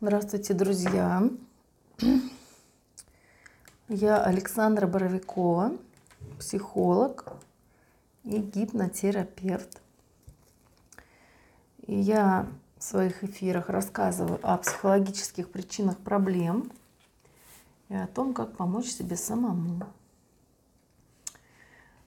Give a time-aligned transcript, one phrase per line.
[0.00, 1.22] Здравствуйте, друзья!
[3.88, 5.72] Я Александра Боровикова,
[6.38, 7.32] психолог
[8.24, 9.80] и гипнотерапевт.
[11.86, 12.46] И я
[12.76, 16.72] в своих эфирах рассказываю о психологических причинах проблем
[17.88, 19.86] и о том, как помочь себе самому.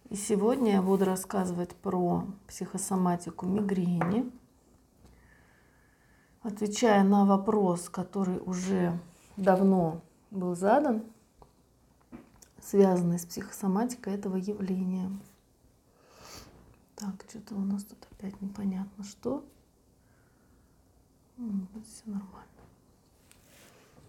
[0.09, 4.29] И сегодня я буду рассказывать про психосоматику мигрени,
[6.47, 8.97] отвечая на вопрос, который уже
[9.35, 10.01] давно
[10.31, 11.03] был задан,
[12.61, 15.11] связанный с психосоматикой этого явления.
[16.95, 19.43] Так, что-то у нас тут опять непонятно что.
[21.35, 22.47] Все нормально.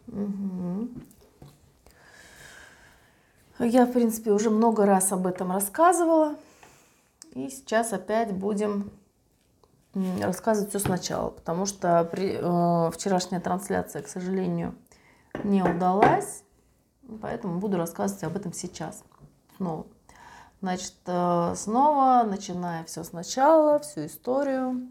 [0.07, 0.89] Угу.
[3.67, 6.37] Я, в принципе, уже много раз об этом рассказывала.
[7.33, 8.91] И сейчас опять будем
[9.95, 14.75] рассказывать все сначала, потому что при, э, вчерашняя трансляция, к сожалению,
[15.45, 16.43] не удалась,
[17.21, 19.03] поэтому буду рассказывать об этом сейчас
[19.57, 19.87] снова.
[20.61, 24.89] Значит, э, снова начиная все сначала, всю историю.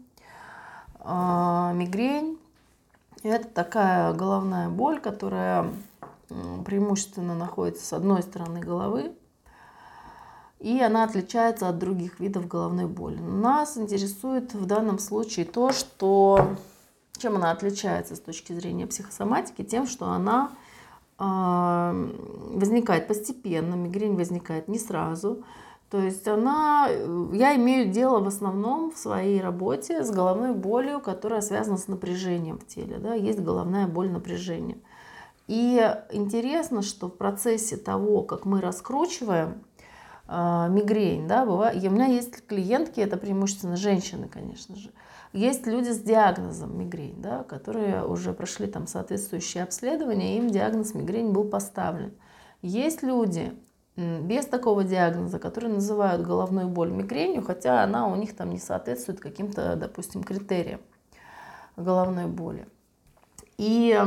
[1.00, 2.38] Э, мигрень–
[3.22, 5.70] это такая головная боль, которая
[6.66, 9.16] преимущественно находится с одной стороны головы,
[10.60, 13.18] и она отличается от других видов головной боли.
[13.18, 16.56] Нас интересует в данном случае то, что
[17.18, 20.50] чем она отличается с точки зрения психосоматики, тем, что она
[21.18, 22.10] э,
[22.54, 25.42] возникает постепенно, мигрень возникает не сразу.
[25.90, 26.86] То есть она,
[27.32, 32.58] я имею дело в основном в своей работе с головной болью, которая связана с напряжением
[32.58, 32.98] в теле.
[32.98, 33.14] Да?
[33.14, 34.78] Есть головная боль напряжения.
[35.46, 35.80] И
[36.12, 39.67] интересно, что в процессе того, как мы раскручиваем э,
[40.28, 44.90] мигрень, да, бывает, у меня есть клиентки, это преимущественно женщины, конечно же,
[45.32, 51.32] есть люди с диагнозом мигрень, да, которые уже прошли там соответствующие обследования, им диагноз мигрень
[51.32, 52.12] был поставлен.
[52.62, 53.52] Есть люди
[53.96, 59.20] без такого диагноза, которые называют головную боль мигренью, хотя она у них там не соответствует
[59.20, 60.80] каким-то, допустим, критериям
[61.76, 62.66] головной боли.
[63.56, 64.00] И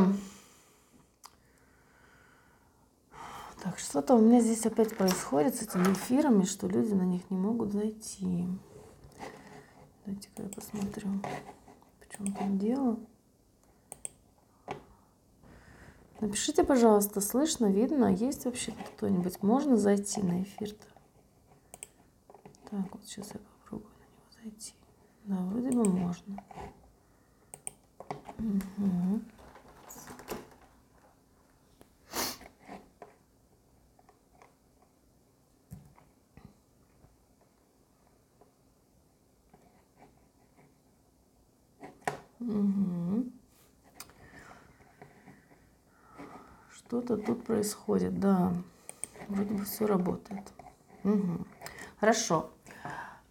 [3.61, 7.37] Так, что-то у меня здесь опять происходит с этими эфирами, что люди на них не
[7.37, 8.47] могут зайти.
[10.03, 11.09] Давайте-ка я посмотрю,
[11.99, 12.97] в чем там дело.
[16.21, 19.43] Напишите, пожалуйста, слышно, видно, есть вообще кто-нибудь?
[19.43, 20.87] Можно зайти на эфир-то?
[22.67, 24.73] Так, вот сейчас я попробую на него зайти.
[25.25, 26.43] Да, вроде бы можно.
[28.39, 29.21] Угу.
[42.41, 43.25] Угу.
[46.75, 48.53] Что-то тут происходит, да.
[49.29, 50.51] Вроде бы все работает.
[51.03, 51.45] Угу.
[51.99, 52.49] Хорошо.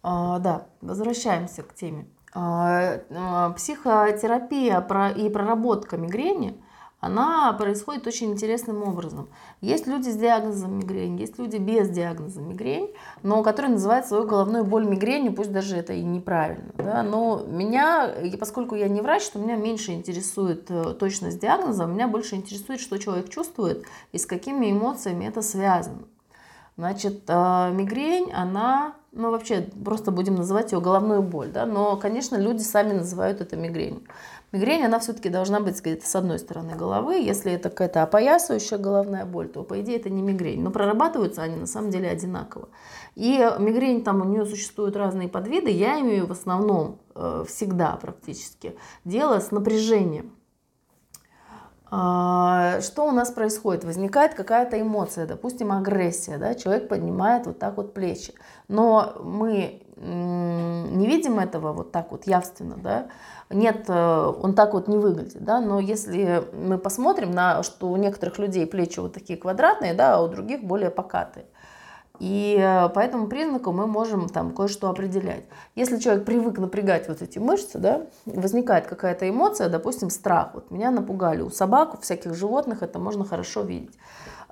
[0.01, 2.07] А, да, возвращаемся к теме.
[2.33, 4.79] А, а, психотерапия
[5.15, 6.59] и проработка мигрени–
[7.01, 9.27] она происходит очень интересным образом.
[9.59, 14.63] Есть люди с диагнозом мигрень, есть люди без диагноза мигрень, но которые называют свою головную
[14.63, 16.71] боль мигренью, пусть даже это и неправильно.
[16.77, 17.01] Да?
[17.01, 22.35] Но меня, поскольку я не врач, то меня меньше интересует э, точность диагноза, меня больше
[22.35, 26.03] интересует, что человек чувствует и с какими эмоциями это связано.
[26.77, 32.35] Значит, э, мигрень, она, ну вообще, просто будем называть ее головную боль, да, но, конечно,
[32.35, 34.03] люди сами называют это мигренью.
[34.51, 37.15] Мигрень, она все-таки должна быть где-то с одной стороны головы.
[37.15, 40.61] Если это какая-то опоясывающая головная боль, то, по идее, это не мигрень.
[40.61, 42.67] Но прорабатываются они на самом деле одинаково.
[43.15, 45.69] И мигрень, там у нее существуют разные подвиды.
[45.69, 48.75] Я имею в основном э, всегда практически
[49.05, 50.33] дело с напряжением.
[51.93, 53.85] А, что у нас происходит?
[53.85, 56.55] Возникает какая-то эмоция, допустим, агрессия, да?
[56.55, 58.33] человек поднимает вот так вот плечи,
[58.69, 63.07] но мы не видим этого вот так вот явственно, да,
[63.49, 67.97] нет, э, он так вот не выглядит, да, но если мы посмотрим на, что у
[67.97, 71.45] некоторых людей плечи вот такие квадратные, да, а у других более покатые.
[72.19, 75.45] И э, по этому признаку мы можем там кое-что определять.
[75.73, 80.51] Если человек привык напрягать вот эти мышцы, да, возникает какая-то эмоция, допустим, страх.
[80.53, 81.41] Вот меня напугали.
[81.41, 83.97] У собак, у всяких животных это можно хорошо видеть.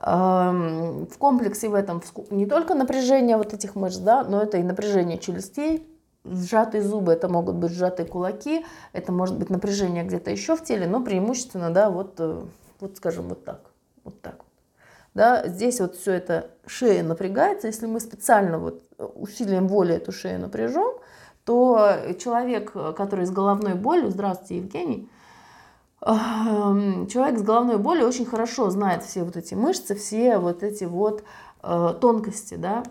[0.01, 4.63] Эм, в комплексе в этом не только напряжение вот этих мышц, да, но это и
[4.63, 5.85] напряжение челюстей,
[6.23, 10.87] сжатые зубы, это могут быть сжатые кулаки, это может быть напряжение где-то еще в теле,
[10.87, 12.41] но преимущественно, да, вот, э,
[12.79, 13.71] вот скажем, вот так,
[14.05, 14.45] вот так.
[15.15, 20.39] Да, здесь вот все это шея напрягается, если мы специально вот усилием воли эту шею
[20.39, 20.93] напряжем,
[21.43, 25.09] то человек, который с головной болью, здравствуйте, Евгений,
[26.01, 31.23] человек с головной болью очень хорошо знает все вот эти мышцы, все вот эти вот
[31.61, 32.83] Э, тонкости да,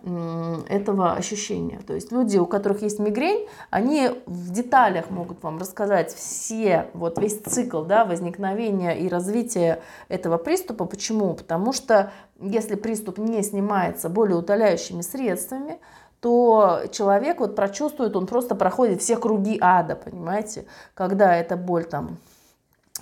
[0.68, 1.80] этого ощущения.
[1.86, 7.18] То есть люди, у которых есть мигрень, они в деталях могут вам рассказать все, вот
[7.18, 10.84] весь цикл да, возникновения и развития этого приступа.
[10.84, 11.32] Почему?
[11.32, 15.78] Потому что если приступ не снимается более утоляющими средствами,
[16.20, 22.18] то человек вот прочувствует, он просто проходит все круги ада, понимаете, когда эта боль там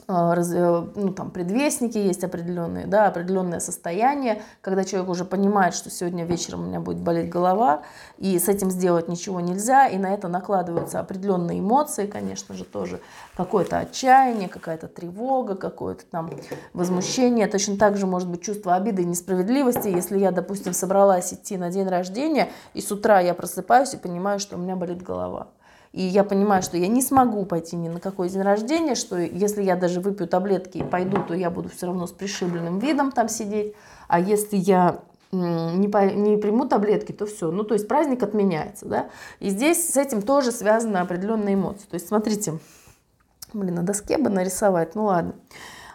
[0.09, 6.63] ну, там, предвестники есть определенные, да, определенное состояние, когда человек уже понимает, что сегодня вечером
[6.63, 7.83] у меня будет болеть голова,
[8.19, 13.01] и с этим сделать ничего нельзя, и на это накладываются определенные эмоции, конечно же, тоже.
[13.37, 16.31] Какое-то отчаяние, какая-то тревога, какое-то там
[16.73, 21.57] возмущение, точно так же может быть чувство обиды и несправедливости, если я, допустим, собралась идти
[21.57, 25.49] на день рождения, и с утра я просыпаюсь и понимаю, что у меня болит голова.
[25.97, 29.63] И я понимаю, что я не смогу пойти ни на какой день рождения, что если
[29.63, 33.31] я даже выпью таблетки и пойду, то я буду все равно с пришибленным видом там
[33.31, 33.75] сидеть.
[34.07, 35.01] А если я
[35.33, 37.51] не, по, не приму таблетки, то все.
[37.51, 39.09] Ну, то есть праздник отменяется, да.
[39.41, 41.87] И здесь с этим тоже связаны определенные эмоции.
[41.87, 42.59] То есть, смотрите,
[43.55, 45.35] блин, на доске бы нарисовать, ну ладно.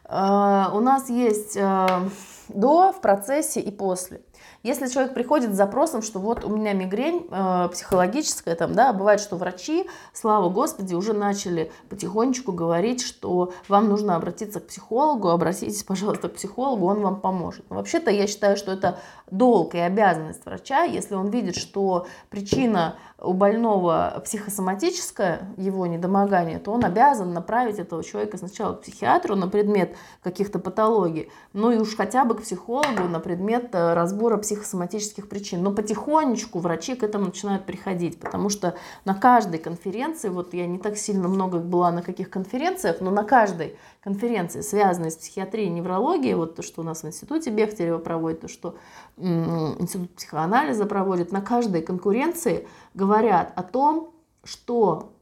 [0.05, 2.09] Uh, у нас есть uh,
[2.49, 4.21] до, в процессе и после.
[4.63, 9.19] Если человек приходит с запросом, что вот у меня мигрень э, психологическая, там, да, бывает,
[9.19, 15.83] что врачи, слава Господи, уже начали потихонечку говорить, что вам нужно обратиться к психологу, обратитесь,
[15.83, 17.65] пожалуйста, к психологу, он вам поможет.
[17.71, 18.99] Но вообще-то я считаю, что это
[19.31, 26.71] долг и обязанность врача, если он видит, что причина у больного психосоматическое его недомогание, то
[26.71, 31.95] он обязан направить этого человека сначала к психиатру на предмет каких-то патологий, ну и уж
[31.95, 35.63] хотя бы к психологу на предмет э, разбора психосоматических причин.
[35.63, 38.75] Но потихонечку врачи к этому начинают приходить, потому что
[39.05, 43.23] на каждой конференции, вот я не так сильно много была на каких конференциях, но на
[43.23, 47.97] каждой конференции, связанной с психиатрией и неврологией, вот то, что у нас в институте Бехтерева
[47.97, 48.75] проводит, то, что
[49.17, 54.13] институт психоанализа проводит, на каждой конкуренции говорят о том,
[54.43, 55.13] что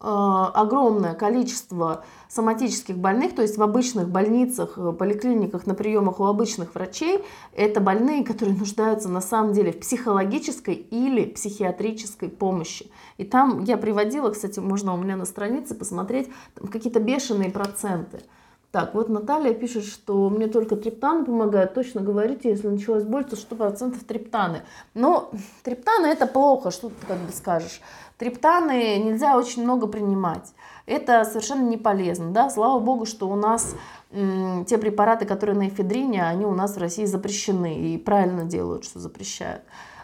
[0.00, 6.74] огромное количество соматических больных, то есть в обычных больницах, э, поликлиниках, на приемах у обычных
[6.74, 7.22] врачей,
[7.54, 12.90] это больные, которые нуждаются на самом деле в психологической или психиатрической помощи.
[13.18, 16.30] И там я приводила, кстати, можно у меня на странице посмотреть,
[16.70, 18.22] какие-то бешеные проценты.
[18.70, 21.74] Так, вот Наталья пишет, что мне только триптаны помогают.
[21.74, 24.62] Точно говорите, если началась боль, то 100% триптаны.
[24.94, 25.32] Но
[25.64, 27.80] триптаны это плохо, что ты как бы скажешь.
[28.20, 30.52] Триптаны нельзя очень много принимать.
[30.84, 32.32] Это совершенно не полезно.
[32.32, 32.50] Да?
[32.50, 33.74] Слава богу, что у нас
[34.12, 37.78] те препараты, которые на эфедрине, они у нас в России запрещены.
[37.78, 39.62] И правильно делают, что запрещают.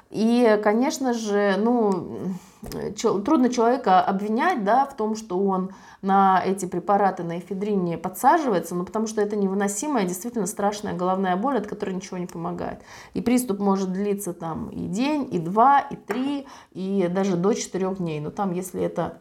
[0.08, 2.32] И, конечно же, ну,
[3.24, 5.70] трудно человека обвинять да, в том, что он
[6.02, 11.58] на эти препараты, на эфедрине подсаживается, но потому что это невыносимая, действительно страшная головная боль,
[11.58, 12.80] от которой ничего не помогает.
[13.14, 17.98] И приступ может длиться там и день, и два, и три, и даже до четырех
[17.98, 18.20] дней.
[18.20, 19.18] Но там, если это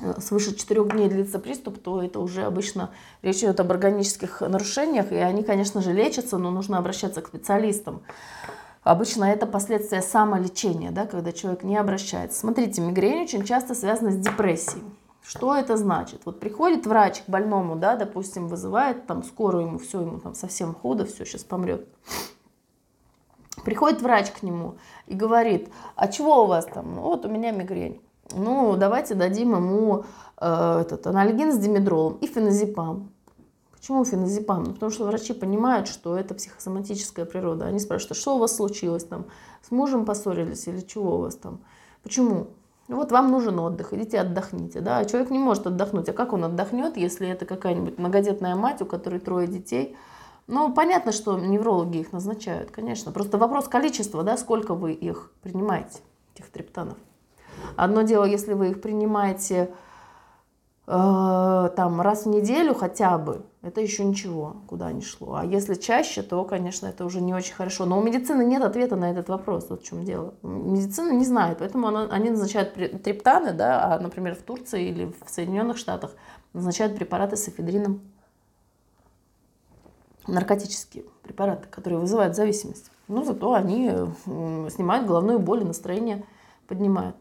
[0.00, 2.90] э, свыше четырех дней длится приступ, то это уже обычно
[3.22, 8.02] речь идет об органических нарушениях, и они, конечно же, лечатся, но нужно обращаться к специалистам.
[8.84, 12.38] Обычно это последствия самолечения, да, когда человек не обращается.
[12.38, 14.84] Смотрите, мигрень очень часто связана с депрессией.
[15.22, 16.20] Что это значит?
[16.26, 20.74] Вот приходит врач к больному, да, допустим, вызывает там скорую ему, все, ему там совсем
[20.74, 21.88] худо, все, сейчас помрет.
[23.64, 24.76] Приходит врач к нему
[25.06, 26.96] и говорит, а чего у вас там?
[26.96, 28.02] Ну, вот у меня мигрень.
[28.32, 30.04] Ну, давайте дадим ему
[30.38, 33.13] э, этот анальгин с димедролом и феназепам.
[33.84, 34.64] Почему феназепам?
[34.64, 37.66] Ну, потому что врачи понимают, что это психосоматическая природа.
[37.66, 39.26] Они спрашивают, а что у вас случилось там?
[39.60, 41.60] С мужем поссорились или чего у вас там?
[42.02, 42.46] Почему?
[42.88, 44.80] Ну, вот вам нужен отдых, идите отдохните.
[44.80, 45.00] Да?
[45.00, 46.08] А человек не может отдохнуть.
[46.08, 49.94] А как он отдохнет, если это какая-нибудь многодетная мать, у которой трое детей?
[50.46, 53.12] Ну, понятно, что неврологи их назначают, конечно.
[53.12, 55.98] Просто вопрос количества, да, сколько вы их принимаете,
[56.34, 56.96] этих триптанов.
[57.76, 59.74] Одно дело, если вы их принимаете
[60.86, 65.36] Э, там раз в неделю хотя бы, это еще ничего, куда ни шло.
[65.36, 67.86] А если чаще, то, конечно, это уже не очень хорошо.
[67.86, 70.34] Но у медицины нет ответа на этот вопрос, вот в чем дело.
[70.42, 75.30] Медицина не знает, поэтому она, они назначают триптаны, да, а, например, в Турции или в
[75.30, 76.10] Соединенных Штатах
[76.52, 78.02] назначают препараты с эфедрином.
[80.26, 82.90] Наркотические препараты, которые вызывают зависимость.
[83.08, 83.90] Но зато они
[84.70, 86.22] снимают головную боль и настроение
[86.66, 87.16] поднимают.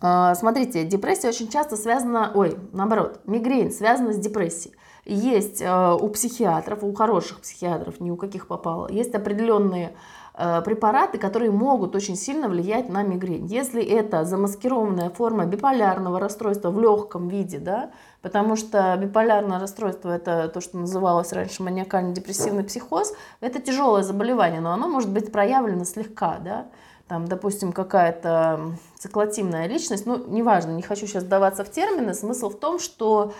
[0.00, 4.76] А, смотрите, депрессия очень часто связана, ой, наоборот, мигрень связана с депрессией.
[5.08, 9.94] Есть э, у психиатров, у хороших психиатров, не у каких попало, есть определенные
[10.34, 13.46] э, препараты, которые могут очень сильно влиять на мигрень.
[13.46, 20.48] Если это замаскированная форма биполярного расстройства в легком виде, да, потому что биполярное расстройство это
[20.48, 26.38] то, что называлось раньше маниакально-депрессивный психоз, это тяжелое заболевание, но оно может быть проявлено слегка,
[26.38, 26.66] да,
[27.08, 32.58] там, допустим, какая-то циклотимная личность, ну, неважно, не хочу сейчас вдаваться в термины, смысл в
[32.58, 33.32] том, что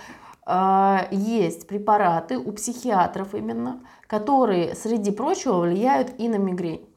[1.11, 6.89] есть препараты у психиатров именно, которые, среди прочего, влияют и на мигрень.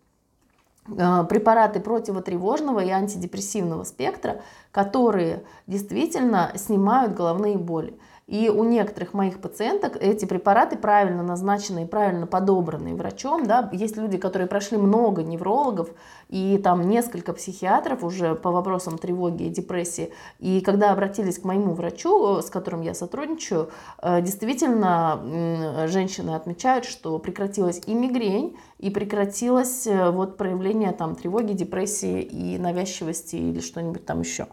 [0.87, 4.41] Э, препараты противотревожного и антидепрессивного спектра,
[4.71, 7.97] которые действительно снимают головные боли.
[8.31, 13.45] И у некоторых моих пациенток эти препараты правильно назначенные, правильно подобранные врачом.
[13.45, 15.89] Да, есть люди, которые прошли много неврологов
[16.29, 20.13] и там несколько психиатров уже по вопросам тревоги и депрессии.
[20.39, 23.69] И когда обратились к моему врачу, с которым я сотрудничаю,
[24.01, 31.51] э, действительно женщины отмечают, что прекратилась и мигрень, и прекратилось э, вот проявление там тревоги,
[31.51, 34.47] депрессии и навязчивости или что-нибудь там еще.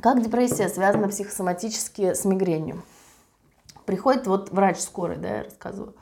[0.00, 2.82] Как депрессия связана психосоматически с мигренью?
[3.84, 5.94] Приходит вот врач скорой, да, я рассказываю,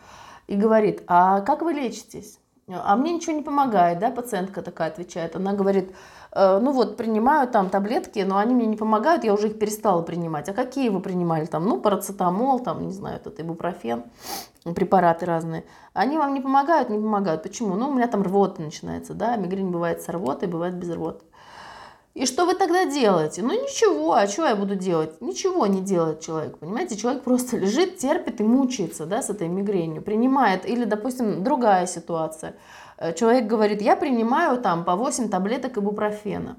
[0.46, 2.38] и говорит, а как вы лечитесь?
[2.68, 5.34] А мне ничего не помогает, да, пациентка такая отвечает.
[5.34, 5.92] Она говорит,
[6.30, 10.02] «Э, ну вот, принимаю там таблетки, но они мне не помогают, я уже их перестала
[10.02, 10.48] принимать.
[10.48, 11.64] А какие вы принимали там?
[11.64, 14.04] Ну, парацетамол, там, не знаю, этот ибупрофен,
[14.62, 15.64] препараты разные.
[15.94, 16.90] Они вам не помогают?
[16.90, 17.42] Не помогают.
[17.42, 17.74] Почему?
[17.74, 21.24] Ну, у меня там рвота начинается, да, мигрень бывает с рвотой, бывает без рвоты.
[22.14, 23.42] И что вы тогда делаете?
[23.42, 25.20] Ну ничего, а что я буду делать?
[25.20, 26.96] Ничего не делает человек, понимаете?
[26.96, 30.68] Человек просто лежит, терпит и мучается да, с этой мигренью, принимает.
[30.68, 32.56] Или, допустим, другая ситуация.
[32.98, 36.56] Э, человек говорит, я принимаю там по 8 таблеток ибупрофена.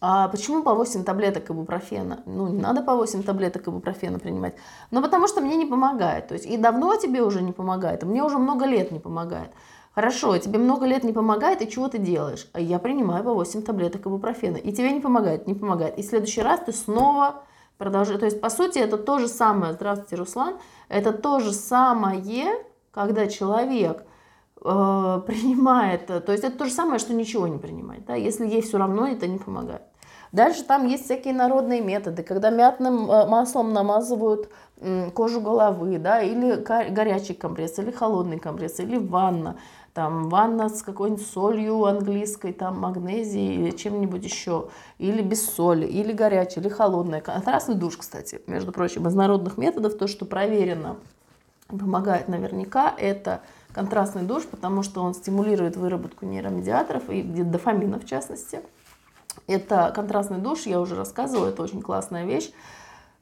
[0.00, 2.24] А почему по 8 таблеток ибупрофена?
[2.26, 4.56] Ну, не надо по 8 таблеток ибупрофена принимать.
[4.90, 6.26] Ну, потому что мне не помогает.
[6.26, 9.52] То есть, и давно тебе уже не помогает, и мне уже много лет не помогает.
[9.94, 12.48] Хорошо, тебе много лет не помогает, и чего ты делаешь?
[12.54, 14.56] А я принимаю по 8 таблеток ибупрофена.
[14.56, 15.98] И тебе не помогает, не помогает.
[15.98, 17.42] И в следующий раз ты снова
[17.76, 18.18] продолжаешь.
[18.18, 20.54] То есть, по сути, это то же самое, здравствуйте, Руслан,
[20.88, 24.04] это то же самое, когда человек
[24.56, 24.62] э,
[25.26, 28.06] принимает, то есть это то же самое, что ничего не принимать.
[28.06, 28.14] Да?
[28.14, 29.82] Если ей все равно, это не помогает.
[30.30, 34.48] Дальше там есть всякие народные методы, когда мятным э, маслом намазывают
[35.14, 36.54] кожу головы, да, или
[36.90, 39.56] горячий компресс, или холодный компресс, или ванна
[39.94, 44.68] там ванна с какой-нибудь солью английской, там магнезией или чем-нибудь еще,
[44.98, 47.20] или без соли, или горячая, или холодная.
[47.20, 50.96] Контрастный душ, кстати, между прочим, из народных методов, то, что проверено,
[51.68, 53.42] помогает наверняка, это
[53.74, 58.60] контрастный душ, потому что он стимулирует выработку нейромедиаторов и дофамина в частности.
[59.46, 62.50] Это контрастный душ, я уже рассказывала, это очень классная вещь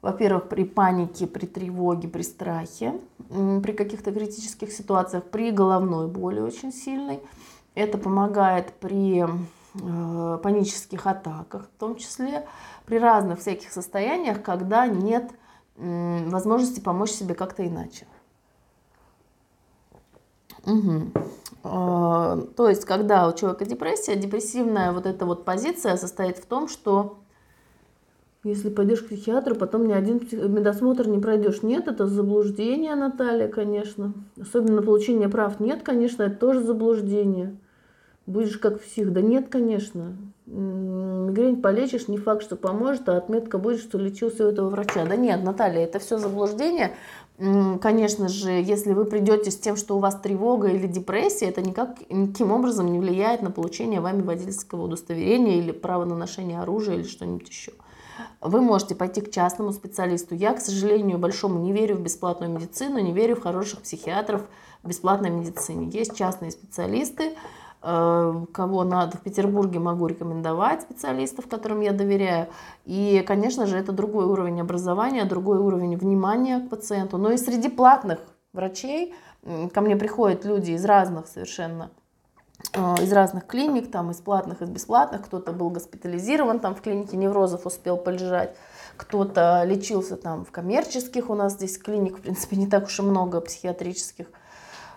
[0.01, 6.73] во-первых, при панике, при тревоге, при страхе, при каких-то критических ситуациях, при головной боли очень
[6.73, 7.19] сильной.
[7.75, 12.45] Это помогает при э, панических атаках, в том числе
[12.85, 15.31] при разных всяких состояниях, когда нет
[15.77, 18.07] э, возможности помочь себе как-то иначе.
[20.65, 21.11] Угу.
[21.63, 26.67] Э, то есть, когда у человека депрессия, депрессивная вот эта вот позиция состоит в том,
[26.67, 27.20] что
[28.43, 31.61] если пойдешь к психиатру, потом ни один медосмотр не пройдешь.
[31.61, 34.13] Нет, это заблуждение, Наталья, конечно.
[34.39, 35.59] Особенно на получение прав.
[35.59, 37.55] Нет, конечно, это тоже заблуждение.
[38.25, 39.13] Будешь как псих.
[39.13, 40.15] Да нет, конечно.
[40.47, 45.05] Мигрень полечишь, не факт, что поможет, а отметка будет, что лечился у этого врача.
[45.05, 46.93] Да нет, Наталья, это все заблуждение.
[47.81, 51.97] Конечно же, если вы придете с тем, что у вас тревога или депрессия, это никак,
[52.09, 57.03] никаким образом не влияет на получение вами водительского удостоверения или право на ношение оружия или
[57.03, 57.71] что-нибудь еще.
[58.41, 60.35] Вы можете пойти к частному специалисту.
[60.35, 64.43] Я, к сожалению, большому не верю в бесплатную медицину, не верю в хороших психиатров
[64.83, 65.89] в бесплатной медицине.
[65.89, 67.35] Есть частные специалисты,
[67.83, 72.47] э, кого надо в Петербурге могу рекомендовать специалистов, которым я доверяю.
[72.85, 77.17] И, конечно же, это другой уровень образования, другой уровень внимания к пациенту.
[77.17, 78.19] Но и среди платных
[78.53, 79.13] врачей
[79.73, 81.89] ко мне приходят люди из разных совершенно
[82.73, 85.25] из разных клиник, там из платных, из бесплатных.
[85.25, 88.55] Кто-то был госпитализирован там в клинике неврозов, успел полежать.
[88.97, 91.29] Кто-то лечился там в коммерческих.
[91.29, 94.27] У нас здесь клиник, в принципе, не так уж и много психиатрических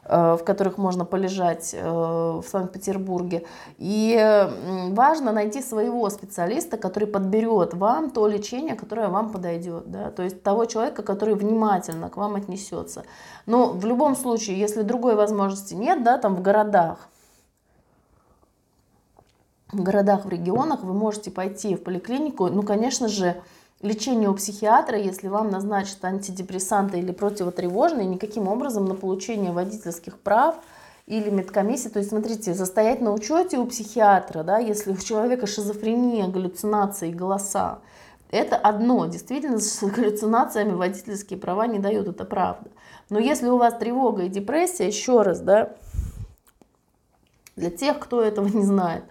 [0.05, 3.45] э, в которых можно полежать э, в Санкт-Петербурге.
[3.79, 4.49] И
[4.91, 9.91] важно найти своего специалиста, который подберет вам то лечение, которое вам подойдет.
[9.91, 10.11] Да?
[10.11, 13.05] То есть того человека, который внимательно к вам отнесется.
[13.47, 17.09] Но в любом случае, если другой возможности нет, да, там в городах,
[19.73, 22.49] в городах, в регионах вы можете пойти в поликлинику.
[22.49, 23.43] Ну, конечно же,
[23.81, 30.57] лечение у психиатра, если вам назначат антидепрессанты или противотревожные, никаким образом на получение водительских прав
[31.07, 31.89] или медкомиссии.
[31.89, 37.81] То есть, смотрите, состоять на учете у психиатра, да, если у человека шизофрения, галлюцинации, голоса,
[38.31, 39.07] это одно.
[39.07, 42.71] Действительно, с галлюцинациями водительские права не дают, это правда.
[43.11, 45.73] Но если у вас тревога и депрессия, еще раз, да,
[47.55, 49.05] для тех, кто этого не знает,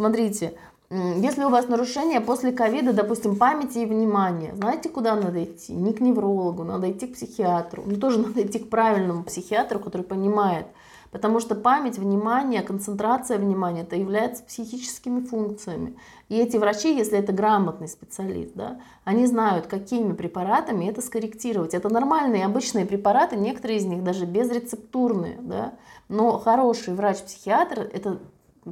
[0.00, 0.54] смотрите,
[0.88, 5.74] если у вас нарушение после ковида, допустим, памяти и внимания, знаете, куда надо идти?
[5.74, 7.82] Не к неврологу, надо идти к психиатру.
[7.84, 10.66] Ну, тоже надо идти к правильному психиатру, который понимает.
[11.10, 15.96] Потому что память, внимание, концентрация внимания, это является психическими функциями.
[16.30, 21.74] И эти врачи, если это грамотный специалист, да, они знают, какими препаратами это скорректировать.
[21.74, 25.36] Это нормальные, обычные препараты, некоторые из них даже безрецептурные.
[25.40, 25.74] Да,
[26.08, 28.18] но хороший врач-психиатр– это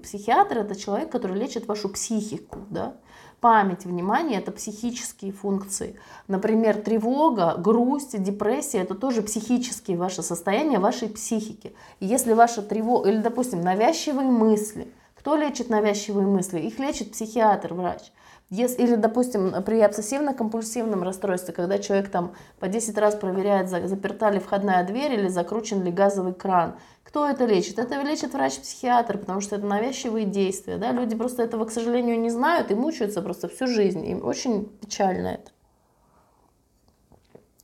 [0.02, 2.96] Психиатр– это человек, который лечит вашу психику, да?
[3.40, 5.98] Память, внимание– это психические функции.
[6.26, 11.72] Например, тревога, грусть, депрессия– это тоже психические ваши состояния вашей психики.
[12.00, 16.58] И если ваша тревога, или, допустим, навязчивые мысли, кто лечит навязчивые мысли?
[16.60, 18.12] Их лечит психиатр, врач.
[18.50, 24.38] Если, или, допустим, при обсессивно-компульсивном расстройстве, когда человек там по 10 раз проверяет, заперта ли
[24.38, 27.78] входная дверь или закручен ли газовый кран, кто это лечит?
[27.78, 30.78] Это лечит врач-психиатр, потому что это навязчивые действия.
[30.78, 30.92] Да?
[30.92, 34.06] Люди просто этого, к сожалению, не знают и мучаются просто всю жизнь.
[34.06, 35.50] Им очень печально это.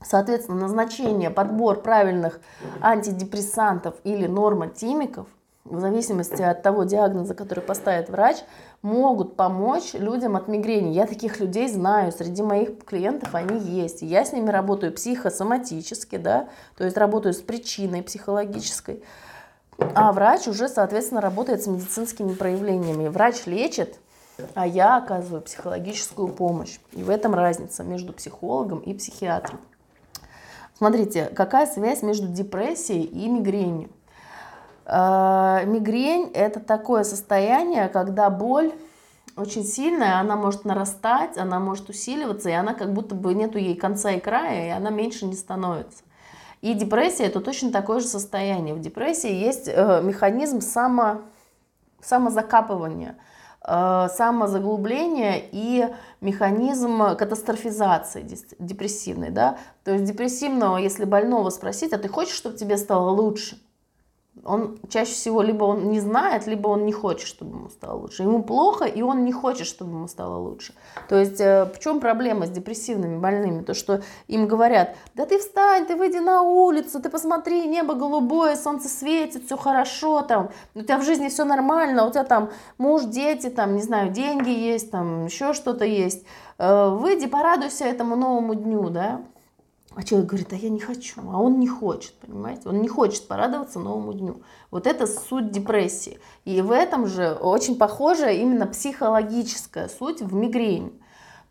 [0.03, 2.41] Соответственно, назначение, подбор правильных
[2.83, 5.29] антидепрессантов или нормотимиков,
[5.65, 8.37] в зависимости от того диагноза, который поставит врач,
[8.85, 10.93] могут помочь людям от мигрени.
[10.93, 14.03] Я таких людей знаю, среди моих клиентов они есть.
[14.03, 19.03] Я с ними работаю психосоматически, да, то есть работаю с причиной психологической.
[19.79, 23.09] А врач уже, соответственно, работает с медицинскими проявлениями.
[23.09, 23.99] Врач лечит,
[24.53, 26.79] а я оказываю психологическую помощь.
[26.93, 29.61] И в этом разница между психологом и психиатром.
[30.77, 33.89] Смотрите, какая связь между депрессией и мигренью.
[34.87, 38.73] Э, мигрень– это такое состояние, когда боль
[39.37, 43.75] очень сильная, она может нарастать, она может усиливаться, и она как будто бы нету ей
[43.75, 46.05] конца и края, и она меньше не становится.
[46.61, 48.75] И депрессия это точно такое же состояние.
[48.75, 51.23] В депрессии есть э, механизм само,
[52.01, 53.17] самозакапывания,
[53.67, 58.25] э, самозаглубления и механизм катастрофизации
[58.59, 59.31] депрессивной.
[59.31, 59.59] Да?
[59.83, 63.59] То есть депрессивного, если больного спросить, а ты хочешь, чтобы тебе стало лучше?
[64.45, 68.23] Он чаще всего либо он не знает, либо он не хочет, чтобы ему стало лучше.
[68.23, 70.75] Ему плохо, и он не хочет, чтобы ему стало лучше.
[71.09, 73.63] То есть э, в чем проблема с депрессивными больными?
[73.63, 78.57] То, что им говорят, да ты встань, ты выйди на улицу, ты посмотри, небо голубое,
[78.57, 83.05] солнце светит, все хорошо, там, у тебя в жизни все нормально, у тебя там муж,
[83.05, 86.25] дети, там, не знаю, деньги есть, там, еще что-то есть.
[86.59, 89.23] Э, выйди, порадуйся этому новому дню, да.
[89.97, 92.69] А человек говорит, а я не хочу, а он не хочет, понимаете?
[92.69, 94.43] Он не хочет порадоваться новому дню.
[94.71, 96.19] Вот это суть депрессии.
[96.45, 100.93] И в этом же очень похожа именно психологическая суть в мигрени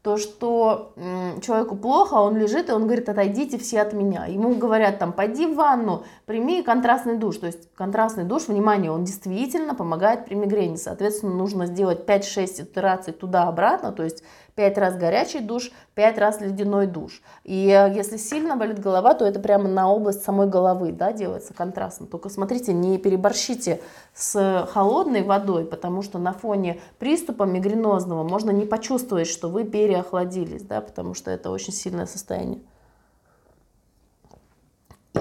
[0.04, 0.94] то, что
[1.42, 4.26] человеку плохо, он лежит, и он говорит, отойдите все от меня.
[4.26, 7.38] Ему говорят, там, пойди в ванну, прими контрастный душ.
[7.38, 10.76] То есть контрастный душ, внимание, он действительно помогает при мигрени.
[10.76, 14.24] Соответственно, нужно сделать 5-6 итераций туда-обратно, то есть
[14.56, 17.22] 5 раз горячий душ, 5 раз ледяной душ.
[17.44, 21.54] И э, если сильно болит голова, то это прямо на область самой головы да, делается
[21.54, 22.06] контрастно.
[22.06, 23.82] Только смотрите, не переборщите
[24.14, 30.64] с холодной водой, потому что на фоне приступа мигренозного можно не почувствовать, что вы переохладились,
[30.64, 32.60] да, потому что это очень сильное состояние.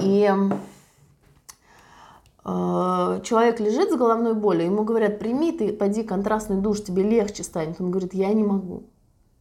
[0.00, 0.30] И
[2.44, 7.44] э, человек лежит с головной болью, ему говорят, прими ты, пойди контрастный душ, тебе легче
[7.44, 7.80] станет.
[7.80, 8.84] Он говорит, я не могу.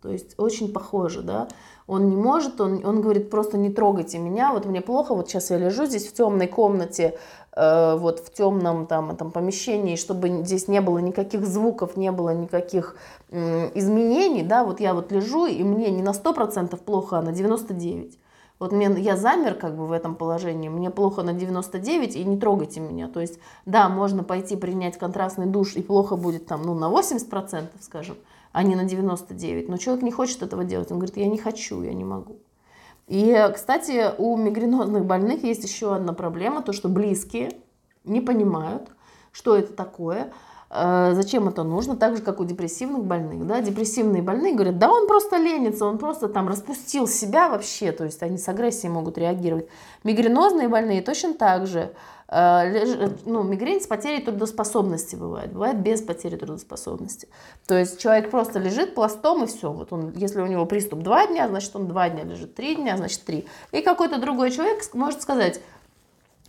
[0.02, 1.48] То есть очень похоже, да.
[1.88, 5.52] Он не может, он, он говорит, просто не трогайте меня, вот мне плохо, вот сейчас
[5.52, 7.18] я лежу здесь в темной комнате,
[7.56, 12.34] э, вот в темном там, там помещении, чтобы здесь не было никаких звуков, не было
[12.34, 12.96] никаких
[13.30, 17.30] э, изменений, да, вот я вот лежу, и мне не на 100% плохо, а на
[17.30, 18.14] 99%.
[18.58, 22.38] Вот мне, я замер как бы в этом положении, мне плохо на 99 и не
[22.38, 23.08] трогайте меня.
[23.08, 27.64] То есть, да, можно пойти принять контрастный душ и плохо будет там, ну, на 80%,
[27.80, 28.18] скажем,
[28.52, 29.70] а не на 99.
[29.70, 30.92] Но человек не хочет этого делать.
[30.92, 32.40] Он говорит, я не хочу, я не могу.
[33.08, 37.52] И, кстати, у мигренозных больных есть еще одна проблема, то, что близкие
[38.04, 38.90] не понимают,
[39.32, 40.32] что это такое.
[40.70, 41.98] Э, зачем это нужно?
[41.98, 43.46] Так же, как у депрессивных больных.
[43.46, 43.62] Да?
[43.62, 48.24] Депрессивные больные говорят, да он просто ленится, он просто там распустил себя вообще, то есть
[48.24, 49.68] они с агрессией могут реагировать.
[50.04, 51.92] Мигренозные больные точно так же.
[52.34, 57.28] Э, ну, мигрень с потерей трудоспособности бывает, бывает без потери трудоспособности.
[57.68, 59.70] То есть человек просто лежит пластом и все.
[59.70, 62.96] Вот он, если у него приступ два дня, значит он два дня лежит, три дня,
[62.96, 63.48] значит три.
[63.74, 65.60] И какой-то другой человек может сказать,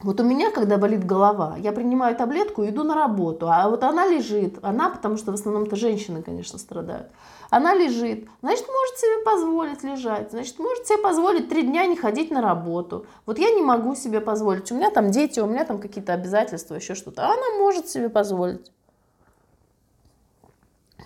[0.03, 3.51] вот у меня, когда болит голова, я принимаю таблетку и иду на работу.
[3.51, 7.09] А вот она лежит, она, потому что в основном-то женщины, конечно, страдают.
[7.53, 12.31] Она лежит, значит, может себе позволить лежать, значит, может себе позволить три дня не ходить
[12.31, 13.05] на работу.
[13.27, 16.77] Вот я не могу себе позволить, у меня там дети, у меня там какие-то обязательства,
[16.77, 17.27] еще что-то.
[17.27, 18.73] А она может себе позволить.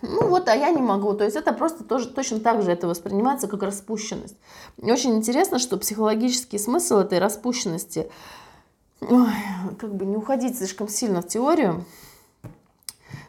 [0.02, 1.14] Ну вот, а я не могу.
[1.14, 4.36] То есть это просто тоже точно так же это воспринимается как распущенность.
[4.80, 8.08] И очень интересно, что психологический смысл этой распущенности–
[9.00, 9.32] ой,
[9.80, 11.84] как бы не уходить слишком сильно в теорию.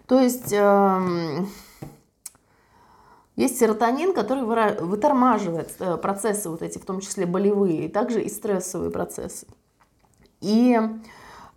[0.05, 1.45] То есть э,
[3.37, 8.29] есть серотонин, который вытормаживает э, процессы вот эти, в том числе болевые, и также и
[8.29, 9.45] стрессовые процессы.
[10.41, 10.77] И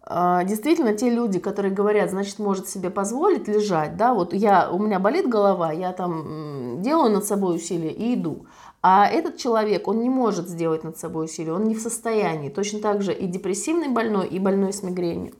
[0.06, 4.78] э, действительно те люди, которые говорят, значит, может себе позволить лежать, да, вот я, у
[4.78, 8.44] меня болит голова, я там делаю над собой усилия и иду.
[8.82, 12.50] А этот человек, он не может сделать над собой усилие, он не в состоянии.
[12.50, 15.32] Точно так же и депрессивный больной, и больной с мигренью.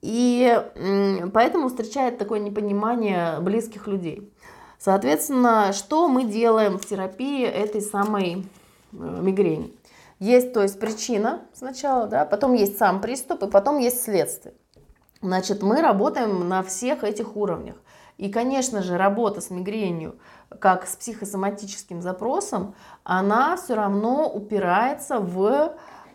[0.00, 0.58] И
[1.34, 4.30] поэтому встречает такое непонимание близких людей.
[4.80, 8.44] Соответственно, что мы делаем в терапии этой самой
[8.92, 9.72] э, мигрени?
[10.18, 14.54] Есть, то есть, причина сначала, да, потом есть сам приступ, и потом есть следствие.
[15.22, 17.76] Значит, мы работаем на всех этих уровнях.
[18.16, 20.16] И, конечно же, работа с мигренью–
[20.58, 25.74] как с психосоматическим запросом, она все равно упирается в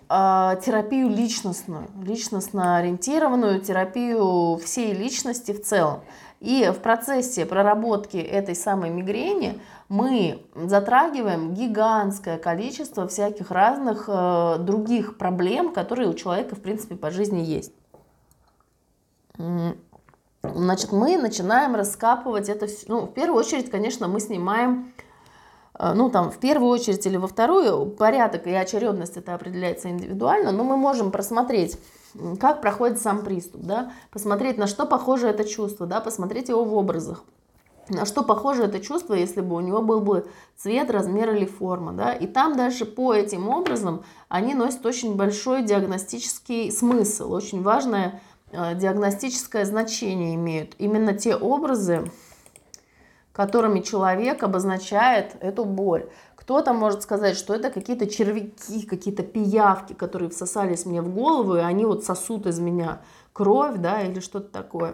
[0.10, 6.02] э, терапию личностную, личностно ориентированную терапию всей личности в целом.
[6.46, 15.18] И в процессе проработки этой самой мигрени мы затрагиваем гигантское количество всяких разных э, других
[15.18, 17.74] проблем, которые у человека, в принципе, по жизни есть.
[20.44, 22.86] Значит, мы начинаем раскапывать это все.
[22.90, 24.94] Ну, в первую очередь, конечно, мы снимаем,
[25.80, 30.52] э, ну, там, в первую очередь или во вторую, порядок и очередность это определяется индивидуально,
[30.52, 31.80] но мы можем просмотреть,
[32.40, 36.74] как проходит сам приступ, да, посмотреть, на что похоже это чувство, да, посмотреть его в
[36.74, 37.24] образах.
[37.88, 40.26] На что похоже это чувство, если бы у него был бы
[40.58, 41.94] цвет, размер или форма.
[41.94, 42.14] Да?
[42.14, 47.32] И там дальше по этим образом они носят очень большой диагностический смысл.
[47.32, 52.10] Очень важное Э, диагностическое значение имеют именно те образы,
[53.34, 56.10] которыми человек обозначает эту боль.
[56.46, 61.60] Кто-то может сказать, что это какие-то червяки, какие-то пиявки, которые всосались мне в голову, и
[61.60, 63.02] они вот сосут из меня
[63.34, 64.94] кровь, да, или что-то такое.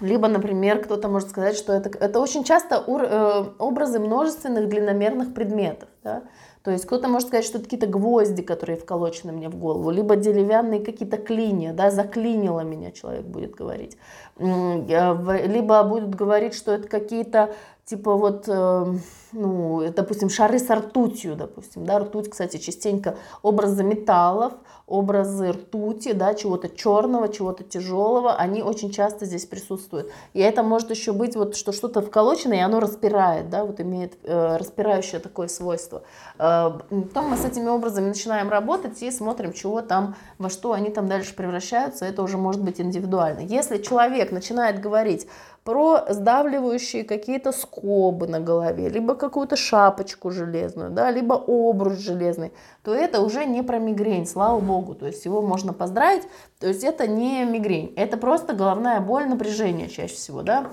[0.00, 5.32] Либо, например, кто-то может сказать, что это, это очень часто ур, э, образы множественных длинномерных
[5.32, 5.88] предметов.
[6.02, 6.24] Да?
[6.64, 10.16] То есть кто-то может сказать, что это какие-то гвозди, которые вколочены мне в голову, либо
[10.16, 13.96] деревянные какие-то клинья, да, заклинило меня, человек будет говорить.
[14.38, 18.94] Либо будет говорить, что это какие-то типа вот, э,
[19.32, 24.54] ну, допустим, шары с ртутью, допустим, да, ртуть, кстати, частенько образы металлов,
[24.86, 30.10] образы ртути, да, чего-то черного, чего-то тяжелого, они очень часто здесь присутствуют.
[30.32, 34.14] И это может еще быть вот, что что-то вколочено, и оно распирает, да, вот имеет
[34.22, 36.02] э, распирающее такое свойство.
[36.38, 40.88] Э, потом мы с этими образами начинаем работать и смотрим, чего там, во что они
[40.88, 43.40] там дальше превращаются, это уже может быть индивидуально.
[43.40, 45.26] Если человек начинает говорить,
[45.64, 52.94] про сдавливающие какие-то скобы на голове, либо какую-то шапочку железную, да, либо обруч железный, то
[52.94, 54.94] это уже не про мигрень, слава богу.
[54.94, 56.24] То есть его можно поздравить.
[56.60, 60.66] То есть это не мигрень, это просто головная боль, напряжение чаще всего, да.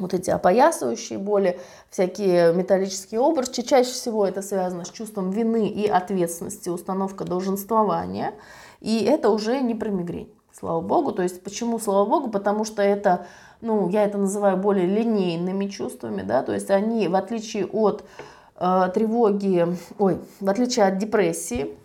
[0.00, 1.58] Вот эти опоясывающие боли,
[1.90, 8.34] всякие металлические обручи, чаще всего это связано с чувством вины и ответственности, установка долженствования.
[8.80, 11.12] И это уже не про мигрень, слава богу.
[11.12, 12.30] То есть почему слава богу?
[12.30, 13.26] Потому что это
[13.60, 18.04] ну, я это называю более линейными чувствами, да, то есть они, в отличие от
[18.56, 19.66] э, тревоги,
[19.98, 21.76] ой, в отличие от депрессии,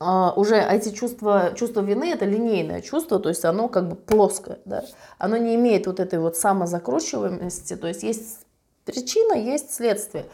[0.00, 4.58] э, уже эти чувства, чувство вины это линейное чувство, то есть оно как бы плоское,
[4.64, 4.84] да,
[5.18, 8.44] оно не имеет вот этой вот самозакручиваемости, то есть есть
[8.84, 10.26] причина, есть следствие.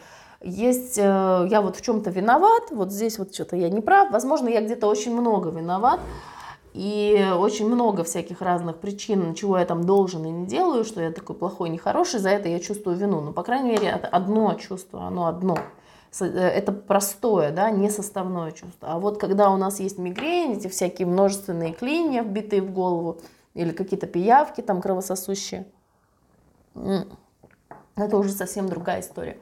[0.43, 1.01] Есть, э,
[1.51, 4.87] я вот в чем-то виноват, вот здесь вот что-то я не прав, возможно, я где-то
[4.87, 5.99] очень много виноват,
[6.73, 11.11] и очень много всяких разных причин, чего я там должен и не делаю, что я
[11.11, 13.19] такой плохой, нехороший, за это я чувствую вину.
[13.21, 15.57] Но, по крайней мере, одно чувство, оно одно.
[16.19, 18.89] Э, это простое, да, не составное чувство.
[18.93, 23.17] А вот когда у нас есть мигрень, эти всякие множественные клинья, вбитые в голову,
[23.53, 25.65] или какие-то пиявки там кровососущие,
[26.73, 29.37] это уже совсем другая история.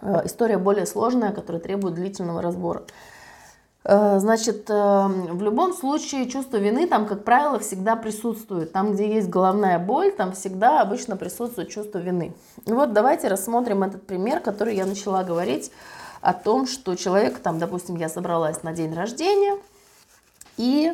[0.00, 2.82] Э, история более сложная, которая требует длительного разбора.
[3.84, 8.72] Э, значит, э, в любом случае чувство вины там, как правило, всегда присутствует.
[8.72, 12.32] Там, где есть головная боль, там всегда обычно присутствует чувство вины.
[12.66, 15.72] И вот давайте рассмотрим этот пример, который я начала говорить
[16.20, 19.58] о том, что человек, там, допустим, я собралась на день рождения,
[20.56, 20.92] и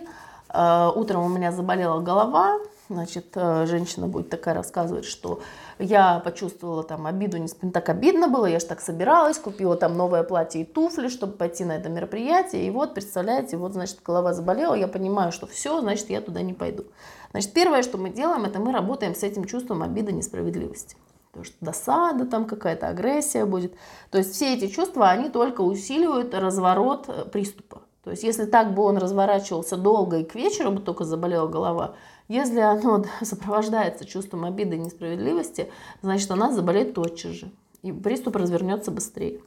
[0.49, 5.43] э, утром у меня заболела голова, значит, э, женщина будет такая рассказывать, что
[5.79, 10.23] я почувствовала там обиду, не так обидно было, я же так собиралась, купила там новое
[10.23, 14.75] платье и туфли, чтобы пойти на это мероприятие, и вот, представляете, вот, значит, голова заболела,
[14.75, 16.85] я понимаю, что все, значит, я туда не пойду.
[17.31, 20.97] Значит, первое, что мы делаем, это мы работаем с этим чувством обиды, несправедливости.
[21.31, 23.75] Потому что досада там какая-то, агрессия будет.
[24.11, 27.83] То есть все эти чувства, они только усиливают разворот э, приступа.
[28.03, 31.95] То есть если так бы он разворачивался долго и к вечеру бы только заболела голова,
[32.29, 35.71] если оно сопровождается чувством обиды и несправедливости,
[36.03, 37.51] значит, она заболеет тотчас же.
[37.83, 39.41] И приступ развернется быстрее.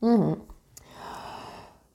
[0.00, 0.38] Угу.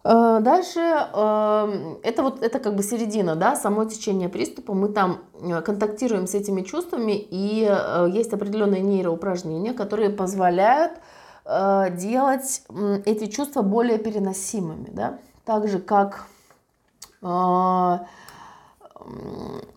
[0.04, 4.74] Дальше э, это вот это как бы середина, да, само течение приступа.
[4.74, 7.72] Мы там э, контактируем с этими чувствами, и
[8.12, 10.94] есть определенные нейроупражнения, которые позволяют
[11.46, 12.64] делать
[13.06, 16.28] эти чувства более переносимыми, да, так же как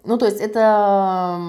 [0.04, 1.40] ну, то есть это,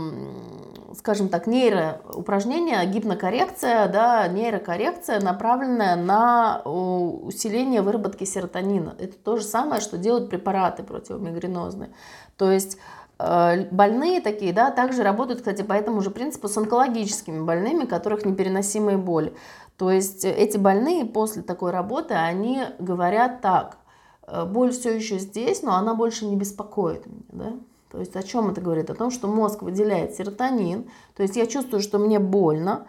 [0.95, 8.95] скажем так, нейроупражнение, гипнокоррекция, да, нейрокоррекция, направленная на усиление выработки серотонина.
[8.99, 11.91] Это то же самое, что делают препараты противомигренозные.
[12.35, 12.77] То есть
[13.19, 17.87] э, больные такие, да, также работают, кстати, по этому же принципу с онкологическими больными, у
[17.87, 19.33] которых непереносимые боли.
[19.77, 23.86] То есть эти больные после такой работы, они говорят так– Э,
[24.27, 27.53] боль все еще здесь, но она больше не беспокоит меня, да?
[27.89, 28.89] То есть о чем это говорит?
[28.89, 32.85] О том, что мозг выделяет серотонин, то есть я чувствую, что мне больно,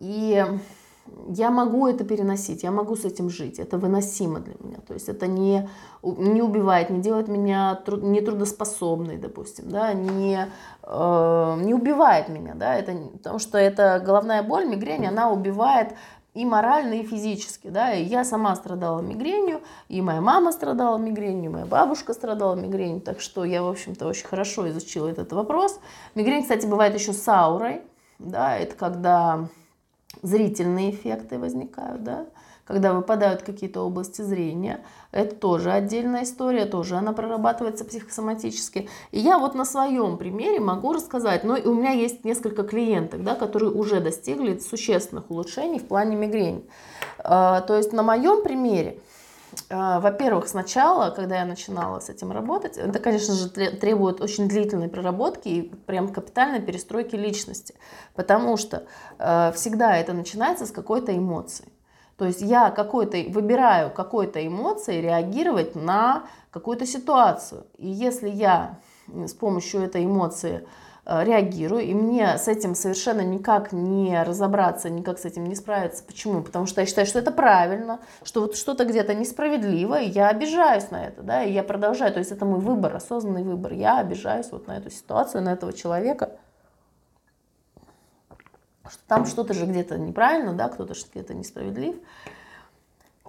[0.00, 0.44] и
[1.28, 5.08] я могу это переносить, я могу с этим жить, это выносимо для меня, то есть
[5.08, 5.68] это не,
[6.02, 10.46] не убивает, не делает меня труд, не трудоспособной, допустим, да, не,
[10.82, 15.94] э, не убивает меня, да, это, потому что это головная боль, мигрень, она убивает
[16.34, 21.50] и морально, и физически, да, и я сама страдала мигренью, и моя мама страдала мигренью,
[21.50, 25.80] моя бабушка страдала мигренью, так что я, в общем-то, очень хорошо изучила этот вопрос.
[26.14, 27.82] Мигрень, кстати, бывает еще с аурой,
[28.18, 29.48] да, это когда
[30.22, 32.26] зрительные эффекты возникают, да,
[32.70, 34.80] когда выпадают какие-то области зрения.
[35.10, 38.88] Это тоже отдельная история, тоже она прорабатывается психосоматически.
[39.10, 43.24] И я вот на своем примере могу рассказать, но ну, у меня есть несколько клиенток,
[43.24, 46.64] да, которые уже достигли существенных улучшений в плане мигрени.
[47.18, 49.00] А, то есть на моем примере,
[49.68, 54.88] а, во-первых, сначала, когда я начинала с этим работать, это, конечно же, требует очень длительной
[54.88, 57.74] проработки и прям капитальной перестройки личности,
[58.14, 58.84] потому что
[59.18, 61.66] а, всегда это начинается с какой-то эмоции.
[62.20, 67.64] То есть я какой-то выбираю какой-то эмоцией реагировать на какую-то ситуацию.
[67.78, 68.78] И если я
[69.08, 70.68] с помощью этой эмоции
[71.06, 76.04] э, реагирую, и мне с этим совершенно никак не разобраться, никак с этим не справиться.
[76.04, 76.42] Почему?
[76.42, 80.90] Потому что я считаю, что это правильно, что вот что-то где-то несправедливо, и я обижаюсь
[80.90, 82.12] на это, да, и я продолжаю.
[82.12, 83.72] То есть это мой выбор, осознанный выбор.
[83.72, 86.32] Я обижаюсь вот на эту ситуацию, на этого человека
[89.06, 91.96] там что-то же где-то неправильно, да, кто-то где-то несправедлив.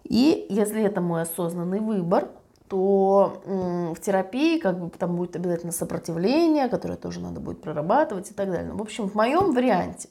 [0.04, 2.30] И если это мой осознанный выбор,
[2.68, 8.34] то в терапии как бы там будет обязательно сопротивление, которое тоже надо будет прорабатывать и
[8.34, 8.72] так далее.
[8.72, 10.08] В общем, в моем варианте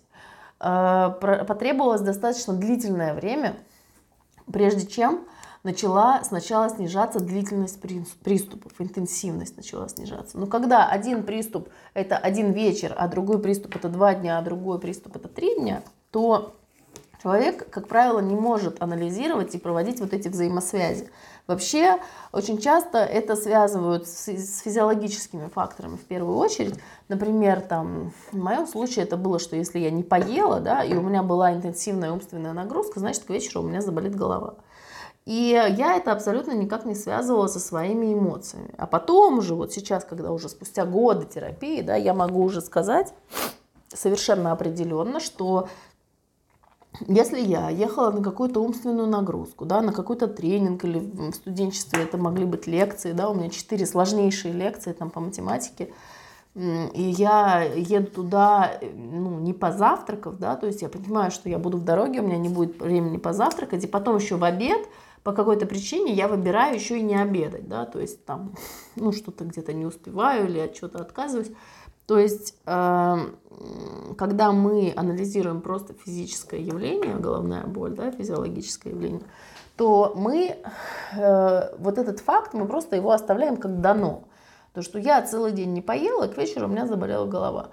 [0.60, 1.10] э,
[1.48, 3.56] потребовалось достаточно длительное время,
[4.52, 5.24] прежде чем
[5.62, 10.38] начала сначала снижаться длительность приступов, интенсивность начала снижаться.
[10.38, 14.78] Но когда один приступ это один вечер, а другой приступ это два дня, а другой
[14.78, 16.54] приступ это три дня, то
[17.22, 21.10] человек, как правило, не может анализировать и проводить вот эти взаимосвязи.
[21.46, 21.98] Вообще,
[22.32, 24.26] очень часто это связывают с,
[24.62, 26.78] физиологическими факторами в первую очередь.
[27.08, 31.00] Например, там, в моем случае это было, что если я не поела, да, и у
[31.00, 34.54] меня была интенсивная умственная нагрузка, значит, к вечеру у меня заболит голова.
[35.30, 38.74] И я это абсолютно никак не связывала со своими эмоциями.
[38.76, 43.14] А потом уже, вот сейчас, когда уже спустя годы терапии, да, я могу уже сказать
[43.94, 45.68] совершенно определенно, что
[47.06, 52.18] если я ехала на какую-то умственную нагрузку, да, на какой-то тренинг или в студенчестве это
[52.18, 55.92] могли быть лекции, да, у меня четыре сложнейшие лекции там по математике,
[56.56, 61.78] и я еду туда, ну, не позавтракав, да, то есть я понимаю, что я буду
[61.78, 64.88] в дороге, у меня не будет времени позавтракать, и потом еще в обед
[65.22, 68.54] по какой-то причине я выбираю еще и не обедать, да, то есть там,
[68.96, 71.52] ну, что-то где-то не успеваю или от чего-то отказываюсь.
[72.06, 73.16] То есть, э,
[74.18, 79.22] когда мы анализируем просто физическое явление, головная боль, да, физиологическое явление,
[79.76, 80.56] то мы
[81.16, 84.24] э, вот этот факт, мы просто его оставляем как дано.
[84.74, 87.70] То, что я целый день не поела, к вечеру у меня заболела голова.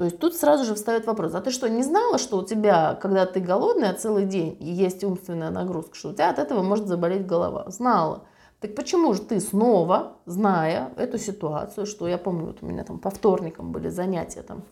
[0.00, 2.94] То есть тут сразу же встает вопрос, а ты что, не знала, что у тебя,
[3.02, 6.86] когда ты голодная целый день и есть умственная нагрузка, что у тебя от этого может
[6.86, 7.66] заболеть голова?
[7.68, 8.22] Знала.
[8.60, 12.98] Так почему же ты снова, зная эту ситуацию, что я помню, вот у меня там
[12.98, 14.62] по вторникам были занятия там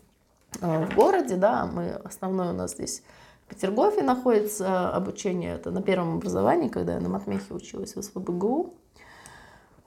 [0.63, 3.03] э, в городе, да, мы, основное у нас здесь
[3.45, 8.73] в Петергофе находится обучение, это на первом образовании, когда я на Матмехе училась в СВБГУ,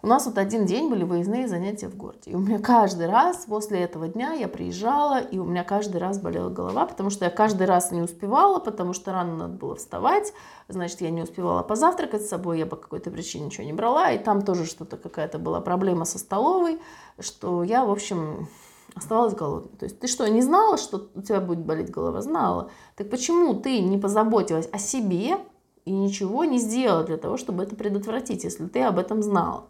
[0.04, 2.32] у нас вот один день были выездные занятия в городе.
[2.32, 6.20] И у меня каждый раз после этого дня я приезжала, и у меня каждый раз
[6.20, 10.34] болела голова, потому что я каждый раз не успевала, потому что рано надо было вставать.
[10.68, 14.12] Значит, я не успевала позавтракать с собой, я по какой-то причине ничего не брала.
[14.12, 16.80] И там тоже что-то какая-то была проблема со столовой,
[17.20, 18.48] что я, в общем,
[18.96, 19.78] оставалась голодной.
[19.78, 22.22] То есть ты что, не знала, что у тебя будет болеть голова?
[22.22, 22.72] Знала.
[22.96, 25.38] Так почему ты не позаботилась о себе
[25.86, 29.68] и ничего не сделала для того, чтобы это предотвратить, если ты об этом знала?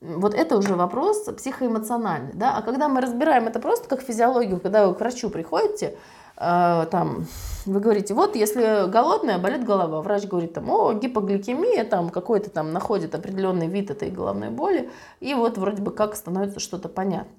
[0.00, 2.32] Вот это уже вопрос психоэмоциональный.
[2.34, 2.56] Да?
[2.56, 5.96] А когда мы разбираем это просто как физиологию, когда вы к врачу приходите,
[6.36, 7.26] э, там,
[7.66, 10.00] вы говорите, вот если голодная, болит голова.
[10.00, 15.34] Врач говорит, там, о, гипогликемия, там какой-то там находит определенный вид этой головной боли, и
[15.34, 17.32] вот вроде бы как становится что-то понятно.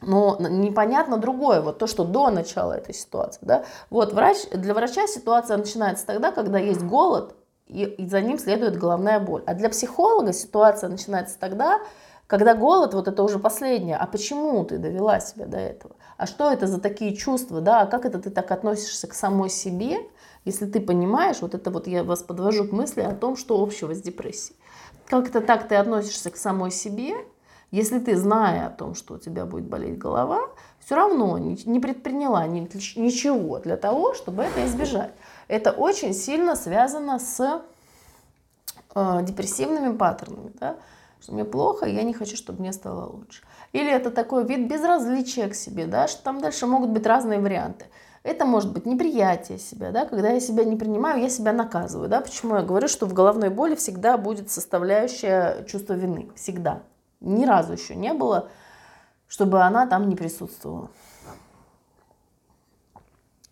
[0.00, 3.40] Но непонятно другое, вот то, что до начала этой ситуации.
[3.42, 3.64] Да?
[3.90, 7.34] Вот врач, для врача ситуация начинается тогда, когда есть голод,
[7.70, 9.42] и, за ним следует головная боль.
[9.46, 11.80] А для психолога ситуация начинается тогда,
[12.26, 13.96] когда голод, вот это уже последнее.
[13.96, 15.96] А почему ты довела себя до этого?
[16.16, 17.82] А что это за такие чувства, да?
[17.82, 19.98] А как это ты так относишься к самой себе,
[20.44, 23.94] если ты понимаешь, вот это вот я вас подвожу к мысли о том, что общего
[23.94, 24.56] с депрессией.
[25.06, 27.14] Как это так ты относишься к самой себе,
[27.70, 30.40] если ты, зная о том, что у тебя будет болеть голова,
[30.84, 35.12] все равно не предприняла ничего для того, чтобы это избежать
[35.50, 37.62] это очень сильно связано с
[38.94, 40.52] э, депрессивными паттернами.
[40.60, 40.76] Да?
[41.20, 43.42] Что мне плохо, я не хочу, чтобы мне стало лучше.
[43.72, 47.86] Или это такой вид безразличия к себе, да, что там дальше могут быть разные варианты.
[48.22, 52.08] Это может быть неприятие себя, да, когда я себя не принимаю, я себя наказываю.
[52.08, 52.20] Да?
[52.20, 56.30] Почему я говорю, что в головной боли всегда будет составляющая чувство вины.
[56.36, 56.82] Всегда.
[57.20, 58.48] Ни разу еще не было,
[59.26, 60.90] чтобы она там не присутствовала.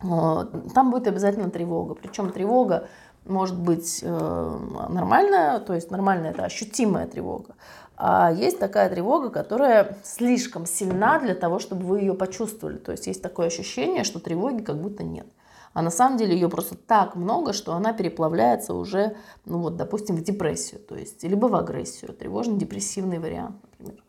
[0.00, 1.94] Там будет обязательно тревога.
[1.94, 2.88] Причем тревога
[3.24, 4.58] может быть э,
[4.88, 7.56] нормальная, то есть нормальная это ощутимая тревога.
[7.96, 12.78] А есть такая тревога, которая слишком сильна для того, чтобы вы ее почувствовали.
[12.78, 15.26] То есть есть такое ощущение, что тревоги как будто нет.
[15.74, 20.16] А на самом деле ее просто так много, что она переплавляется уже, ну вот, допустим,
[20.16, 24.02] в депрессию, то есть либо в агрессию, тревожно-депрессивный вариант, например.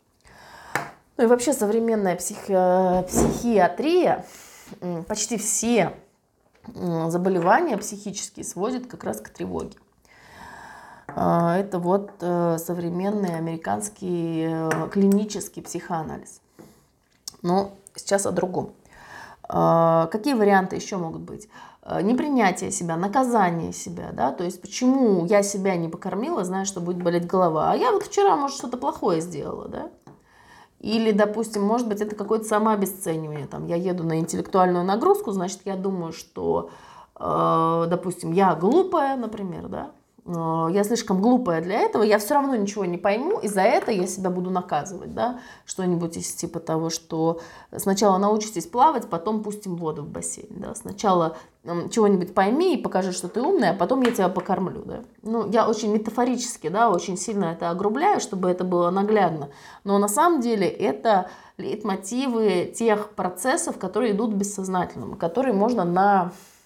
[1.16, 3.04] Ну и вообще современная психи...
[3.06, 4.24] психиатрия
[5.08, 5.94] почти все
[6.74, 9.76] заболевания психические сводят как раз к тревоге.
[11.16, 16.40] А, это вот э, современный американский э, клинический психоанализ.
[17.42, 18.72] Но сейчас о другом.
[19.48, 21.48] А, какие варианты еще могут быть?
[21.82, 26.80] А, непринятие себя, наказание себя, да, то есть почему я себя не покормила, зная, что
[26.80, 29.90] будет болеть голова, а я вот вчера, может, что-то плохое сделала, да,
[30.80, 33.46] или, допустим, может быть, это какое-то самообесценивание.
[33.46, 36.70] Там, я еду на интеллектуальную нагрузку, значит, я думаю, что,
[37.18, 39.90] э, допустим, я глупая, например, да,
[40.26, 44.06] я слишком глупая для этого, я все равно ничего не пойму, и за это я
[44.06, 47.40] себя буду наказывать, да, что-нибудь из типа того, что
[47.76, 51.36] сначала научитесь плавать, потом пустим воду в бассейн, да, сначала
[51.90, 55.00] чего-нибудь пойми и покажи, что ты умная, а потом я тебя покормлю, да.
[55.22, 59.50] Ну, я очень метафорически, да, очень сильно это огрубляю, чтобы это было наглядно,
[59.84, 61.28] но на самом деле это
[61.58, 66.59] лейтмотивы тех процессов, которые идут бессознательным, которые можно на, э,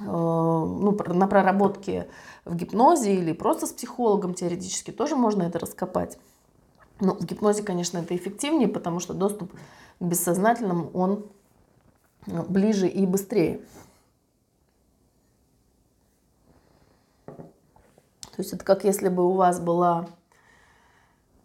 [0.00, 2.08] ну, на проработке
[2.44, 6.18] в гипнозе или просто с психологом теоретически тоже можно это раскопать.
[7.00, 9.56] Но в гипнозе, конечно, это эффективнее, потому что доступ к
[10.02, 11.26] бессознательному, он
[12.26, 13.60] э, ближе и быстрее.
[17.26, 20.08] То есть это как если бы у вас была...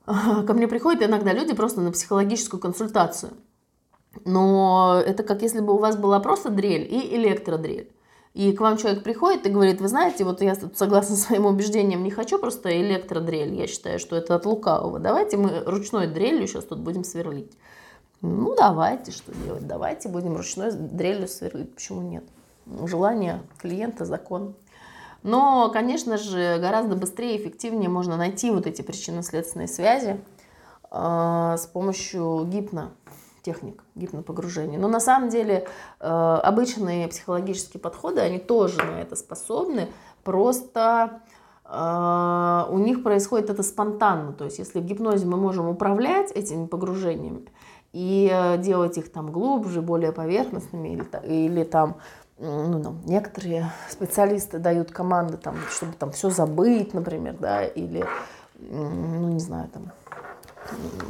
[0.05, 3.33] Ко мне приходят иногда люди просто на психологическую консультацию.
[4.23, 7.91] Но это как если бы у вас была просто дрель и электродрель
[8.37, 12.03] и к вам человек приходит и говорит, вы знаете, вот я тут согласно своим убеждениям
[12.03, 14.99] не хочу просто электродрель, я считаю, что это от лукавого.
[14.99, 17.57] Давайте мы ручной дрелью сейчас тут будем сверлить.
[18.21, 19.65] Ну, давайте, что делать?
[19.65, 21.73] Давайте будем ручной дрелью сверлить.
[21.73, 22.25] Почему нет?
[22.85, 24.53] Желание клиента– закон.
[25.23, 30.21] Но, конечно же, гораздо быстрее и эффективнее можно найти вот эти причинно-следственные связи
[30.91, 32.91] э, с помощью гипно
[33.47, 34.77] техник гипнопогружения.
[34.77, 35.67] Но на самом деле
[36.01, 39.87] э, обычные психологические подходы, они тоже на это способны,
[40.25, 41.21] просто
[41.63, 44.33] э, у них происходит это спонтанно.
[44.33, 47.45] То есть если в гипнозе мы можем управлять этими погружениями
[47.93, 51.95] и э, делать их там глубже, более поверхностными, или, или там
[52.39, 58.05] ну, ну, некоторые специалисты дают команды, там, чтобы там все забыть, например, да, или,
[58.59, 59.91] ну, не знаю, там,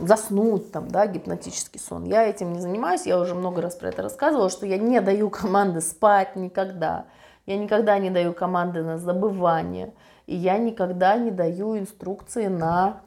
[0.01, 2.03] заснуть, там, да, гипнотический сон.
[2.05, 5.29] Я этим не занимаюсь, я уже много раз про это рассказывала, что я не даю
[5.29, 7.05] команды спать никогда.
[7.45, 9.93] Я никогда не даю команды на забывание.
[10.25, 13.01] И я никогда не даю инструкции на,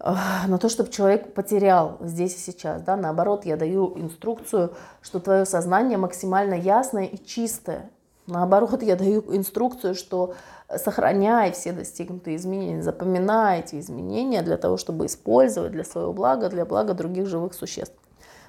[0.00, 0.12] э,
[0.46, 2.82] на то, чтобы человек потерял здесь и сейчас.
[2.82, 2.96] Да?
[2.96, 7.90] Наоборот, я даю инструкцию, что твое сознание максимально ясное и чистое.
[8.26, 10.34] Наоборот, я даю инструкцию, что
[10.74, 16.64] сохраняй все достигнутые изменения, запоминай эти изменения для того, чтобы использовать для своего блага, для
[16.64, 17.94] блага других живых существ.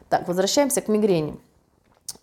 [0.09, 1.39] Так, возвращаемся к мигрени.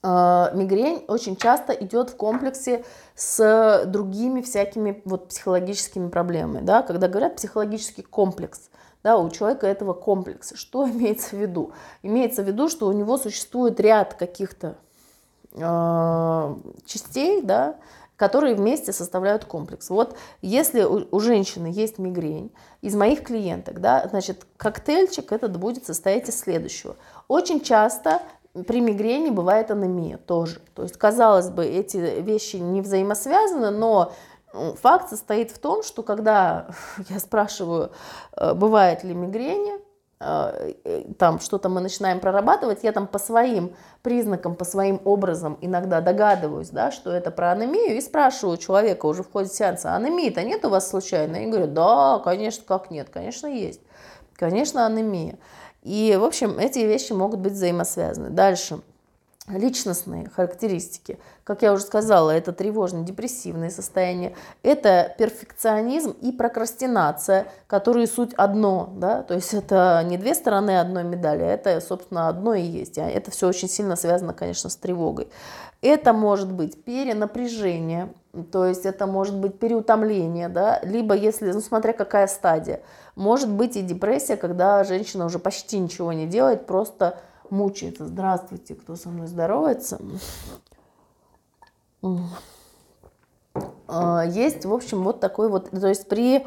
[0.02, 2.84] А, мигрень очень часто идет в комплексе
[3.14, 6.64] с другими всякими вот психологическими проблемами.
[6.64, 6.82] Да?
[6.82, 8.70] Когда говорят психологический комплекс,
[9.02, 10.56] да, у человека этого комплекса.
[10.58, 11.72] Что имеется в виду?
[12.02, 14.76] Имеется в виду, что у него существует ряд каких-то
[15.52, 16.54] э,
[16.86, 17.76] частей, да,
[18.16, 19.90] которые вместе составляют комплекс.
[19.90, 25.86] Вот если у, у женщины есть мигрень, из моих клиенток, да, значит, коктейльчик этот будет
[25.86, 26.96] состоять из следующего.
[27.28, 28.22] Очень часто
[28.66, 30.60] при мигрени бывает анемия тоже.
[30.74, 34.12] То есть, казалось бы, эти вещи не взаимосвязаны, но
[34.80, 36.68] факт состоит в том, что когда
[37.08, 37.90] я спрашиваю,
[38.36, 39.80] э, бывает ли мигрень,
[41.18, 46.70] там что-то мы начинаем прорабатывать, я там по своим признакам, по своим образом иногда догадываюсь,
[46.70, 50.70] да, что это про анемию, и спрашиваю человека уже в ходе сеанса, анемии-то нет у
[50.70, 51.36] вас случайно?
[51.36, 53.80] И говорю, да, конечно, как нет, конечно, есть.
[54.36, 55.38] Конечно, анемия.
[55.82, 58.30] И, в общем, эти вещи могут быть взаимосвязаны.
[58.30, 58.80] Дальше.
[59.46, 61.18] Личностные характеристики.
[61.44, 68.88] Как я уже сказала, это тревожно-депрессивные состояния, это перфекционизм и прокрастинация, которые суть одно.
[68.96, 69.22] Да?
[69.22, 72.96] То есть это не две стороны одной медали, а это, собственно, одно и есть.
[72.96, 75.28] А это все очень сильно связано, конечно, с тревогой.
[75.82, 78.14] Это может быть перенапряжение,
[78.50, 80.80] то есть это может быть переутомление, да?
[80.82, 82.80] либо если, ну смотря какая стадия,
[83.14, 87.18] может быть и депрессия, когда женщина уже почти ничего не делает, просто
[87.50, 88.06] мучается.
[88.06, 90.00] Здравствуйте, кто со мной здоровается.
[93.86, 96.46] А, есть, в общем, вот такой вот, то есть при,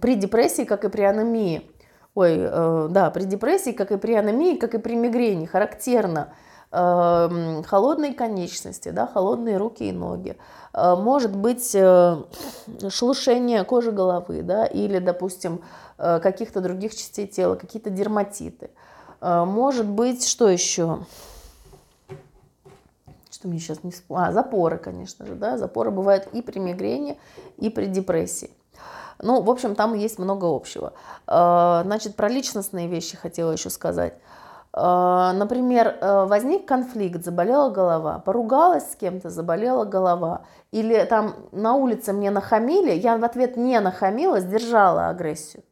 [0.00, 1.70] при депрессии, как и при анемии,
[2.14, 6.32] ой, э, да, при депрессии, как и при анемии, как и при мигрени, характерно
[6.72, 10.36] э, холодные конечности, да, холодные руки и ноги,
[10.72, 15.62] э, может быть шелушение кожи головы, да, или, допустим,
[15.96, 18.70] каких-то других частей тела, какие-то дерматиты.
[19.20, 21.00] Может быть, что еще?
[23.38, 23.92] что мне сейчас не.
[24.10, 27.18] А, запоры, конечно же, да, запоры бывают и при мигрени,
[27.56, 28.50] и при депрессии.
[29.20, 30.92] Ну, в общем, там есть много общего.
[31.26, 34.14] А, значит, про личностные вещи хотела еще сказать.
[34.72, 40.42] А, например, возник конфликт, заболела голова, поругалась с кем-то, заболела голова.
[40.72, 45.62] Или там на улице мне нахамили, я в ответ не нахамила, сдержала агрессию,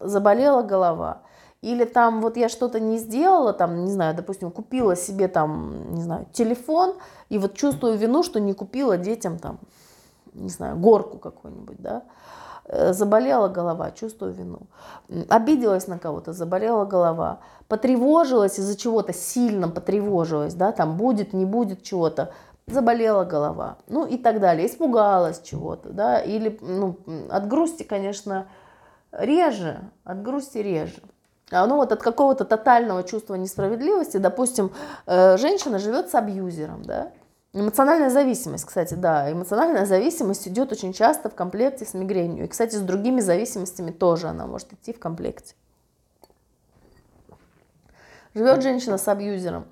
[0.00, 1.22] заболела голова.
[1.66, 6.02] Или там вот я что-то не сделала, там, не знаю, допустим, купила себе там, не
[6.02, 6.94] знаю, телефон,
[7.28, 9.58] и вот чувствую вину, что не купила детям там,
[10.32, 12.04] не знаю, горку какую-нибудь, да.
[12.66, 14.60] Э, заболела голова, чувствую вину.
[15.28, 17.40] Обиделась на кого-то, заболела голова.
[17.66, 22.32] Потревожилась из-за чего-то, сильно потревожилась, да, там будет, не будет чего-то,
[22.68, 26.96] заболела голова, ну и так далее, испугалась чего-то, да, или, ну,
[27.28, 28.46] от грусти, конечно,
[29.10, 31.02] реже, от грусти реже.
[31.50, 34.72] А, ну вот от какого-то тотального чувства несправедливости, допустим,
[35.06, 37.12] э, женщина живет с абьюзером, да,
[37.58, 42.44] Эмоциональная зависимость, кстати, да, эмоциональная зависимость идет очень часто в комплекте с мигренью.
[42.44, 45.54] И, кстати, с другими зависимостями тоже она может идти в комплекте.
[48.34, 49.64] Живет женщина с абьюзером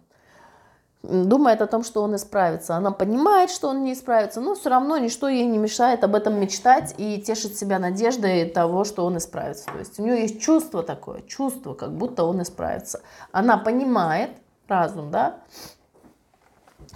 [1.09, 2.77] думает о том, что он исправится.
[2.77, 6.41] Она понимает, что он не исправится, но все равно ничто ей не мешает об этом
[6.41, 9.67] мечтать и тешить себя надеждой того, что он исправится.
[9.71, 13.03] То есть у нее есть чувство такое, чувство, как будто он исправится.
[13.33, 14.31] Она понимает,
[14.67, 15.41] разум, да.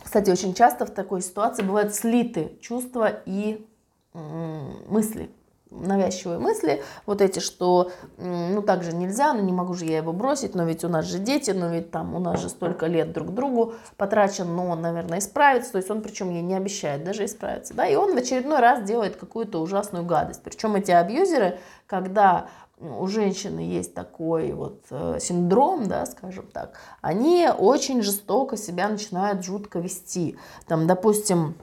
[0.02, 3.66] Кстати, очень часто в такой ситуации бывают слиты чувства и
[4.14, 5.30] мысли
[5.71, 10.12] навязчивые мысли, вот эти, что ну так же нельзя, ну не могу же я его
[10.12, 13.12] бросить, но ведь у нас же дети, но ведь там у нас же столько лет
[13.12, 17.25] друг другу потрачен, но он, наверное, исправится, то есть он причем ей не обещает даже
[17.25, 22.49] исправиться, да, и он в очередной раз делает какую-то ужасную гадость, причем эти абьюзеры, когда
[22.81, 29.45] у женщины есть такой вот э, синдром, да, скажем так, они очень жестоко себя начинают
[29.45, 30.39] жутко вести.
[30.66, 31.57] Там, допустим,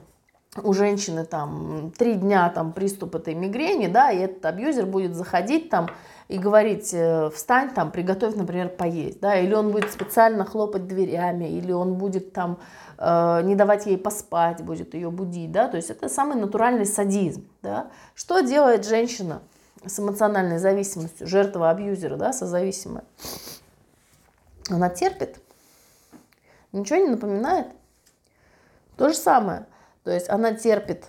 [0.62, 5.70] у женщины там три дня там приступ этой мигрени, да, и этот абьюзер будет заходить
[5.70, 5.88] там
[6.28, 11.44] и говорить, э, встань там, приготовь, например, поесть, да, или он будет специально хлопать дверями,
[11.44, 12.58] или он будет там
[12.98, 17.48] э, не давать ей поспать, будет ее будить, да, то есть это самый натуральный садизм,
[17.62, 17.90] да.
[18.14, 19.42] Что делает женщина
[19.84, 23.04] с эмоциональной зависимостью, жертва абьюзера, да, созависимая?
[24.68, 25.38] Она терпит,
[26.72, 27.68] ничего не напоминает.
[28.96, 29.66] То же самое–
[30.06, 31.06] то есть она терпит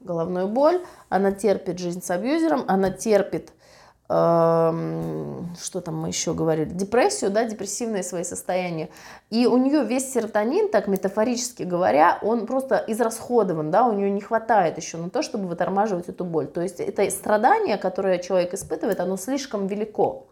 [0.00, 3.50] головную боль, она терпит жизнь с абьюзером, она терпит,
[4.10, 4.12] э,
[5.58, 8.90] что там мы еще говорили, депрессию, да, депрессивные свои состояния.
[9.30, 14.20] И у нее весь серотонин, так метафорически говоря, он просто израсходован, да, у нее не
[14.20, 16.46] хватает еще на то, чтобы вытормаживать эту боль.
[16.46, 20.26] То есть это страдание, которое человек испытывает, оно слишком велико.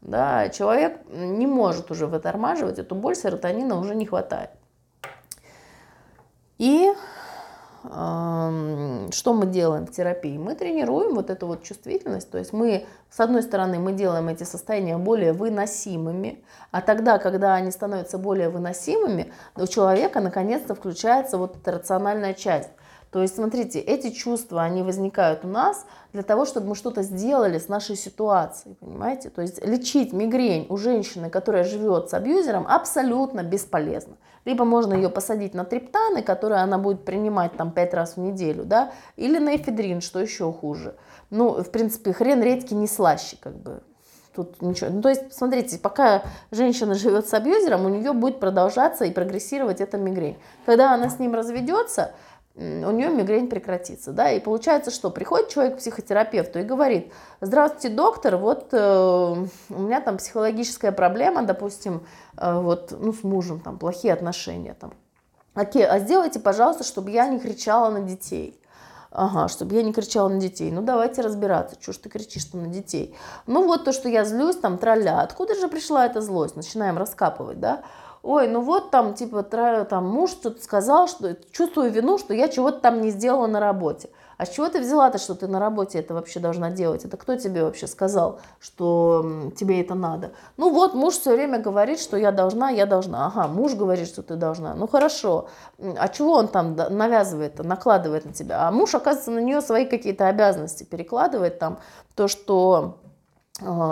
[0.00, 4.50] Да, человек не может уже вытормаживать эту боль, серотонина уже не хватает.
[6.62, 6.94] И
[7.84, 10.38] что мы делаем в терапии?
[10.38, 14.44] Мы тренируем вот эту вот чувствительность, то есть мы, с одной стороны, мы делаем эти
[14.44, 21.56] состояния более выносимыми, а тогда, когда они становятся более выносимыми, у человека наконец-то включается вот
[21.56, 22.70] эта рациональная часть.
[23.10, 27.58] То есть, смотрите, эти чувства, они возникают у нас для того, чтобы мы что-то сделали
[27.58, 29.28] с нашей ситуацией, понимаете?
[29.30, 34.14] То есть лечить мигрень у женщины, которая живет с абьюзером, абсолютно бесполезно.
[34.44, 38.64] Либо можно ее посадить на триптаны, которые она будет принимать там пять раз в неделю,
[38.64, 40.94] да, или на эфедрин, что еще хуже.
[41.30, 43.82] Ну, в принципе, хрен редьки не слаще, как бы.
[44.34, 44.88] Тут ничего.
[44.90, 49.82] Ну, то есть, смотрите, пока женщина живет с абьюзером, у нее будет продолжаться и прогрессировать
[49.82, 50.38] эта мигрень.
[50.64, 52.12] Когда она с ним разведется,
[52.54, 54.12] у нее мигрень прекратится.
[54.12, 54.30] Да?
[54.30, 60.00] И получается, что приходит человек к психотерапевту и говорит, здравствуйте, доктор, вот э, у меня
[60.00, 64.74] там психологическая проблема, допустим, э, вот, ну, с мужем, там, плохие отношения.
[64.74, 64.92] Там.
[65.54, 68.58] Окей, а сделайте, пожалуйста, чтобы я не кричала на детей.
[69.14, 70.70] Ага, чтобы я не кричала на детей.
[70.70, 73.14] Ну, давайте разбираться, что ж ты кричишь-то на детей.
[73.46, 75.20] Ну, вот то, что я злюсь, там, тролля.
[75.20, 76.56] Откуда же пришла эта злость?
[76.56, 77.82] Начинаем раскапывать, да?
[78.22, 82.80] Ой, ну вот там, типа, там муж что-то сказал, что чувствую вину, что я чего-то
[82.80, 84.10] там не сделала на работе.
[84.38, 87.04] А с чего ты взяла-то, что ты на работе это вообще должна делать?
[87.04, 90.32] Это кто тебе вообще сказал, что тебе это надо?
[90.56, 93.26] Ну вот, муж все время говорит, что я должна, я должна.
[93.26, 94.74] Ага, муж говорит, что ты должна.
[94.74, 95.48] Ну хорошо.
[95.78, 98.66] А чего он там навязывает, накладывает на тебя?
[98.66, 101.78] А муж, оказывается, на нее свои какие-то обязанности перекладывает там.
[102.16, 102.98] То, что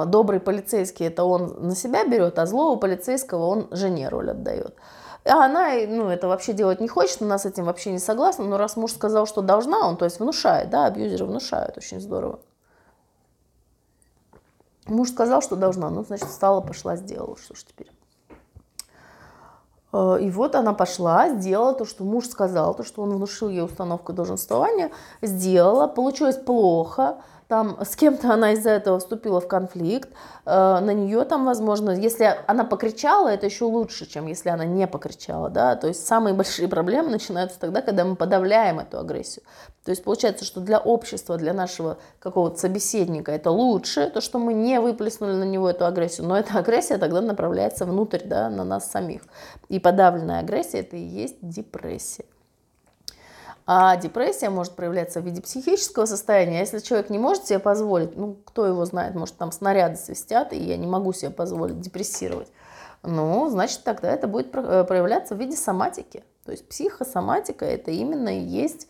[0.07, 4.75] добрый полицейский это он на себя берет, а злого полицейского он жене роль отдает.
[5.25, 8.57] А она, ну, это вообще делать не хочет, она с этим вообще не согласна, но
[8.57, 12.41] раз муж сказал, что должна, он, то есть, внушает, да, абьюзеры внушают, очень здорово.
[14.87, 17.93] Муж сказал, что должна, ну, значит, встала, пошла, сделала, что ж теперь.
[19.93, 23.63] А, и вот она пошла, сделала то, что муж сказал, то, что он внушил ей
[23.63, 24.91] установку долженствования,
[25.23, 27.19] сделала, получилось плохо,
[27.51, 30.09] там с кем-то она из-за этого вступила в конфликт,
[30.47, 34.87] э, на нее там, возможно, если она покричала, это еще лучше, чем если она не
[34.87, 39.45] покричала, да, то есть самые большие проблемы начинаются тогда, когда мы подавляем эту агрессию.
[39.85, 44.55] То есть получается, что для общества, для нашего какого-то собеседника это лучше, то, что мы
[44.55, 48.89] не выплеснули на него эту агрессию, но эта агрессия тогда направляется внутрь, да, на нас
[48.89, 49.23] самих.
[49.69, 52.27] И подавленная агрессия это и есть депрессия.
[53.73, 56.57] А депрессия может проявляться в виде психического состояния.
[56.57, 60.53] А если человек не может себе позволить, ну, кто его знает, может, там снаряды свистят,
[60.53, 62.49] и я не могу себе позволить депрессировать,
[63.05, 66.25] ну, значит, тогда это будет э, проявляться в виде соматики.
[66.45, 68.89] То есть психосоматика– это именно и есть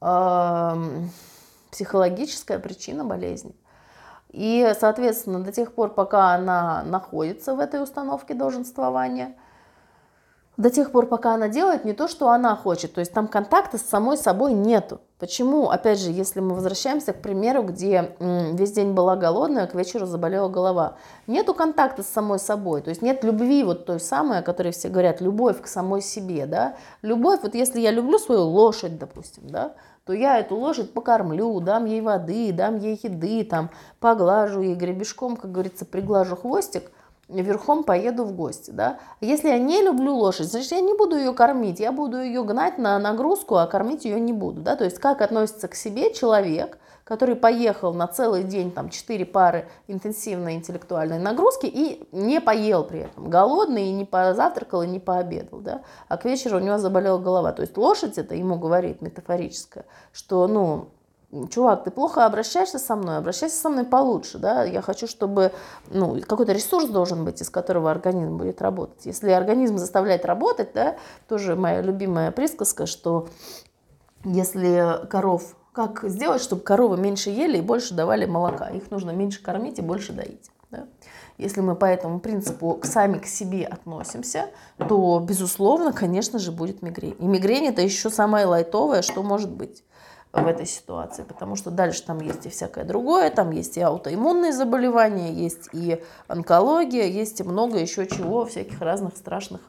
[0.00, 0.72] э,
[1.70, 3.54] психологическая причина болезни.
[4.30, 9.36] И, соответственно, до тех пор, пока она находится в этой установке долженствования–
[10.56, 12.94] до тех пор, пока она делает не то, что она хочет.
[12.94, 15.00] То есть там контакта с самой собой нету.
[15.18, 15.70] Почему?
[15.70, 20.48] Опять же, если мы возвращаемся к примеру, где весь день была голодная, к вечеру заболела
[20.48, 20.96] голова.
[21.26, 22.82] Нету контакта с самой собой.
[22.82, 26.46] То есть нет любви вот той самой, о которой все говорят, любовь к самой себе.
[26.46, 26.76] Да?
[27.02, 31.84] Любовь, вот если я люблю свою лошадь, допустим, да, то я эту лошадь покормлю, дам
[31.84, 36.90] ей воды, дам ей еды, там, поглажу ей гребешком, как говорится, приглажу хвостик,
[37.28, 38.98] верхом поеду в гости, да.
[39.20, 42.78] Если я не люблю лошадь, значит, я не буду ее кормить, я буду ее гнать
[42.78, 44.76] на нагрузку, а кормить ее не буду, да.
[44.76, 49.68] То есть как относится к себе человек, который поехал на целый день, там, 4 пары
[49.86, 55.60] интенсивной интеллектуальной нагрузки и не поел при этом, голодный, и не позавтракал, и не пообедал,
[55.60, 57.52] да, а к вечеру у него заболела голова.
[57.52, 60.88] То есть лошадь это ему говорит метафорическое, что, ну,
[61.50, 65.52] чувак, ты плохо обращаешься со мной, обращайся со мной получше, да, я хочу, чтобы,
[65.90, 69.06] ну, какой-то ресурс должен быть, из которого организм будет работать.
[69.06, 70.96] Если организм заставляет работать, да,
[71.28, 73.28] тоже моя любимая присказка, что
[74.24, 79.42] если коров, как сделать, чтобы коровы меньше ели и больше давали молока, их нужно меньше
[79.42, 80.86] кормить и больше доить, да?
[81.38, 87.14] Если мы по этому принципу сами к себе относимся, то, безусловно, конечно же, будет мигрень.
[87.18, 89.84] И мигрень это еще самое лайтовое, что может быть
[90.32, 94.52] в этой ситуации, потому что дальше там есть и всякое другое, там есть и аутоиммунные
[94.52, 99.60] заболевания, есть и онкология, есть и много еще чего, всяких разных страшных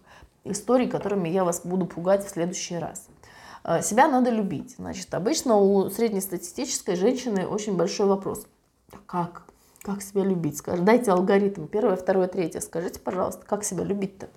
[0.44, 3.08] историй, которыми я вас буду пугать в следующий раз.
[3.64, 4.76] А, себя надо любить.
[4.78, 8.46] Значит, обычно у среднестатистической женщины очень большой вопрос.
[9.06, 9.44] Как?
[9.82, 10.62] Как себя любить?
[10.66, 11.68] Дайте алгоритм.
[11.68, 12.62] Первое, второе, третье.
[12.62, 14.30] Скажите, пожалуйста, как себя любить-то?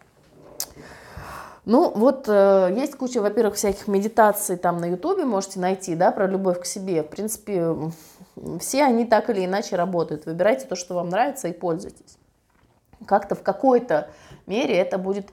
[1.70, 6.26] Ну, вот э, есть куча, во-первых, всяких медитаций там на Ютубе можете найти, да, про
[6.26, 7.04] любовь к себе.
[7.04, 7.76] В принципе,
[8.58, 10.26] все они так или иначе работают.
[10.26, 12.18] Выбирайте то, что вам нравится, и пользуйтесь.
[13.06, 14.08] Как-то в какой-то
[14.46, 15.28] мере это будет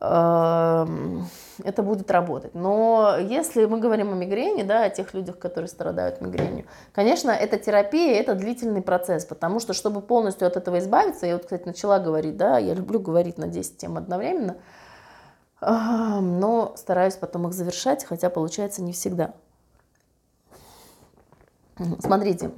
[0.00, 1.26] Эм,
[1.64, 2.54] это будет работать.
[2.54, 7.58] Но если мы говорим о мигрени, да, о тех людях, которые страдают мигренью, конечно, это
[7.58, 11.98] терапия, это длительный процесс, потому что, чтобы полностью от этого избавиться, я вот, кстати, начала
[11.98, 14.56] говорить, да, я люблю говорить на 10 тем одновременно,
[15.60, 19.34] но стараюсь потом их завершать, хотя получается не всегда.
[22.00, 22.50] Смотрите,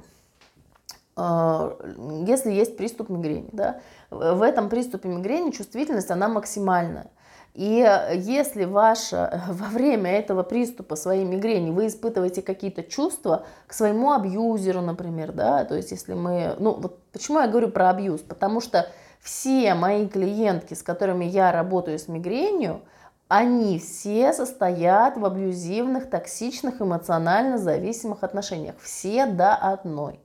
[1.17, 7.07] э, если есть приступ мигрени, да, в этом приступе мигрени чувствительность, она максимальная.
[7.53, 7.85] И
[8.15, 14.81] если ваше, во время этого приступа своей мигрени вы испытываете какие-то чувства к своему абьюзеру,
[14.81, 18.87] например, да, то есть если мы, ну вот почему я говорю про абьюз, потому что
[19.21, 22.81] все мои клиентки, с которыми я работаю с мигренью,
[23.27, 28.75] они все состоят в абьюзивных, токсичных, эмоционально зависимых отношениях.
[28.81, 30.19] Все до одной.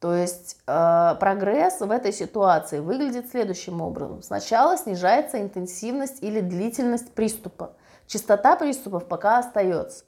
[0.00, 4.22] То есть э, прогресс в этой ситуации выглядит следующим образом.
[4.22, 7.74] Сначала снижается интенсивность или длительность приступа.
[8.06, 10.04] Частота приступов пока остается.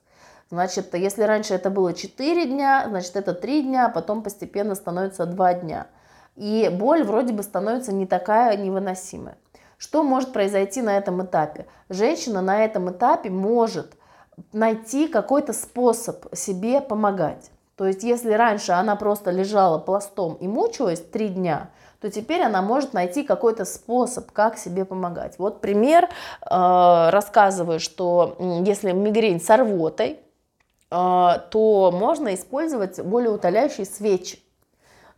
[0.51, 5.55] Значит, если раньше это было 4 дня, значит это 3 дня, потом постепенно становится 2
[5.55, 5.87] дня.
[6.37, 9.37] И боль вроде бы становится не такая невыносимая.
[9.77, 11.67] Что может произойти на этом этапе?
[11.89, 13.97] Женщина на этом этапе может
[14.53, 17.51] найти какой-то способ себе помогать.
[17.77, 21.71] То есть если раньше она просто лежала пластом и мучилась три дня,
[22.01, 25.39] то теперь она может найти какой-то способ, как себе помогать.
[25.39, 26.09] Вот пример, э,
[26.49, 30.21] рассказываю, что если мигрень с рвотой,
[30.91, 34.41] э, то можно использовать более утоляющие свечи.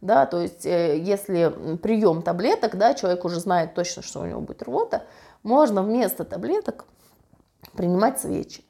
[0.05, 1.48] Да, то есть э, если
[1.82, 5.05] прием таблеток, да, человек уже знает точно, что у него будет рвота,
[5.42, 6.84] можно вместо таблеток
[7.72, 8.62] принимать свечи.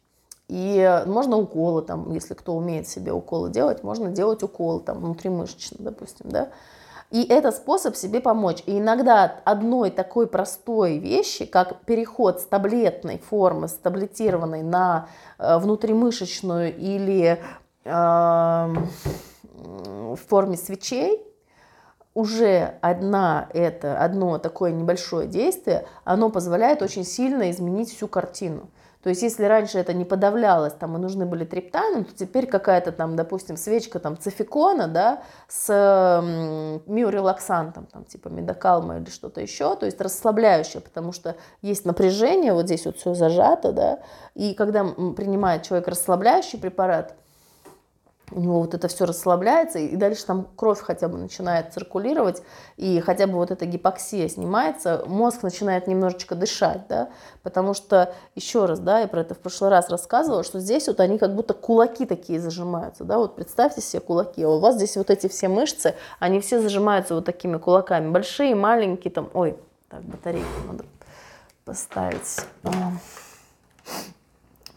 [0.46, 5.76] И можно уколы, там, если кто умеет себе уколы делать, можно делать уколы там, внутримышечно,
[5.80, 6.50] допустим, да.
[7.10, 8.62] И это способ себе помочь.
[8.66, 15.08] И иногда одной такой простой вещи, как переход с таблетной формы, с таблетированной на
[15.40, 17.42] э, внутримышечную или
[17.84, 18.74] э,
[19.64, 21.22] в форме свечей,
[22.14, 28.68] уже одна это, одно такое небольшое действие, оно позволяет очень сильно изменить всю картину.
[29.02, 32.90] То есть, если раньше это не подавлялось, там и нужны были триптаны, то теперь какая-то
[32.90, 35.68] там, допустим, свечка там цификона, да, с
[36.86, 42.64] миорелаксантом, там типа медокалма или что-то еще, то есть расслабляющее, потому что есть напряжение, вот
[42.64, 43.98] здесь вот все зажато, да,
[44.34, 47.14] и когда принимает человек расслабляющий препарат,
[48.34, 52.42] у него вот это все расслабляется, и дальше там кровь хотя бы начинает циркулировать,
[52.76, 57.10] и хотя бы вот эта гипоксия снимается, мозг начинает немножечко дышать, да,
[57.42, 61.00] потому что, еще раз, да, я про это в прошлый раз рассказывала, что здесь вот
[61.00, 64.96] они как будто кулаки такие зажимаются, да, вот представьте себе кулаки, а у вас здесь
[64.96, 69.56] вот эти все мышцы, они все зажимаются вот такими кулаками, большие, маленькие, там, ой,
[69.88, 70.84] так, батарейку надо
[71.64, 72.44] поставить.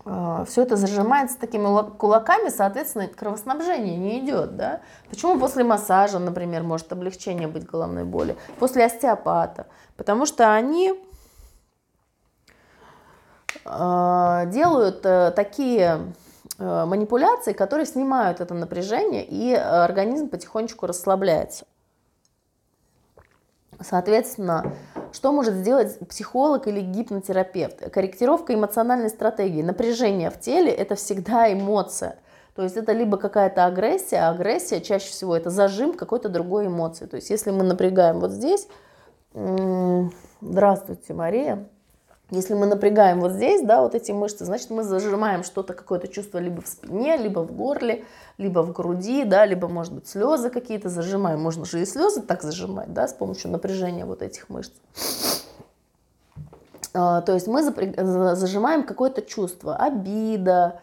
[0.09, 4.55] А, все это зажимается такими кулаками, соответственно, кровоснабжение не идет.
[4.55, 4.81] Да?
[5.09, 8.37] Почему после массажа, например, может облегчение быть головной боли?
[8.59, 9.67] После остеопата.
[9.97, 10.93] Потому что они
[13.65, 16.13] а, делают э, такие
[16.57, 21.65] э, манипуляции, которые снимают это напряжение, и организм потихонечку расслабляется.
[23.81, 24.73] Соответственно,
[25.13, 27.89] что может сделать психолог или гипнотерапевт?
[27.91, 29.61] Корректировка эмоциональной стратегии.
[29.61, 32.17] Напряжение в теле– это всегда эмоция.
[32.55, 37.05] То есть это либо какая-то агрессия, а агрессия чаще всего это зажим какой-то другой эмоции.
[37.05, 38.67] То есть если мы напрягаем вот здесь,
[40.41, 41.69] здравствуйте, Мария,
[42.29, 46.39] Если мы напрягаем вот здесь, да, вот эти мышцы, значит, мы зажимаем что-то, какое-то чувство
[46.39, 48.03] либо в спине, либо в горле,
[48.37, 51.41] либо в груди, да, либо, может быть, слезы какие-то зажимаем.
[51.41, 54.73] Можно же и слезы так зажимать, да, с помощью напряжения вот этих мышц.
[56.93, 60.81] А, то есть мы зажимаем какое-то чувство, обида,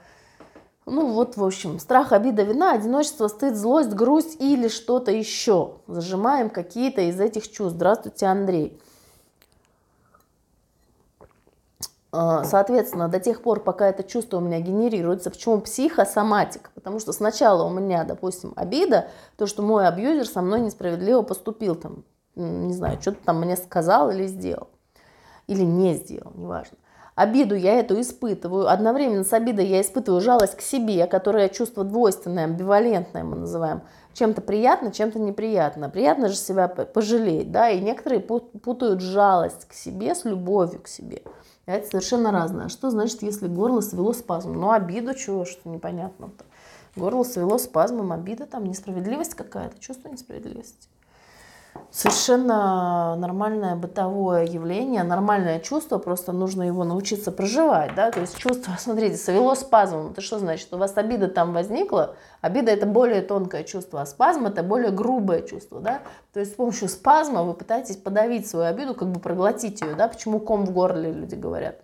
[0.86, 5.76] ну вот, в общем, страх, обида, вина, одиночество, стыд, злость, грусть или что-то еще.
[5.86, 7.76] Зажимаем какие-то из этих чувств.
[7.76, 8.78] Здравствуйте, Андрей.
[12.03, 12.03] А,
[12.44, 16.70] соответственно, до тех пор, пока это чувство у меня генерируется, почему психосоматик?
[16.74, 21.74] Потому что сначала у меня, допустим, обида, то, что мой абьюзер со мной несправедливо поступил,
[21.74, 22.04] там,
[22.36, 24.68] не знаю, что-то там мне сказал или сделал,
[25.46, 26.78] или не сделал, неважно.
[27.14, 32.44] Обиду я эту испытываю, одновременно с обидой я испытываю жалость к себе, которая чувство двойственное,
[32.44, 33.82] амбивалентное мы называем,
[34.14, 35.88] чем-то приятно, чем-то неприятно.
[35.88, 41.22] Приятно же себя пожалеть, да, и некоторые путают жалость к себе с любовью к себе.
[41.66, 42.68] Это совершенно разное.
[42.68, 44.60] Что значит, если горло свело спазмом?
[44.60, 46.44] Ну, обиду чего, что непонятно-то.
[46.96, 50.88] Горло свело спазмом, обида там, несправедливость какая-то, чувство несправедливости
[51.90, 58.72] совершенно нормальное бытовое явление, нормальное чувство, просто нужно его научиться проживать, да, то есть чувство,
[58.78, 60.72] смотрите, совело спазмом, это что значит?
[60.72, 65.42] У вас обида там возникла, обида это более тонкое чувство, а спазм это более грубое
[65.42, 66.00] чувство, да,
[66.32, 70.08] то есть с помощью спазма вы пытаетесь подавить свою обиду, как бы проглотить ее, да,
[70.08, 71.76] почему ком в горле люди говорят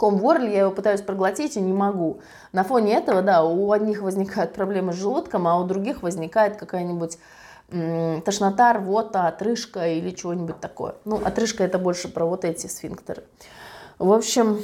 [0.00, 2.20] ком в горле, я его пытаюсь проглотить и не могу.
[2.52, 7.18] На фоне этого, да, у одних возникают проблемы с желудком, а у других возникает какая-нибудь
[8.24, 10.94] тошнота, рвота, отрыжка или чего-нибудь такое.
[11.04, 13.24] Ну, отрыжка это больше про вот эти сфинктеры.
[13.98, 14.60] В общем,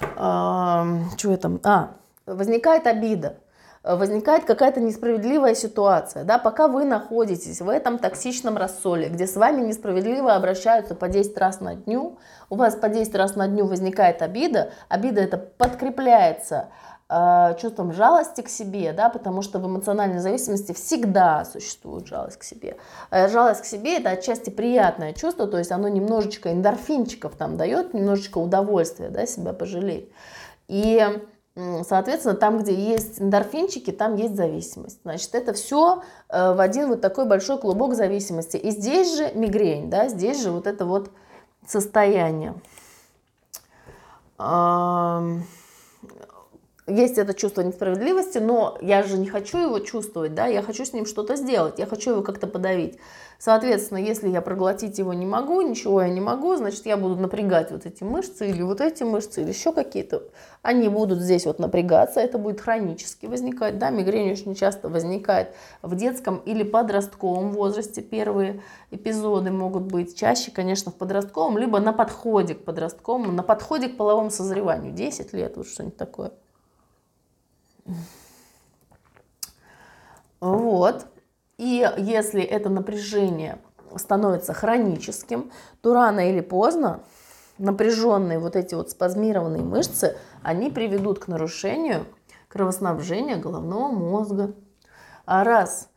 [0.00, 1.60] э, что я там?
[1.64, 1.94] А,
[2.26, 3.36] возникает обида
[3.84, 9.60] возникает какая-то несправедливая ситуация, да, пока вы находитесь в этом токсичном рассоле, где с вами
[9.60, 14.22] несправедливо обращаются по 10 раз на дню, у вас по 10 раз на дню возникает
[14.22, 16.70] обида, обида это подкрепляется
[17.60, 22.76] чувством жалости к себе, да, потому что в эмоциональной зависимости всегда существует жалость к себе.
[23.10, 27.92] Э, жалость к себе это отчасти приятное чувство, то есть оно немножечко эндорфинчиков там дает,
[27.92, 30.10] немножечко удовольствия, да, себя пожалеть.
[30.68, 31.06] И
[31.84, 34.98] Соответственно, там, где есть эндорфинчики, там есть зависимость.
[35.04, 38.56] Значит, это все э, в один вот такой большой клубок зависимости.
[38.56, 41.12] И здесь же мигрень, да, здесь же вот это вот
[41.64, 42.54] состояние
[46.86, 50.92] есть это чувство несправедливости, но я же не хочу его чувствовать, да, я хочу с
[50.92, 52.98] ним что-то сделать, я хочу его как-то подавить.
[53.38, 57.70] Соответственно, если я проглотить его не могу, ничего я не могу, значит, я буду напрягать
[57.70, 60.24] вот эти мышцы или вот эти мышцы или еще какие-то.
[60.60, 65.94] Они будут здесь вот напрягаться, это будет хронически возникать, да, мигрень очень часто возникает в
[65.96, 68.02] детском или подростковом возрасте.
[68.02, 73.88] Первые эпизоды могут быть чаще, конечно, в подростковом, либо на подходе к подростковому, на подходе
[73.88, 76.32] к половому созреванию, 10 лет, вот что-нибудь такое.
[80.40, 81.06] Вот.
[81.56, 83.58] И если это напряжение
[83.96, 87.00] становится хроническим, то рано или поздно
[87.58, 92.06] напряженные вот эти вот спазмированные мышцы, они приведут к нарушению
[92.48, 94.52] кровоснабжения головного мозга.
[95.24, 95.88] А раз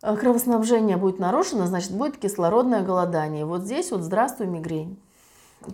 [0.00, 3.44] кровоснабжение будет нарушено, значит будет кислородное голодание.
[3.44, 5.00] Вот здесь вот здравствуй мигрень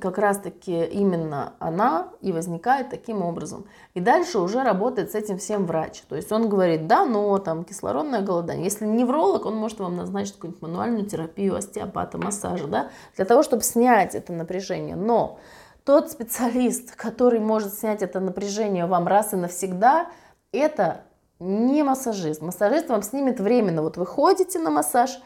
[0.01, 3.65] как раз-таки именно она и возникает таким образом.
[3.95, 6.03] И дальше уже работает с этим всем врач.
[6.09, 8.65] То есть он говорит, да, но там кислородное голодание.
[8.65, 13.63] Если невролог, он может вам назначить какую-нибудь мануальную терапию, остеопата, массажа, да, для того, чтобы
[13.63, 14.97] снять это напряжение.
[14.97, 15.39] Но
[15.85, 20.09] тот специалист, который может снять это напряжение вам раз и навсегда,
[20.53, 21.03] это
[21.41, 22.43] не массажист.
[22.43, 23.83] Массажист вам снимет временно.
[23.83, 25.21] Вот вы ходите на массаж,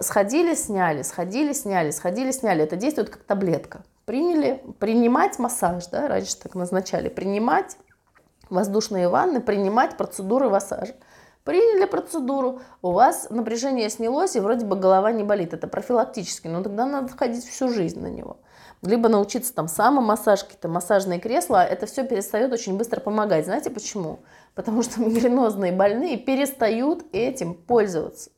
[0.00, 2.64] сходили, сняли, сходили, сняли, сходили, сняли.
[2.64, 3.82] Это действует как таблетка.
[4.04, 7.76] Приняли, принимать массаж, да, раньше так назначали, принимать
[8.48, 10.94] воздушные ванны, принимать процедуры массажа.
[11.44, 15.54] Приняли процедуру, у вас напряжение снялось, и вроде бы голова не болит.
[15.54, 18.38] Это профилактически, но тогда надо ходить всю жизнь на него.
[18.82, 23.46] Либо научиться там самомассаж, какие-то массажные кресла, это все перестает очень быстро помогать.
[23.46, 24.20] Знаете почему?
[24.54, 28.30] Потому что мигренозные больные перестают этим пользоваться.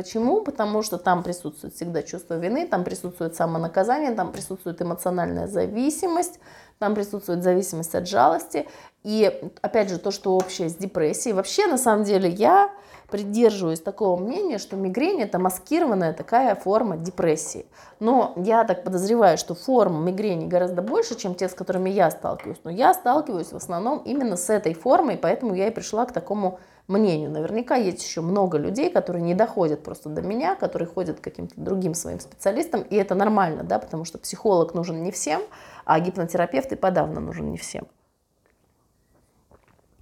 [0.00, 0.40] Почему?
[0.40, 6.40] Потому что там присутствует всегда чувство вины, там присутствует самонаказание, там присутствует эмоциональная зависимость,
[6.78, 8.66] там присутствует зависимость от жалости.
[9.04, 9.30] И
[9.60, 11.34] опять же, то, что общее с депрессией.
[11.34, 12.72] Вообще, на самом деле, я
[13.10, 17.66] придерживаюсь такого мнения, что мигрень это маскированная такая форма депрессии.
[17.98, 22.60] Но я так подозреваю, что форм мигрени гораздо больше, чем те, с которыми я сталкиваюсь.
[22.64, 26.58] Но я сталкиваюсь в основном именно с этой формой, поэтому я и пришла к такому
[26.90, 27.30] мнению.
[27.30, 31.54] Наверняка есть еще много людей, которые не доходят просто до меня, которые ходят к каким-то
[31.56, 35.40] другим своим специалистам, и это нормально, да, потому что психолог нужен не всем,
[35.84, 37.86] а гипнотерапевт и подавно нужен не всем.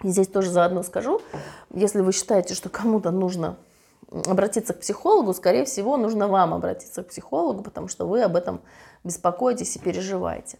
[0.03, 1.21] И здесь тоже заодно скажу,
[1.73, 3.57] если вы считаете, что кому-то нужно
[4.11, 8.61] обратиться к психологу, скорее всего, нужно вам обратиться к психологу, потому что вы об этом
[9.05, 10.59] беспокоитесь и переживаете.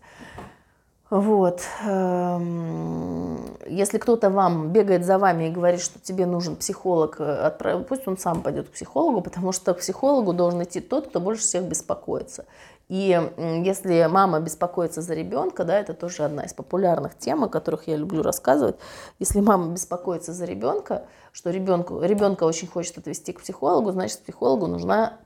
[1.11, 1.63] Вот.
[1.87, 8.07] Эм, если кто-то вам бегает за вами и говорит, что тебе нужен психолог, э, пусть
[8.07, 11.65] он сам пойдет к психологу, потому что к психологу должен идти тот, кто больше всех
[11.65, 12.45] беспокоится.
[12.89, 17.87] И если мама беспокоится за ребенка, да, это тоже одна из популярных тем, о которых
[17.87, 18.77] я люблю рассказывать.
[19.19, 24.67] Если мама беспокоится за ребенка, что ребенку, ребенка очень хочет отвести к психологу, значит, психологу
[24.67, 25.19] нужна,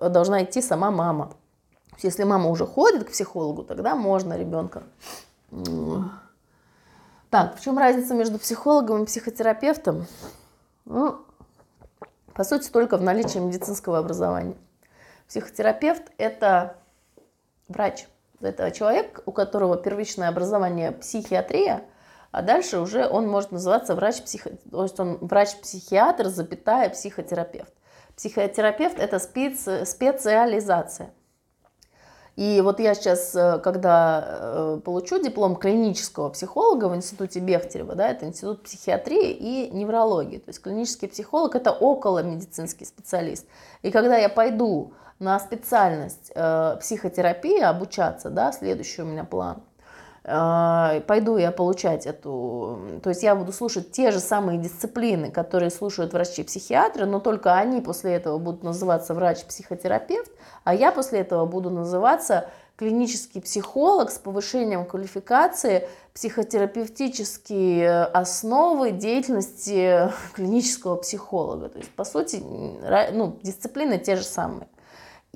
[0.00, 1.30] должна идти сама мама.
[2.02, 4.82] Если мама уже ходит к психологу, тогда можно ребенка.
[7.30, 10.06] Так, в чем разница между психологом и психотерапевтом?
[10.84, 11.18] Ну,
[12.34, 14.56] по сути, только в наличии медицинского образования.
[15.26, 16.76] Психотерапевт– это
[17.68, 18.06] врач.
[18.40, 21.84] Это человек, у которого первичное образование психиатрия,
[22.30, 24.50] а дальше уже он может называться врач-психо...
[24.70, 27.72] То есть он врач-психиатр, запятая, психотерапевт.
[28.14, 29.66] Психотерапевт– это спец...
[29.88, 31.10] специализация.
[32.36, 38.10] И вот я сейчас, э, когда э, получу диплом клинического психолога в институте Бехтерева, да,
[38.10, 43.46] это институт психиатрии и неврологии, то есть клинический психолог– это около медицинский специалист.
[43.80, 49.62] И когда я пойду на специальность э, психотерапии обучаться, да, следующий у меня план,
[50.26, 56.12] пойду я получать эту, то есть я буду слушать те же самые дисциплины, которые слушают
[56.12, 60.32] врачи-психиатры, но только они после этого будут называться врач-психотерапевт,
[60.64, 70.96] а я после этого буду называться клинический психолог с повышением квалификации, психотерапевтические основы деятельности клинического
[70.96, 71.68] психолога.
[71.68, 72.42] То есть, по сути,
[73.12, 74.66] ну, дисциплины те же самые.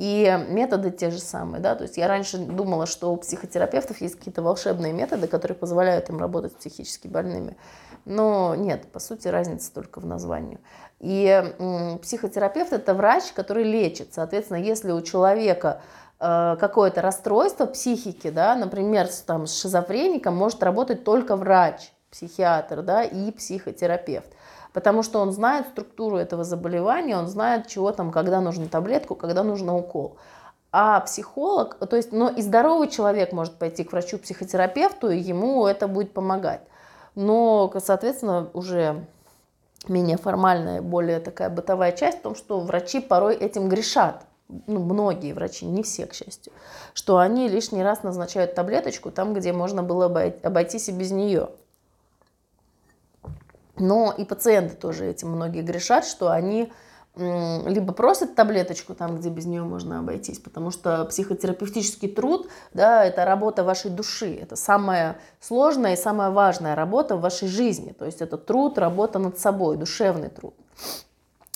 [0.01, 4.16] И методы те же самые, да, то есть я раньше думала, что у психотерапевтов есть
[4.16, 7.59] какие-то волшебные методы, которые позволяют им работать с психически больными.
[8.07, 10.59] Но нет, по сути, разница только в названии.
[11.01, 14.14] И психотерапевт– это врач, который лечит.
[14.14, 15.82] Соответственно, если у человека
[16.18, 23.03] э, какое-то расстройство психики, да, например, там, с шизофреником может работать только врач, психиатр да,
[23.05, 24.32] и психотерапевт
[24.72, 29.42] потому что он знает структуру этого заболевания, он знает, чего там, когда нужна таблетку, когда
[29.42, 30.16] нужно укол.
[30.72, 35.88] А психолог, то есть, но и здоровый человек может пойти к врачу-психотерапевту, и ему это
[35.88, 36.60] будет помогать.
[37.16, 39.04] Но, соответственно, уже
[39.88, 44.24] менее формальная, более такая бытовая часть в том, что врачи порой этим грешат.
[44.66, 46.52] Ну, многие врачи, не все, к счастью,
[46.92, 51.50] что они лишний раз назначают таблеточку там, где можно было обойтись и без нее.
[53.76, 56.72] Но и пациенты тоже этим многие грешат, что они
[57.16, 63.24] либо просят таблеточку там, где без нее можно обойтись, потому что психотерапевтический труд, да, это
[63.24, 68.22] работа вашей души, это самая сложная и самая важная работа в вашей жизни, то есть
[68.22, 70.54] это труд, работа над собой, душевный труд.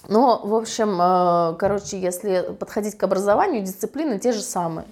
[0.09, 4.87] Но, в общем, э, короче, если подходить к образованию, дисциплины те же самые.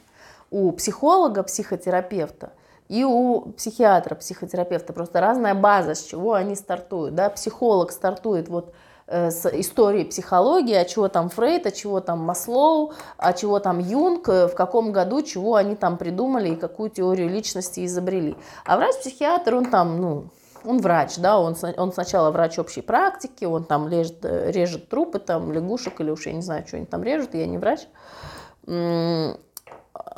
[0.51, 2.53] У психолога, психотерапевта–
[2.89, 7.15] и у психиатра, психотерапевта просто разная база, с чего они стартуют.
[7.15, 7.31] Да?
[7.31, 8.75] Психолог стартует вот
[9.07, 13.79] э, с истории психологии, а чего там Фрейд, а чего там Маслоу, а чего там
[13.79, 18.37] Юнг, э, в каком году, чего они там придумали и какую теорию личности изобрели.
[18.65, 20.25] А врач-психиатр, он там, ну,
[20.65, 25.19] он врач, да, он, он сначала врач общей практики, он там режет, э, режет трупы,
[25.19, 27.81] там, лягушек или уж я не знаю, что они там режут, я не врач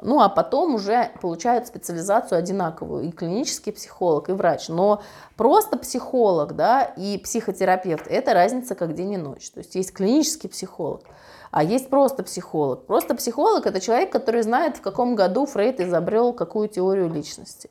[0.02, 4.68] ну, а потом уже получают специализацию одинаковую, и клинический психолог, и врач.
[4.68, 5.02] Но
[5.36, 9.50] просто психолог, да, и психотерапевт– это разница как день и ночь.
[9.50, 11.02] То есть есть клинический психолог,
[11.50, 12.86] а есть просто психолог.
[12.86, 17.70] Просто психолог– это человек, который знает, в каком году Фрейд изобрел какую теорию личности.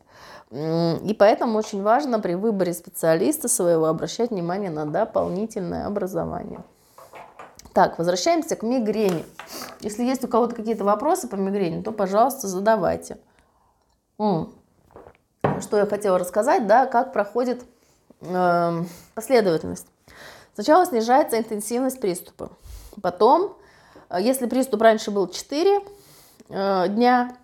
[0.52, 6.64] И поэтому очень важно при выборе специалиста своего обращать внимание на дополнительное образование.
[7.74, 9.26] Так, возвращаемся к мигрени.
[9.80, 13.18] Если есть у кого-то какие-то вопросы по мигрени, то, пожалуйста, задавайте.
[14.18, 17.64] Что я хотела рассказать, да, как проходит
[18.22, 18.84] э,
[19.16, 19.88] последовательность.
[20.54, 22.52] Сначала снижается интенсивность приступа.
[23.02, 23.58] Потом,
[24.10, 25.80] э, если приступ раньше был 4
[26.50, 27.36] э, дня,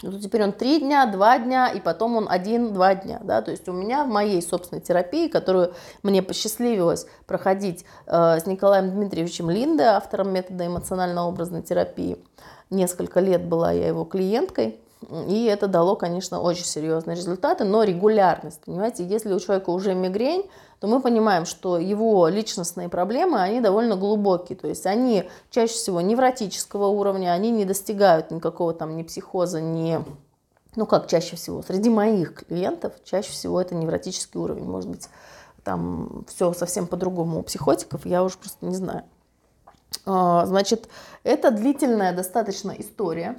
[0.00, 3.20] то теперь он 3 дня, 2 дня, и потом он 1-2 дня.
[3.22, 3.42] Да?
[3.42, 8.90] То есть у меня в моей собственной терапии, которую мне посчастливилось проходить э, с Николаем
[8.90, 12.16] Дмитриевичем Линде, автором метода эмоционально-образной терапии,
[12.70, 14.78] несколько лет была я его клиенткой,
[15.28, 20.50] И это дало, конечно, очень серьезные результаты, но регулярность, понимаете, если у человека уже мигрень,
[20.80, 26.00] то мы понимаем, что его личностные проблемы, они довольно глубокие, то есть они чаще всего
[26.00, 30.04] невротического уровня, они не достигают никакого там ни психоза, ни
[30.76, 35.08] ну как чаще всего, среди моих клиентов чаще всего это невротический уровень, может быть,
[35.64, 39.02] там все совсем по-другому у психотиков, я уже просто не знаю.
[40.06, 40.88] А, значит,
[41.24, 43.36] это длительная достаточно история,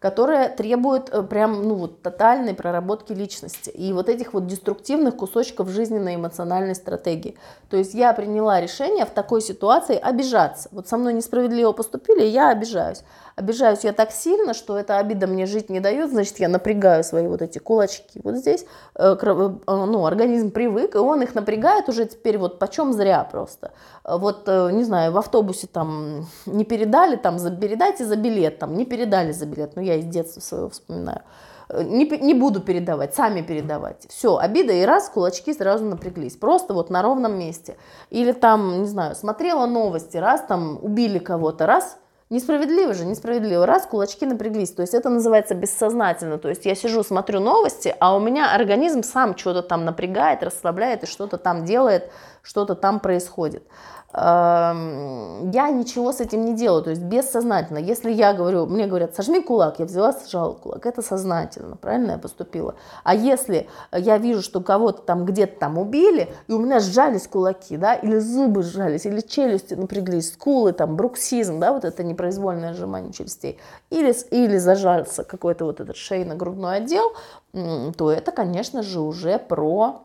[0.00, 5.68] которая требует э, прям, ну вот, тотальной проработки личности и вот этих вот деструктивных кусочков
[5.68, 7.36] жизненной эмоциональной стратегии.
[7.68, 10.70] То есть я приняла решение в такой ситуации обижаться.
[10.72, 13.02] Вот со мной несправедливо поступили, я обижаюсь.
[13.40, 17.26] Обижаюсь я так сильно, что эта обида мне жить не дает, значит, я напрягаю свои
[17.26, 18.20] вот эти кулачки.
[18.22, 22.92] Вот здесь э, э, ну, организм привык, и он их напрягает уже теперь вот почем
[22.92, 23.72] зря просто.
[24.04, 29.32] Вот, не знаю, в автобусе там не передали, там, передайте за билет, там, не передали
[29.32, 31.22] за билет, ну, я из детства своего вспоминаю.
[31.70, 34.06] Э, не, не буду передавать, сами передавать.
[34.08, 36.36] Все, обида и раз, кулачки сразу напряглись.
[36.36, 37.76] Просто вот на ровном месте.
[38.10, 41.96] Или там, не знаю, смотрела новости, раз там убили кого-то, раз,
[42.32, 43.66] Несправедливо же, несправедливо.
[43.66, 44.70] Раз, кулачки напряглись.
[44.70, 46.38] То есть это называется бессознательно.
[46.38, 51.02] То есть я сижу, смотрю новости, а у меня организм сам что-то там напрягает, расслабляет
[51.02, 52.08] и что-то там делает,
[52.42, 53.64] что-то там происходит.
[54.12, 57.78] Я ничего с этим не делаю, то есть бессознательно.
[57.78, 62.18] Если я говорю, мне говорят, сожми кулак, я взяла, сжала кулак, это сознательно, правильно я
[62.18, 62.74] поступила.
[63.04, 67.76] А если я вижу, что кого-то там где-то там убили, и у меня сжались кулаки,
[67.76, 73.12] да, или зубы сжались, или челюсти напряглись, скулы, там, бруксизм, да, вот это непроизвольное сжимание
[73.12, 77.12] челюстей, или, или зажался какой-то вот этот шейно-грудной отдел,
[77.52, 80.02] то это, конечно же, уже про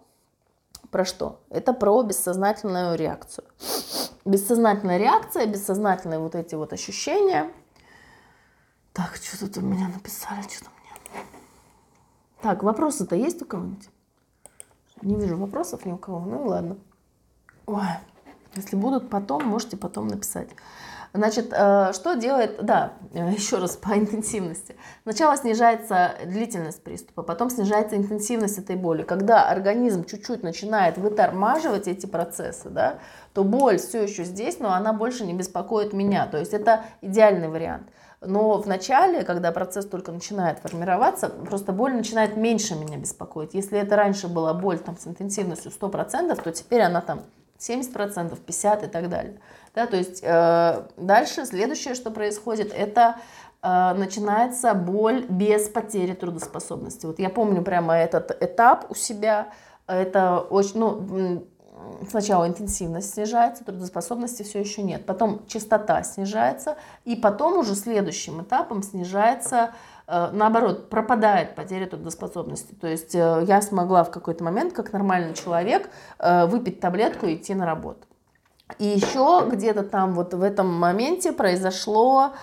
[0.92, 1.42] про что?
[1.50, 3.46] Это про бессознательную реакцию.
[4.26, 7.52] Бессознательная реакция, бессознательные вот эти вот ощущения.
[8.94, 11.24] Так, что тут у меня написали, что-то мне.
[12.42, 13.90] Так, вопросы-то есть у кого-нибудь?
[15.02, 16.20] Не вижу вопросов ни у кого.
[16.20, 16.78] Ну ладно.
[17.66, 17.84] Ой,
[18.56, 20.50] если будут потом, можете потом написать.
[21.16, 24.76] Значит, э, что делает, да, еще раз по интенсивности.
[25.04, 29.04] Сначала снижается длительность приступа, потом снижается интенсивность этой боли.
[29.04, 33.00] Когда организм чуть-чуть начинает вытормаживать эти процессы, да,
[33.34, 36.28] то боль все еще здесь, но она больше не беспокоит меня.
[36.28, 37.88] То есть это идеальный вариант.
[38.22, 43.54] Но в начале, когда процесс только начинает формироваться, просто боль начинает меньше меня беспокоить.
[43.54, 47.22] Если это раньше была боль там, с интенсивностью 100%, то теперь она там
[47.60, 49.40] 70%, 50% и так далее.
[49.74, 53.18] Да, то есть э, дальше следующее, что происходит, это
[53.62, 57.06] э, начинается боль без потери трудоспособности.
[57.06, 59.50] Вот я помню прямо этот этап у себя.
[59.88, 61.46] Это очень, ну,
[62.10, 65.06] сначала интенсивность снижается, трудоспособности все еще нет.
[65.06, 69.72] Потом частота снижается, и потом уже следующим этапом снижается
[70.08, 72.74] наоборот, пропадает потеря трудоспособности.
[72.74, 75.90] То есть э, я смогла в какой-то момент, как нормальный человек,
[76.20, 78.06] э, выпить таблетку и идти на работу.
[78.80, 82.34] И еще где-то там вот в этом моменте произошло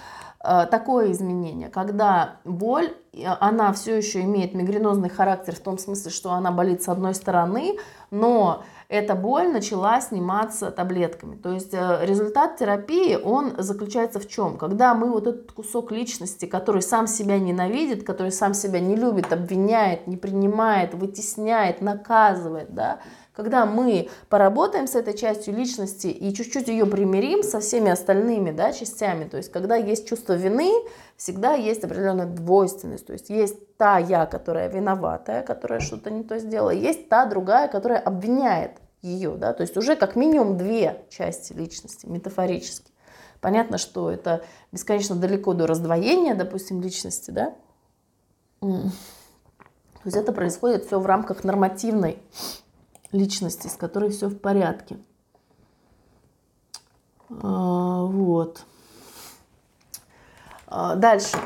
[0.43, 2.95] э, такое изменение, когда боль,
[3.41, 7.77] она все еще имеет мигренозный характер в том смысле, что она болит с одной стороны,
[8.11, 11.37] но эта боль начала сниматься таблетками.
[11.37, 14.59] То есть э, результат терапии, он заключается в чем?
[14.59, 19.33] Когда мы вот этот кусок личности, который сам себя ненавидит, который сам себя не любит,
[19.33, 22.99] обвиняет, не принимает, вытесняет, наказывает, да,
[23.35, 28.73] когда мы поработаем с этой частью личности и чуть-чуть ее примирим со всеми остальными да,
[28.73, 30.71] частями, то есть когда есть чувство вины,
[31.17, 36.39] всегда есть определенная двойственность, то есть есть та я, которая виноватая, которая что-то не то
[36.39, 41.53] сделала, есть та другая, которая обвиняет ее, да, то есть уже как минимум две части
[41.53, 42.93] личности, метафорически.
[43.41, 47.55] Понятно, что это бесконечно далеко до раздвоения, допустим, личности, да.
[48.61, 52.19] То есть это происходит все в рамках нормативной
[53.13, 54.99] личности, с которой все в порядке.
[57.31, 58.65] А, вот.
[60.67, 61.37] А, дальше.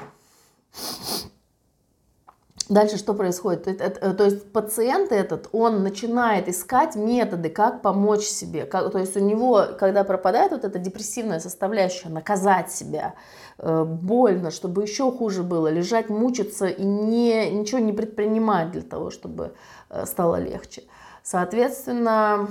[2.68, 3.68] Дальше что происходит?
[3.68, 8.64] Это, то есть пациент этот, он начинает искать методы, как помочь себе.
[8.64, 13.14] То есть у него, когда пропадает вот эта депрессивная составляющая, наказать себя,
[13.58, 19.10] э, больно, чтобы еще хуже было, лежать, мучиться и не, ничего не предпринимать для того,
[19.10, 19.54] чтобы
[19.88, 20.82] э, стало легче.
[21.26, 22.46] Соответственно,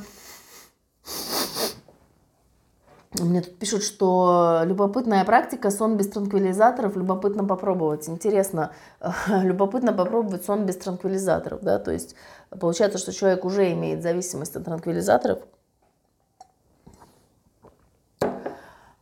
[3.13, 8.09] мне тут пишут, что любопытная практика, сон без транквилизаторов, любопытно попробовать.
[8.09, 8.73] Интересно,
[9.29, 12.17] любопытно попробовать сон без транквилизаторов, да, то есть
[12.49, 15.39] получается, что человек уже имеет зависимость от транквилизаторов.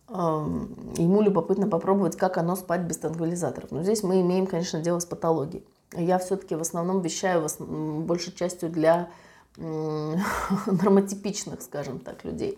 [0.07, 3.71] ему любопытно попробовать, как оно спать без транквилизаторов.
[3.71, 5.65] Но здесь мы имеем, конечно, дело с патологией.
[5.93, 7.47] Я все-таки в основном вещаю
[8.05, 9.09] большей частью для
[9.57, 12.57] нормотипичных, скажем так, людей.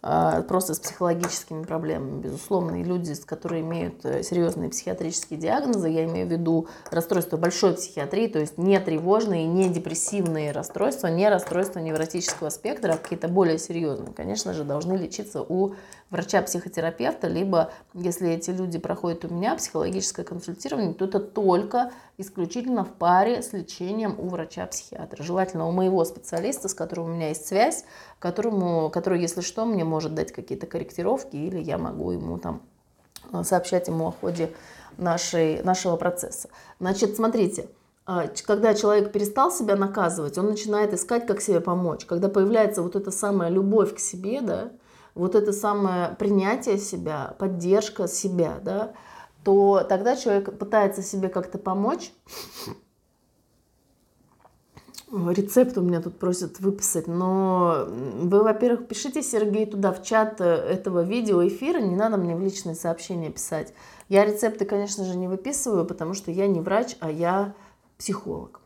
[0.00, 6.04] А, просто с психологическими проблемами, безусловно, и люди, которые имеют э, серьезные психиатрические диагнозы, я
[6.04, 11.80] имею в виду расстройства большой психиатрии, то есть не тревожные, не депрессивные расстройства, не расстройства
[11.80, 15.74] невротического спектра, а какие-то более серьезные, конечно же, должны лечиться у
[16.10, 22.92] врача-психотерапевта, либо если эти люди проходят у меня психологическое консультирование, то это только исключительно в
[22.92, 25.22] паре с лечением у врача-психиатра.
[25.22, 27.84] Желательно у моего специалиста, с которым у меня есть связь,
[28.18, 32.62] которому, который, если что, мне может дать какие-то корректировки, или я могу ему там
[33.32, 34.52] э, сообщать ему о ходе
[34.96, 36.48] нашей, нашего процесса.
[36.80, 37.68] Значит, смотрите,
[38.06, 42.06] э, когда человек перестал себя наказывать, он начинает искать, как себе помочь.
[42.06, 44.70] Когда появляется вот эта самая любовь к себе, да,
[45.18, 48.92] вот это самое принятие себя, поддержка себя, да,
[49.44, 52.12] то тогда человек пытается себе как-то помочь.
[55.10, 61.02] Рецепт у меня тут просят выписать, но вы, во-первых, пишите, Сергей, туда в чат этого
[61.02, 63.72] видео эфира, не надо мне в личные сообщения писать.
[64.08, 67.54] Я рецепты, конечно же, не выписываю, потому что я не врач, а я
[67.96, 68.60] психолог.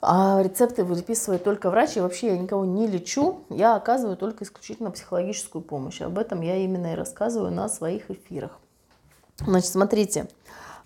[0.00, 4.90] А рецепты выписывает только врач, и вообще я никого не лечу, я оказываю только исключительно
[4.92, 6.00] психологическую помощь.
[6.00, 8.58] Об этом я именно и рассказываю на своих эфирах.
[9.38, 10.28] Значит, смотрите,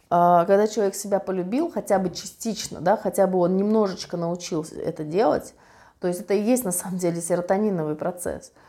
[0.09, 5.05] а, когда человек себя полюбил, хотя бы частично, да, хотя бы он немножечко научился это
[5.05, 5.55] делать,
[6.01, 8.53] то есть это и есть на самом деле серотониновый процесс–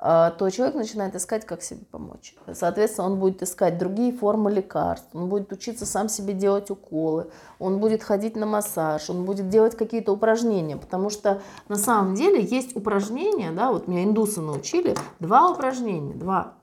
[0.00, 2.34] то человек начинает искать, как себе помочь.
[2.50, 7.80] Соответственно, он будет искать другие формы лекарств, он будет учиться сам себе делать уколы, он
[7.80, 12.74] будет ходить на массаж, он будет делать какие-то упражнения, потому что на самом деле есть
[12.74, 16.54] упражнения, да, вот меня индусы научили, два упражнения, два,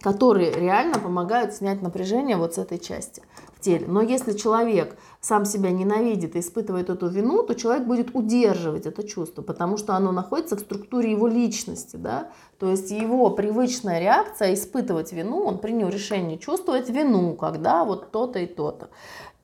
[0.00, 3.22] которые реально помогают снять напряжение вот с этой части
[3.60, 3.86] теле.
[3.86, 9.02] Но если человек сам себя ненавидит и испытывает эту вину, то человек будет удерживать это
[9.02, 11.96] чувство, потому что оно находится в структуре его личности.
[11.96, 12.30] Да?
[12.58, 18.38] То есть его привычная реакция испытывать вину, он принял решение чувствовать вину, когда вот то-то
[18.38, 18.88] и то-то.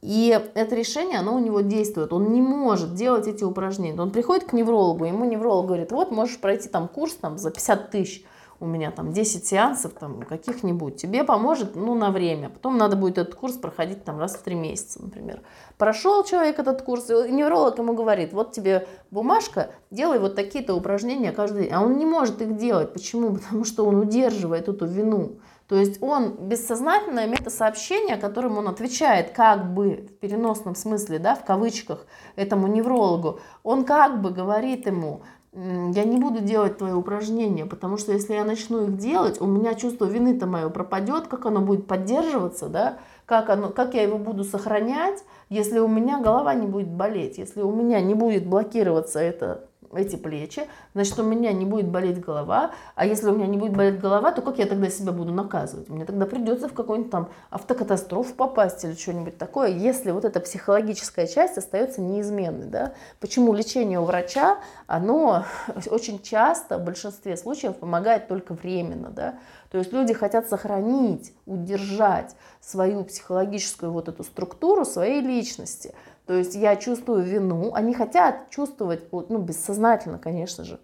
[0.02, 2.12] И это решение, оно у него действует.
[2.12, 4.00] Он не может делать эти упражнения.
[4.00, 7.90] Он приходит к неврологу, ему невролог говорит, вот можешь пройти там курс там, за 50
[7.90, 8.24] тысяч
[8.60, 12.48] у меня там 10 сеансов там каких-нибудь, тебе поможет, ну, на время.
[12.48, 15.42] Потом надо будет этот курс проходить там раз в три месяца, например.
[15.78, 21.32] Прошел человек этот курс, и невролог ему говорит, вот тебе бумажка, делай вот такие-то упражнения
[21.32, 21.72] каждый день.
[21.72, 22.92] А он не может их делать.
[22.92, 23.34] Почему?
[23.36, 25.38] Потому что он удерживает эту вину.
[25.68, 31.44] То есть он бессознательное метасообщение, которым он отвечает как бы в переносном смысле, да, в
[31.44, 35.22] кавычках, этому неврологу, он как бы говорит ему,
[35.56, 39.74] я не буду делать твои упражнения, потому что если я начну их делать, у меня
[39.74, 44.44] чувство вины-то мое пропадет, как оно будет поддерживаться, да, как, оно, как я его буду
[44.44, 49.65] сохранять, если у меня голова не будет болеть, если у меня не будет блокироваться это
[49.94, 52.72] эти плечи, значит, у меня не будет болеть голова.
[52.94, 55.88] А если у меня не будет болеть голова, то как я тогда себя буду наказывать?
[55.88, 61.26] Мне тогда придется в какую-нибудь там автокатастрофу попасть или что-нибудь такое, если вот эта психологическая
[61.26, 62.66] часть остается неизменной.
[62.66, 62.94] Да?
[63.20, 65.44] Почему лечение у врача, оно
[65.90, 69.10] очень часто в большинстве случаев помогает только временно.
[69.10, 69.38] Да?
[69.70, 75.94] То есть люди хотят сохранить, удержать свою психологическую вот эту структуру своей личности.
[76.26, 80.80] То есть я чувствую вину, они хотят чувствовать, ну, бессознательно, конечно же,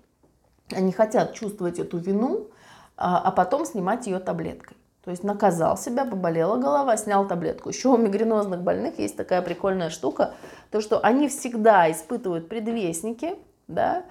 [0.70, 2.49] они хотят чувствовать эту вину,
[2.97, 4.76] а, а потом снимать ее таблеткой.
[5.05, 7.70] То есть наказал себя, поболела голова, снял таблетку.
[7.70, 10.34] Еще у мигренозных больных есть такая прикольная штука,
[10.70, 13.34] то что они всегда испытывают предвестники,
[13.66, 14.05] да,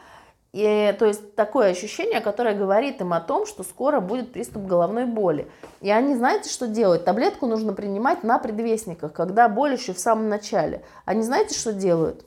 [0.54, 5.06] и, то есть такое ощущение, которое говорит им о том, что скоро будет приступ головной
[5.06, 5.49] боли.
[5.80, 7.06] И они, знаете, что делают?
[7.06, 10.84] Таблетку нужно принимать на предвестниках, когда боль еще в самом начале.
[11.06, 12.26] Они, знаете, что делают?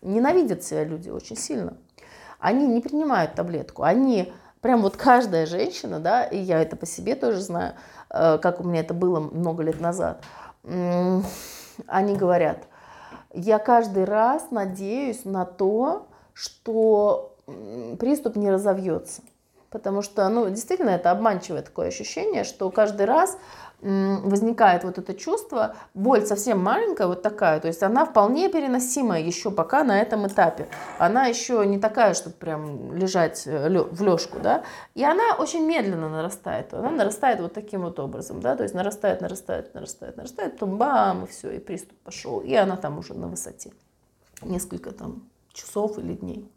[0.00, 1.76] Ненавидят себя люди очень сильно.
[2.38, 3.82] Они не принимают таблетку.
[3.82, 4.32] Они,
[4.62, 7.74] прям вот каждая женщина, да, и я это по себе тоже знаю,
[8.08, 10.22] э, как у меня это было много лет назад,
[10.62, 12.64] они говорят,
[13.34, 17.33] я каждый раз надеюсь на то, что
[17.98, 19.22] приступ не разовьется.
[19.70, 23.36] Потому что, ну, действительно, это обманчивое такое ощущение, что каждый раз
[23.84, 29.50] возникает вот это чувство, боль совсем маленькая, вот такая, то есть она вполне переносимая еще
[29.50, 30.68] пока на этом этапе.
[30.98, 34.64] Она еще не такая, чтобы прям лежать э, в лёжку, да,
[34.94, 39.20] и она очень медленно нарастает, она нарастает вот таким вот образом, да, то есть нарастает,
[39.20, 43.28] нарастает, нарастает, нарастает, потом бам, и все, и приступ пошел, и она там уже на
[43.28, 43.72] высоте,
[44.40, 46.50] несколько там часов или дней.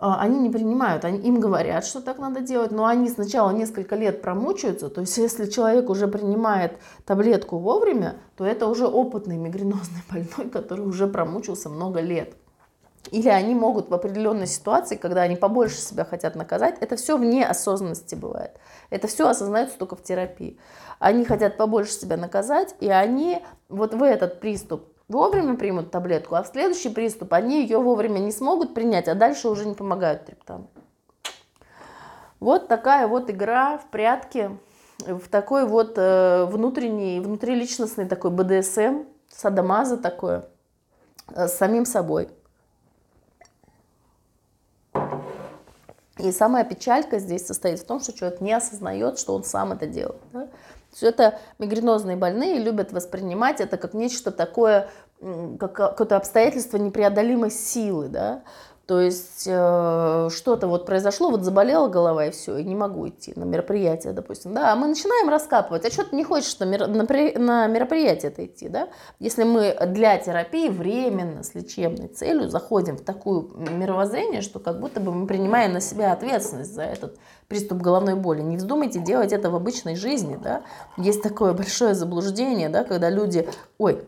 [0.00, 3.96] А, они не принимают, они, им говорят, что так надо делать, но они сначала несколько
[3.96, 10.02] лет промучаются, то есть если человек уже принимает таблетку вовремя, то это уже опытный мигренозный
[10.10, 12.34] больной, который уже промучился много лет.
[13.10, 17.44] Или они могут в определенной ситуации, когда они побольше себя хотят наказать, это все вне
[17.44, 18.52] осознанности бывает.
[18.90, 20.58] Это все осознается только в терапии.
[20.98, 26.42] Они хотят побольше себя наказать, и они вот в этот приступ вовремя примут таблетку, а
[26.42, 30.68] в следующий приступ они ее вовремя не смогут принять, а дальше уже не помогают триптан.
[32.40, 34.56] Вот такая вот игра в прятки,
[35.00, 40.48] в такой вот э, внутренний, внутриличностный такой БДСМ, садомаза такое,
[41.34, 42.28] э, с самим собой.
[46.18, 49.86] И самая печалька здесь состоит в том, что человек не осознает, что он сам это
[49.86, 50.20] делает.
[50.32, 50.48] Да?
[50.98, 58.08] Все это мигренозные больные любят воспринимать это как нечто такое, как какое-то обстоятельство непреодолимой силы,
[58.08, 58.42] да,
[58.88, 63.34] то есть э, что-то вот произошло, вот заболела голова и все, и не могу идти
[63.36, 67.04] на мероприятие, допустим, да, мы начинаем раскапывать, а что ты не хочешь на, мер, на,
[67.04, 68.88] на мероприятие это идти, да,
[69.18, 75.00] если мы для терапии временно с лечебной целью заходим в такое мировоззрение, что как будто
[75.00, 78.40] бы мы принимаем на себя ответственность за этот приступ головной боли.
[78.40, 80.62] Не вздумайте делать это в обычной жизни, да.
[80.96, 83.46] Есть такое большое заблуждение, да, когда люди,
[83.76, 84.06] ой,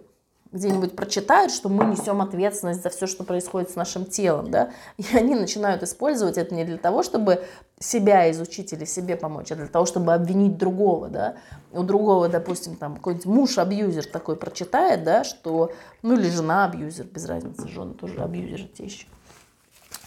[0.53, 5.05] где-нибудь прочитают, что мы несем ответственность за все, что происходит с нашим телом, да, и
[5.17, 7.45] они начинают использовать это не для того, чтобы
[7.79, 11.37] себя изучить или себе помочь, а для того, чтобы обвинить другого, да,
[11.73, 15.73] у другого, допустим, там какой-нибудь муж-абьюзер такой прочитает, да, что,
[16.03, 19.07] ну или жена-абьюзер, без разницы, жены тоже абьюзеры те еще,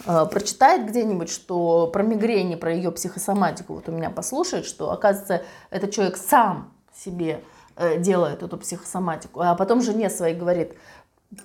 [0.05, 5.43] а, прочитает где-нибудь, что про мигрень, про ее психосоматику, вот у меня послушает, что, оказывается,
[5.69, 7.43] этот человек сам себе
[7.97, 10.73] делает эту психосоматику, а потом жене своей говорит,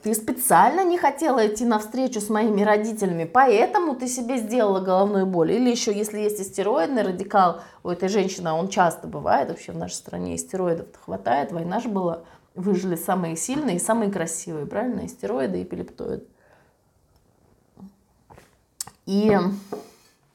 [0.02, 5.26] ты специально не хотела идти на встречу с моими родителями, поэтому ты себе сделала головную
[5.26, 5.52] боль.
[5.52, 9.76] Или еще, если есть истероидный радикал у этой женщины, а он часто бывает, вообще в
[9.76, 12.20] нашей стране истероидов хватает, война же была,
[12.54, 16.26] выжили самые сильные и самые красивые, правильно, истероиды и эпилептоиды.
[19.06, 19.34] И,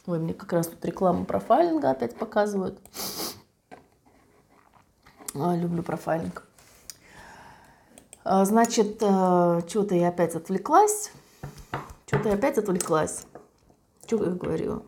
[0.07, 2.79] ой, мне как раз тут рекламу профайлинга опять показывают.
[5.35, 6.43] А, люблю профайлинг.
[8.23, 11.11] А, значит, э, что-то я опять отвлеклась.
[12.05, 13.25] Что-то я опять отвлеклась.
[14.05, 14.83] Что я говорила?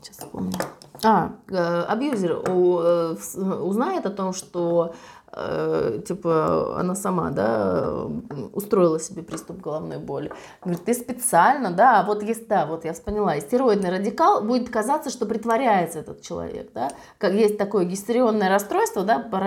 [0.00, 0.58] Сейчас вспомню.
[1.04, 3.16] А, э, абьюзер э,
[3.60, 4.94] узнает о том, что
[5.36, 8.06] Э, типа, она сама, да,
[8.52, 10.32] устроила себе приступ головной боли.
[10.62, 15.26] Говорит, ты специально, да, вот есть, да, вот я поняла, стероидный радикал будет казаться, что
[15.26, 19.40] притворяется этот человек, да, как есть такое гистерионное расстройство, да, по,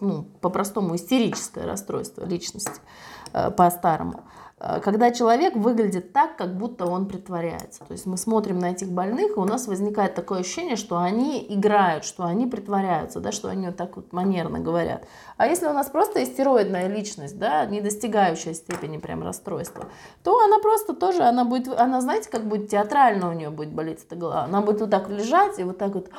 [0.00, 2.80] ну, по-простому истерическое расстройство личности,
[3.34, 4.24] э, по-старому.
[4.58, 7.84] Э, когда человек выглядит так, как будто он притворяется.
[7.84, 11.44] То есть мы смотрим на этих больных, и у нас возникает такое ощущение, что они
[11.48, 15.06] играют, что они притворяются, да, что они вот так вот манерно говорят.
[15.36, 19.86] А если у нас просто истероидная личность, да, не достигающая степени прям расстройства,
[20.22, 24.04] то она просто тоже, она будет, она знаете, как будет театрально у нее будет болеть
[24.04, 24.44] эта голова.
[24.44, 26.10] Она будет вот так лежать и вот так вот,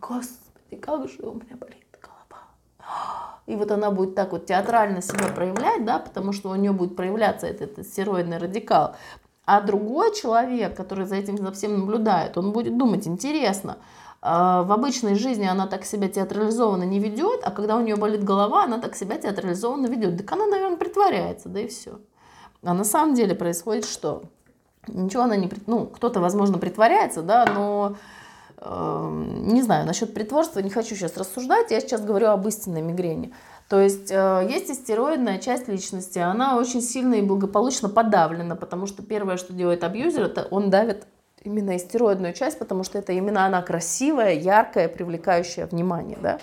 [0.00, 5.28] господи, как же у меня болит голова и вот она будет так вот театрально себя
[5.34, 8.94] проявлять, да, потому что у нее будет проявляться этот, этот стероидный радикал.
[9.44, 13.78] А другой человек, который за этим за всем наблюдает, он будет думать, интересно,
[14.22, 18.22] а, в обычной жизни она так себя театрализованно не ведет, а когда у нее болит
[18.22, 20.18] голова, она так себя театрализованно ведет.
[20.18, 21.98] Так она, наверное, притворяется, да и все.
[22.62, 24.22] А на самом деле происходит что?
[24.86, 25.50] Ничего она не...
[25.66, 27.96] Ну, кто-то, возможно, притворяется, да, но
[28.62, 33.32] не знаю, насчет притворства не хочу сейчас рассуждать, я сейчас говорю об истинной мигрени.
[33.68, 39.02] То есть э, есть истероидная часть личности, она очень сильно и благополучно подавлена, потому что
[39.02, 41.06] первое, что делает абьюзер, это он давит
[41.42, 46.18] именно истероидную часть, потому что это именно она красивая, яркая, привлекающая внимание.
[46.20, 46.40] Да?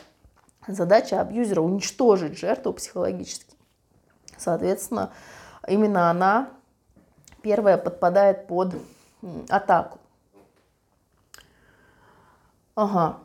[0.67, 3.55] Задача абьюзера уничтожить жертву психологически.
[4.37, 5.11] Соответственно,
[5.67, 6.49] именно она
[7.41, 8.75] первая подпадает под
[9.49, 9.99] атаку.
[12.77, 13.17] Ага.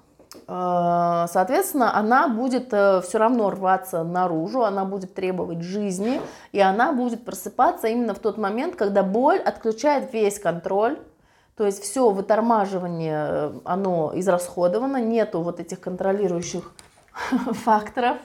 [0.47, 6.23] А, соответственно, она будет э, все равно рваться наружу, она будет требовать жизни,
[6.53, 10.99] и она будет просыпаться именно в тот момент, когда боль отключает весь контроль,
[11.55, 16.73] то есть все вытормаживание, э, оно израсходовано, нету вот этих контролирующих
[17.65, 18.17] факторов.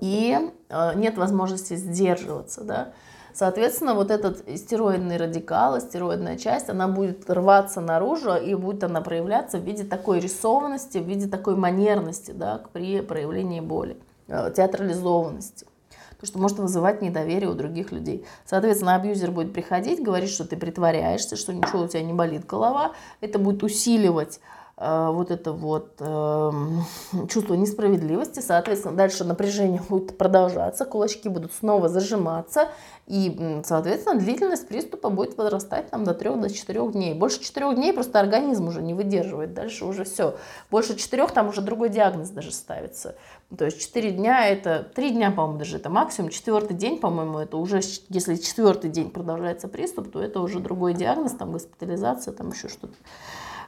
[0.00, 0.36] И
[0.68, 2.92] э, нет возможности сдерживаться, да.
[3.32, 9.58] Соответственно, вот этот стероидный радикал, стероидная часть, она будет рваться наружу и будет она проявляться
[9.58, 13.96] в виде такой рисованности, в виде такой манерности да, при проявлении боли,
[14.28, 15.66] э, театрализованности.
[16.10, 18.26] потому что может вызывать недоверие у других людей.
[18.44, 22.92] Соответственно, абьюзер будет приходить, говорить, что ты притворяешься, что ничего у тебя не болит голова.
[23.20, 24.40] Это будет усиливать
[24.80, 26.50] вот это вот э,
[27.28, 32.68] чувство несправедливости, соответственно, дальше напряжение будет продолжаться, кулачки будут снова зажиматься,
[33.06, 37.12] и, соответственно, длительность приступа будет возрастать там до 3 до 4 дней.
[37.12, 40.36] Больше 4 дней просто организм уже не выдерживает, дальше уже все.
[40.70, 43.16] Больше 4 там уже другой диагноз даже ставится.
[43.54, 47.56] То есть 4 дня это, 3 дня, по-моему, даже это максимум, четвертый день, по-моему, это
[47.56, 52.68] уже, если четвертый день продолжается приступ, то это уже другой диагноз, там госпитализация, там еще
[52.68, 52.94] что-то.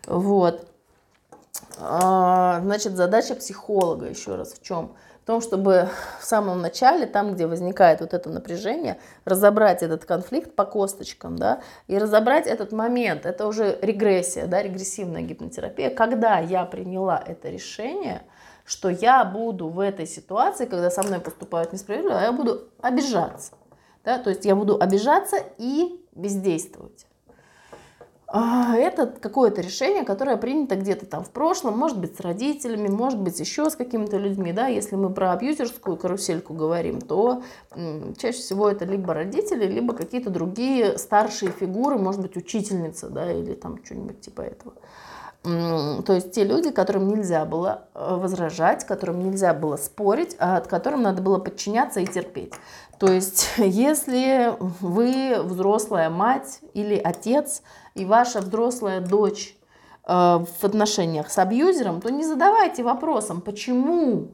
[0.06, 0.71] Вот.
[1.78, 4.94] А, значит, задача психолога еще раз в чем?
[5.22, 5.88] В том, чтобы
[6.20, 11.60] в самом начале, там, где возникает вот это напряжение, разобрать этот конфликт по косточкам, да,
[11.86, 13.24] и разобрать этот момент.
[13.24, 15.90] Это уже регрессия, да, регрессивная гипнотерапия.
[15.90, 18.22] Когда я приняла это решение,
[18.64, 23.52] что я буду в этой ситуации, когда со мной поступают несправедливо, я буду обижаться.
[24.04, 27.06] Да, то есть я буду обижаться и бездействовать.
[28.34, 33.20] А, это какое-то решение, которое принято где-то там в прошлом, может быть, с родителями, может
[33.20, 37.42] быть, еще с какими-то людьми, да, если мы про абьюзерскую карусельку говорим, то
[38.16, 43.52] чаще всего это либо родители, либо какие-то другие старшие фигуры, может быть, учительница, да, или
[43.52, 44.72] там что-нибудь типа этого.
[45.42, 50.68] То есть те люди, которым нельзя было э, возражать, которым нельзя было спорить, а от
[50.68, 52.54] которым надо было подчиняться и терпеть.
[52.98, 57.62] То есть если вы взрослая мать или отец,
[57.94, 59.56] и ваша взрослая дочь
[60.06, 64.28] э, в отношениях с абьюзером, то не задавайте вопросом, почему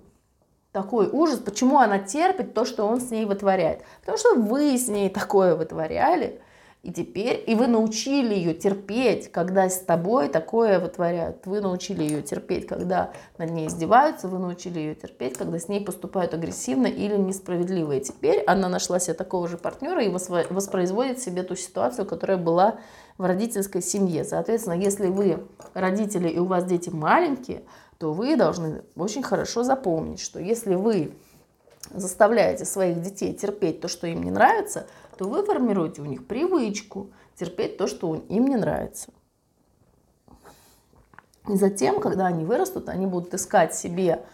[0.72, 3.82] такой ужас, почему она терпит то, что он с ней вытворяет.
[4.00, 6.40] Потому что вы с ней такое вытворяли,
[6.84, 11.44] и теперь, и вы научили ее терпеть, когда с тобой такое вытворяют.
[11.44, 15.84] Вы научили ее терпеть, когда над ней издеваются, вы научили ее терпеть, когда с ней
[15.84, 17.92] поступают агрессивно или несправедливо.
[17.92, 22.78] И теперь она нашла себе такого же партнера и воспроизводит себе ту ситуацию, которая была
[23.18, 24.24] в родительской семье.
[24.24, 25.44] Соответственно, если вы
[25.74, 27.62] родители и у вас дети маленькие,
[27.98, 31.12] то вы должны очень хорошо запомнить, что если вы
[31.92, 34.86] заставляете своих детей терпеть то, что им не нравится,
[35.18, 39.10] то вы формируете у них привычку терпеть то, что им не нравится.
[41.48, 44.24] И затем, когда они вырастут, они будут искать себе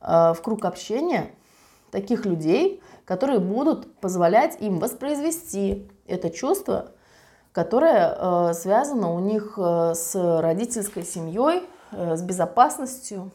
[0.00, 1.30] э, в круг общения
[1.90, 6.92] таких людей, которые будут позволять им воспроизвести это чувство,
[7.52, 13.30] которое э, связано у них э, с родительской семьей, с безопасностью,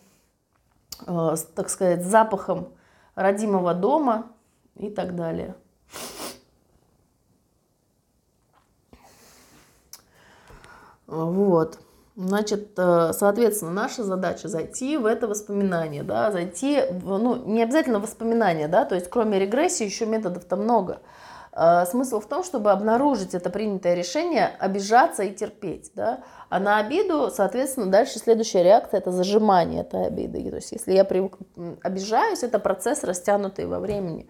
[1.07, 2.67] с, так сказать, запахом
[3.15, 4.25] родимого дома
[4.75, 5.55] и так далее.
[11.09, 11.79] Вот.
[12.15, 17.99] Значит, э, соответственно, наша задача зайти в это воспоминание, да, зайти, в, ну, не обязательно
[17.99, 20.99] воспоминание, да, то есть кроме регрессии еще методов-то много.
[21.53, 26.19] Э, смысл в том, чтобы обнаружить это принятое решение, обижаться и терпеть, да,
[26.49, 30.49] а на обиду, соответственно, дальше следующая реакция– это зажимание этой обиды.
[30.49, 31.37] То есть если я привык,
[31.81, 34.27] обижаюсь, это процесс растянутый во времени.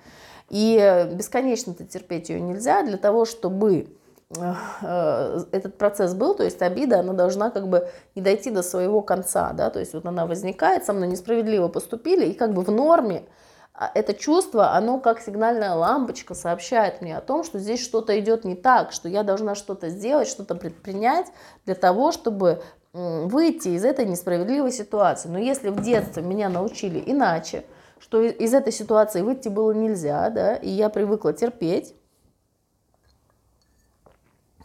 [0.50, 3.99] И бесконечно-то терпеть ее нельзя для того, чтобы Э,
[4.32, 9.54] этот процесс был, то есть обида, она должна как бы не дойти до своего конца,
[9.54, 13.24] да, то есть вот она возникает, со мной несправедливо поступили, и как бы в норме
[13.74, 18.46] а, это чувство, оно как сигнальная лампочка сообщает мне о том, что здесь что-то идет
[18.46, 21.28] не так, что я должна что-то сделать, что-то предпринять
[21.66, 22.62] для того, чтобы
[22.92, 25.30] выйти из этой несправедливой ситуации.
[25.30, 27.64] Но если в детстве меня научили иначе,
[28.00, 31.96] что из этой ситуации выйти было нельзя, да, и я привыкла терпеть,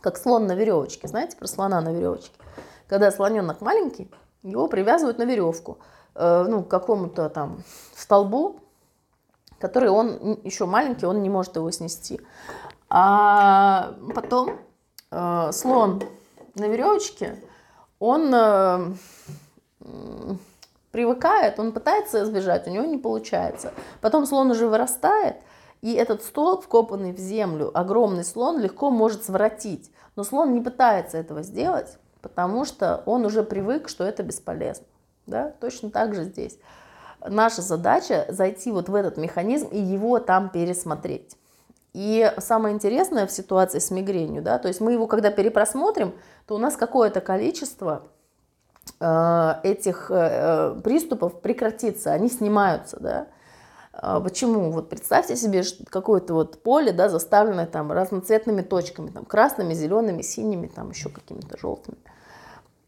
[0.05, 1.09] как слон на веревочке.
[1.09, 2.36] Знаете про слона на веревочке?
[2.89, 4.10] Когда слоненок маленький,
[4.43, 5.78] его привязывают на веревку,
[6.14, 7.62] э, ну, к какому-то там
[7.97, 8.60] столбу,
[9.59, 12.20] который он еще маленький, он не может его снести.
[12.90, 14.59] А потом
[15.10, 16.02] э, слон
[16.55, 17.43] на веревочке,
[17.98, 18.93] он э,
[20.90, 23.72] привыкает, он пытается сбежать, у него не получается.
[24.02, 25.36] Потом слон уже вырастает,
[25.81, 29.90] и этот столб, вкопанный в землю, огромный слон легко может своротить.
[30.16, 34.86] Но слон не пытается этого сделать, потому что он уже привык, что это бесполезно.
[35.27, 35.53] Да?
[35.61, 36.59] Точно так же здесь.
[37.27, 41.36] Наша задача зайти вот в этот механизм и его там пересмотреть.
[41.95, 46.12] И самое интересное в ситуации с мигренью, да, то есть мы его когда перепросмотрим,
[46.45, 48.09] то у нас какое-то количество
[48.99, 53.28] э, этих э, э приступов прекратится, они снимаются, да.
[53.97, 54.71] А, почему?
[54.71, 60.66] Вот представьте себе какое-то вот поле, да, заставленное там разноцветными точками, там красными, зелеными, синими,
[60.66, 61.99] там еще какими-то желтыми.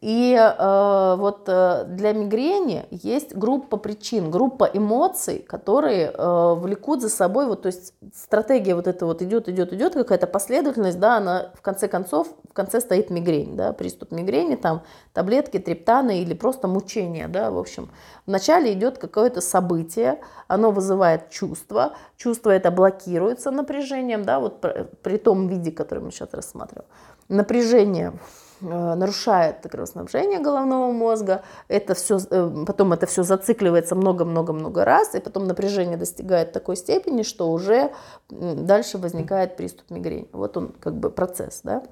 [0.06, 7.08] И э, вот э, для мигрени есть группа причин, группа эмоций, которые э, влекут за
[7.08, 11.50] собой, вот, то есть стратегия вот эта вот идет, идет, идет, какая-то последовательность, да, она
[11.56, 16.68] в конце концов, в конце стоит мигрень, да, приступ мигрени, там таблетки, триптаны или просто
[16.68, 17.90] мучение, да, в общем.
[18.26, 24.64] Вначале идет какое-то событие, оно вызывает чувство, чувство это блокируется напряжением, да, вот
[25.02, 26.86] при том виде, который мы сейчас рассматриваем.
[27.28, 35.14] Напряжение Э, нарушает кровоснабжение головного мозга, это все, э, потом это все зацикливается много-много-много раз,
[35.14, 37.92] и потом напряжение достигает такой степени, что уже
[38.30, 40.28] дальше возникает приступ мигрени.
[40.32, 41.82] Вот он как бы процесс, да.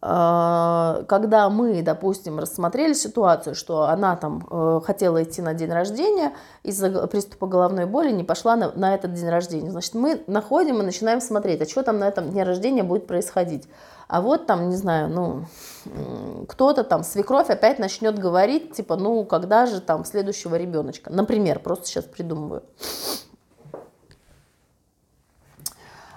[0.00, 6.34] А, когда мы, допустим, рассмотрели ситуацию, что она там э, хотела идти на день рождения,
[6.62, 10.84] из-за приступа головной боли не пошла на, на этот день рождения, значит, мы находим и
[10.84, 13.68] начинаем смотреть, а что там на этом дне рождения будет происходить.
[14.08, 15.44] А вот там, не знаю, ну,
[16.48, 21.12] кто-то там, свекровь опять начнет говорить, типа, ну, когда же там следующего ребеночка.
[21.12, 22.62] Например, просто сейчас придумываю.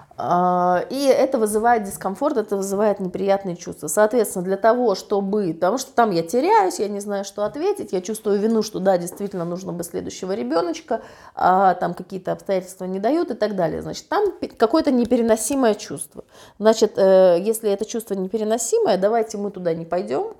[0.18, 3.88] и это вызывает дискомфорт, это вызывает неприятные чувства.
[3.88, 8.00] Соответственно, для того, чтобы, потому что там я теряюсь, я не знаю, что ответить, я
[8.00, 11.02] чувствую вину, что да, действительно нужно бы следующего ребеночка,
[11.34, 13.82] а там какие-то обстоятельства не дают и так далее.
[13.82, 16.24] Значит, там какое-то непереносимое чувство.
[16.58, 20.34] Значит, э, если это чувство непереносимое, давайте мы туда не пойдем,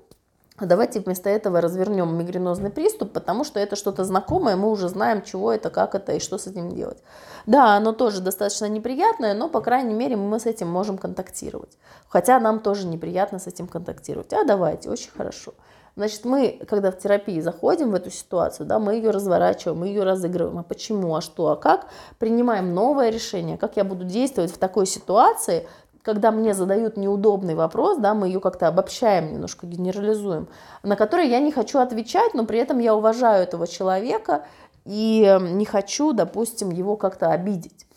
[0.59, 5.51] Давайте вместо этого развернем мигренозный приступ, потому что это что-то знакомое, мы уже знаем, чего
[5.51, 6.99] это, как это и что с этим делать.
[7.47, 11.75] Да, оно тоже достаточно неприятное, но, по крайней мере, мы с этим можем контактировать.
[12.07, 14.31] Хотя нам тоже неприятно с этим контактировать.
[14.33, 15.53] А давайте, очень хорошо.
[15.95, 20.03] Значит, мы, когда в терапии заходим в эту ситуацию, да, мы ее разворачиваем, мы ее
[20.03, 20.57] разыгрываем.
[20.57, 21.87] А почему, а что, а как?
[22.17, 25.67] Принимаем новое решение, как я буду действовать в такой ситуации,
[26.03, 30.47] когда мне задают неудобный вопрос, да, мы ее как-то обобщаем, немножко генерализуем,
[30.83, 34.45] на который я не хочу отвечать, но при этом я уважаю этого человека
[34.85, 37.87] и не хочу, допустим, его как-то обидеть.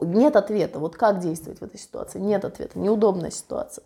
[0.00, 0.78] Нет ответа.
[0.78, 2.20] Вот как действовать в этой ситуации?
[2.20, 2.78] Нет ответа.
[2.78, 3.84] Неудобная ситуация.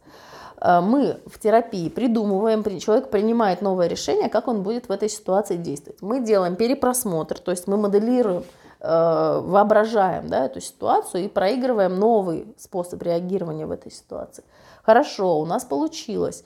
[0.60, 5.56] Э, мы в терапии придумываем, человек принимает новое решение, как он будет в этой ситуации
[5.56, 6.02] действовать.
[6.02, 8.44] Мы делаем перепросмотр, то есть мы моделируем
[8.80, 14.44] воображаем да, эту ситуацию и проигрываем новый способ реагирования в этой ситуации.
[14.82, 16.44] Хорошо, у нас получилось.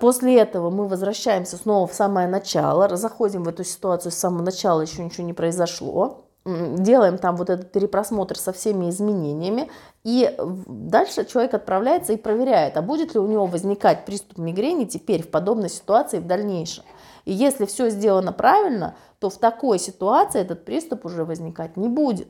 [0.00, 4.80] После этого мы возвращаемся снова в самое начало, заходим в эту ситуацию с самого начала,
[4.80, 9.68] еще ничего не произошло, делаем там вот этот перепросмотр со всеми изменениями,
[10.04, 15.22] и дальше человек отправляется и проверяет, а будет ли у него возникать приступ мигрени теперь
[15.22, 16.84] в подобной ситуации в дальнейшем.
[17.24, 22.28] И если все сделано правильно, то в такой ситуации этот приступ уже возникать не будет.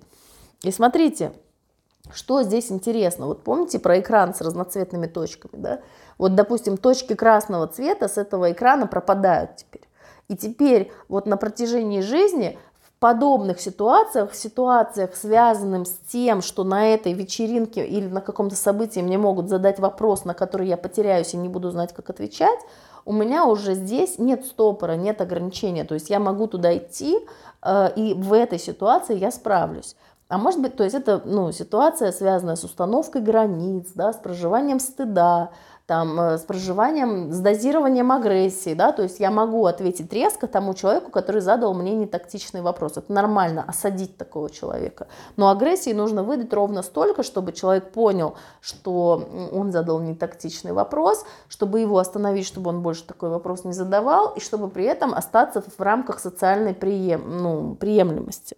[0.62, 1.32] И смотрите,
[2.12, 3.26] что здесь интересно.
[3.26, 5.80] Вот помните про экран с разноцветными точками, да?
[6.18, 9.82] Вот, допустим, точки красного цвета с этого экрана пропадают теперь.
[10.28, 16.94] И теперь вот на протяжении жизни в подобных ситуациях, ситуациях, связанных с тем, что на
[16.94, 21.36] этой вечеринке или на каком-то событии мне могут задать вопрос, на который я потеряюсь и
[21.36, 22.58] не буду знать, как отвечать,
[23.06, 25.84] у меня уже здесь нет стопора, нет ограничения.
[25.84, 27.16] То есть я могу туда идти,
[27.62, 29.96] э, и в этой ситуации я справлюсь.
[30.28, 34.80] А может быть, то есть это ну, ситуация, связанная с установкой границ, да, с проживанием
[34.80, 35.50] стыда,
[35.86, 40.74] там, э, с проживанием, с дозированием агрессии, да, то есть я могу ответить резко тому
[40.74, 42.96] человеку, который задал мне нетактичный вопрос.
[42.96, 45.06] Это нормально, осадить такого человека.
[45.36, 51.80] Но агрессии нужно выдать ровно столько, чтобы человек понял, что он задал нетактичный вопрос, чтобы
[51.80, 55.80] его остановить, чтобы он больше такой вопрос не задавал, и чтобы при этом остаться в
[55.80, 58.56] рамках социальной прием, ну, приемлемости.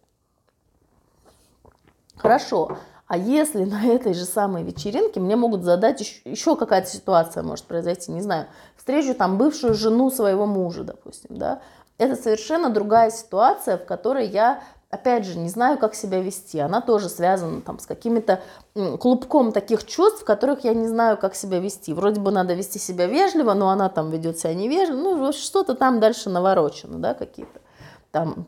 [2.16, 2.78] Хорошо.
[3.09, 7.64] А если на этой же самой вечеринке мне могут задать еще, еще какая-то ситуация может
[7.64, 11.60] произойти, не знаю, встречу там бывшую жену своего мужа, допустим, да,
[11.97, 16.59] это совершенно другая ситуация, в которой я опять же, не знаю, как себя вести.
[16.59, 18.40] Она тоже связана там, с какими-то
[18.98, 21.93] клубком таких чувств, в которых я не знаю, как себя вести.
[21.93, 24.97] Вроде бы надо вести себя вежливо, но она там ведет себя невежливо.
[24.97, 27.60] Ну, что-то там дальше наворочено, да, какие-то
[28.12, 28.47] там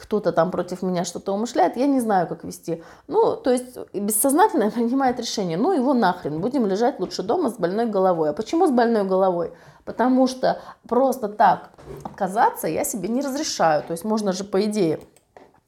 [0.00, 2.82] кто-то там против меня что-то умышляет, я не знаю, как вести.
[3.06, 7.86] Ну, то есть бессознательно принимает решение, ну его нахрен, будем лежать лучше дома с больной
[7.86, 8.30] головой.
[8.30, 9.52] А почему с больной головой?
[9.84, 10.58] Потому что
[10.88, 11.70] просто так
[12.02, 13.82] отказаться я себе не разрешаю.
[13.82, 15.00] То есть можно же, по идее,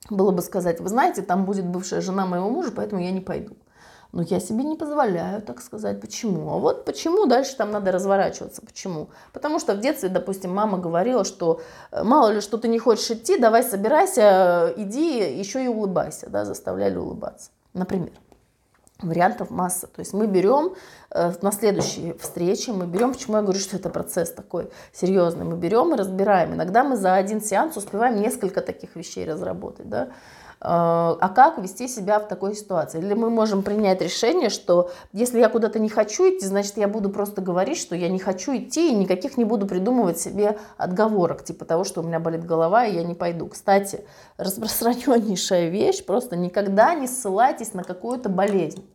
[0.08, 3.54] было бы сказать, вы знаете, там будет бывшая жена моего мужа, поэтому я не пойду.
[4.12, 5.98] Но я себе не позволяю, так сказать.
[6.00, 6.50] Почему?
[6.50, 8.60] А вот почему дальше там надо разворачиваться.
[8.60, 9.08] Почему?
[9.32, 13.10] Потому что в детстве, допустим, мама говорила, что э, мало ли, что ты не хочешь
[13.10, 18.12] идти, давай собирайся, иди, еще и улыбайся, да, заставляли улыбаться, например.
[19.00, 19.86] Вариантов масса.
[19.86, 20.74] То есть мы берем
[21.10, 25.56] э, на следующей встрече, мы берем, почему я говорю, что это процесс такой серьезный, мы
[25.56, 26.52] берем и разбираем.
[26.52, 29.88] Иногда мы за один сеанс успеваем несколько таких вещей разработать.
[29.88, 30.10] Да?
[30.64, 33.00] А, а как вести себя в такой ситуации?
[33.00, 37.10] Или мы можем принять решение, что если я куда-то не хочу идти, значит, я буду
[37.10, 41.64] просто говорить, что я не хочу идти, и никаких не буду придумывать себе отговорок, типа
[41.64, 43.48] того, что у меня болит голова, и я не пойду.
[43.48, 44.04] Кстати,
[44.36, 48.88] распространеннейшая вещь, просто никогда не ссылайтесь на какую-то болезнь.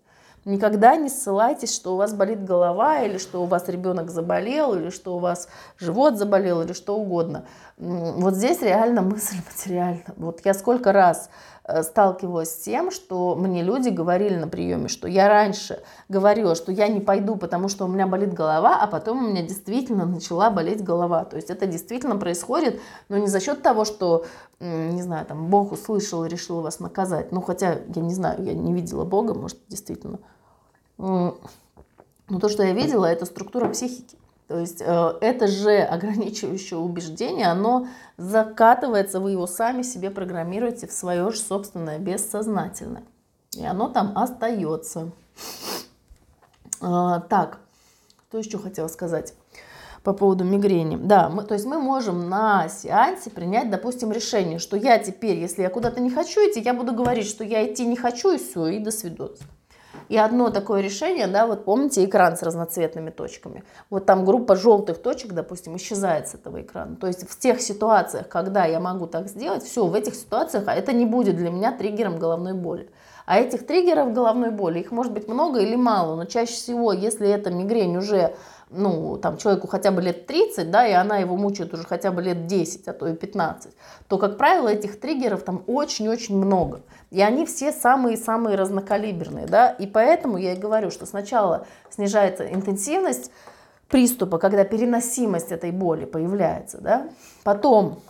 [0.45, 4.89] Никогда не ссылайтесь, что у вас болит голова, или что у вас ребенок заболел, или
[4.91, 7.43] что у вас живот заболел, или что угодно.
[7.75, 10.13] Вот здесь реально мысль материальна.
[10.15, 15.07] Вот я сколько раз Э, сталкивалась с тем, что мне люди говорили на приеме, что
[15.07, 19.25] я раньше говорила, что я не пойду, потому что у меня болит голова, а потом
[19.25, 21.25] у меня действительно начала болеть голова.
[21.25, 22.79] То есть это действительно происходит,
[23.09, 24.25] но не за счет того, что,
[24.59, 27.31] не знаю, там Бог услышал и решил вас наказать.
[27.31, 30.19] Ну, хотя, я не знаю, я не видела Бога, может, действительно.
[30.97, 31.35] Но
[32.39, 34.17] то, что я видела, это структура психики.
[34.47, 40.93] То есть э, это же ограничивающее убеждение, оно закатывается, вы его сами себе программируете в
[40.93, 43.03] свое же собственное бессознательное.
[43.53, 45.11] И оно там остается.
[46.81, 47.59] Э, так,
[48.29, 49.33] что еще хотела сказать
[50.03, 50.95] по поводу мигрени.
[50.95, 55.63] Да, мы, то есть мы можем на сеансе принять, допустим, решение, что я теперь, если
[55.63, 58.67] я куда-то не хочу идти, я буду говорить, что я идти не хочу, и все,
[58.67, 59.37] и до свидос.
[60.09, 63.63] И одно такое решение, да, вот помните экран с разноцветными точками.
[63.89, 66.95] Вот там группа желтых точек, допустим, исчезает с этого экрана.
[66.95, 70.73] То есть в тех ситуациях, когда я могу так сделать, все, в этих ситуациях а
[70.73, 72.89] это не будет для меня триггером головной боли.
[73.25, 77.27] А этих триггеров головной боли, их может быть много или мало, но чаще всего, если
[77.27, 78.35] эта мигрень уже
[78.69, 82.21] ну, там, человеку хотя бы лет 30, да, и она его мучает уже хотя бы
[82.21, 83.71] лет 10, а то и 15,
[84.07, 86.81] то, как правило, этих триггеров там очень-очень много.
[87.09, 93.31] И они все самые-самые разнокалиберные, да, и поэтому я и говорю, что сначала снижается интенсивность
[93.87, 97.07] приступа, когда переносимость этой боли появляется, да,
[97.43, 98.01] потом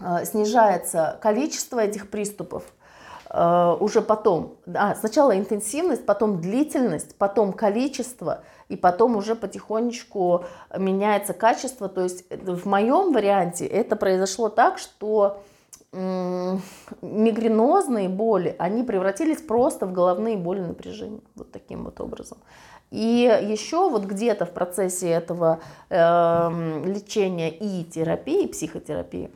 [0.00, 2.64] э, снижается количество этих приступов,
[3.30, 8.42] э, уже потом, а, сначала интенсивность, потом длительность, потом количество,
[8.72, 10.44] и потом уже потихонечку
[10.76, 11.88] меняется качество.
[11.88, 15.42] То есть в моем варианте это произошло так, что
[15.92, 21.20] мигренозные боли, они превратились просто в головные боли напряжения.
[21.34, 22.38] Вот таким вот образом.
[22.90, 29.30] И еще вот где-то в процессе этого э, лечения и терапии, психотерапии,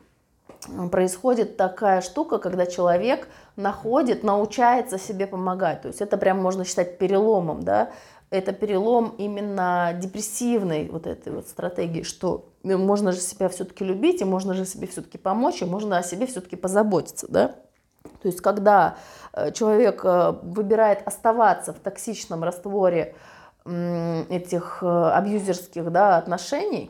[0.91, 5.83] происходит такая штука, когда человек находит, научается себе помогать.
[5.83, 7.91] То есть это прям можно считать переломом, да,
[8.29, 14.25] это перелом именно депрессивной вот этой вот стратегии, что можно же себя все-таки любить, и
[14.25, 17.55] можно же себе все-таки помочь, и можно о себе все-таки позаботиться, да?
[18.21, 18.97] То есть, когда
[19.33, 23.15] э, человек э, выбирает оставаться в токсичном растворе
[23.65, 26.89] этих э, абьюзерских да, отношений,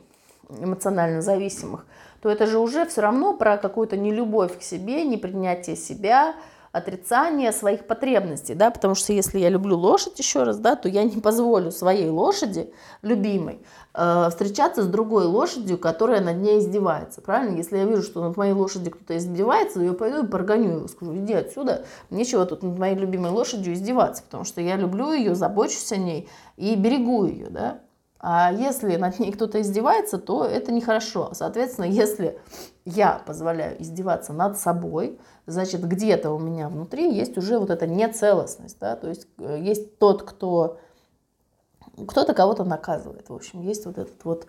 [0.49, 1.85] эмоционально зависимых,
[2.22, 6.35] то это же уже все равно про какую-то нелюбовь к себе, непринятие себя,
[6.78, 11.04] отрицание своих потребностей, да, потому что если я люблю лошадь еще раз, да, то я
[11.04, 12.72] не позволю своей лошади,
[13.02, 13.60] любимой,
[13.94, 17.58] э, встречаться с другой лошадью, которая над ней издевается, правильно?
[17.58, 21.16] Если я вижу, что над моей лошадью кто-то издевается, я пойду и прогоню его, скажу,
[21.18, 25.91] иди отсюда, нечего тут над моей любимой лошадью издеваться, потому что я люблю ее, забочусь
[25.91, 27.82] о ней и берегу ее, да.
[28.19, 31.31] А если над ней кто-то издевается, то это нехорошо.
[31.34, 32.39] Соответственно, если
[32.85, 38.80] я позволяю издеваться над собой, значит, где-то у меня внутри есть уже вот эта нецелостность,
[38.80, 40.80] да, то есть э, есть тот, кто
[42.07, 44.48] кто-то кого-то наказывает, в общем, есть вот этот вот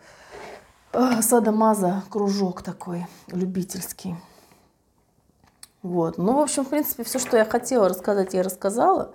[0.92, 4.16] э, садомаза кружок такой любительский.
[5.82, 6.18] Вот.
[6.18, 9.14] Ну, в общем, в принципе, все, что я хотела рассказать, я рассказала.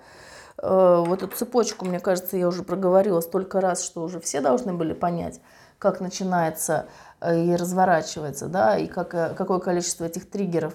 [0.58, 4.72] Э, вот эту цепочку, мне кажется, я уже проговорила столько раз, что уже все должны
[4.72, 5.40] были понять,
[5.78, 6.86] как начинается
[7.24, 10.74] и разворачивается, да, и как, какое количество этих триггеров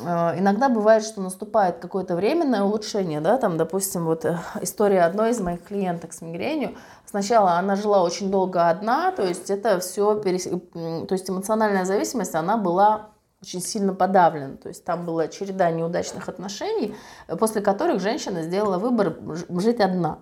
[0.00, 5.30] Э, иногда бывает, что наступает какое-то временное улучшение, да, там, допустим, вот э, история одной
[5.30, 6.76] из моих клиенток с мигренью.
[7.06, 10.44] Сначала она жила очень долго одна, то есть это все, перес...
[10.44, 13.10] то есть эмоциональная зависимость, она была
[13.42, 16.94] очень сильно подавлена, то есть там была череда неудачных отношений,
[17.38, 19.16] после которых женщина сделала выбор
[19.60, 20.18] жить одна.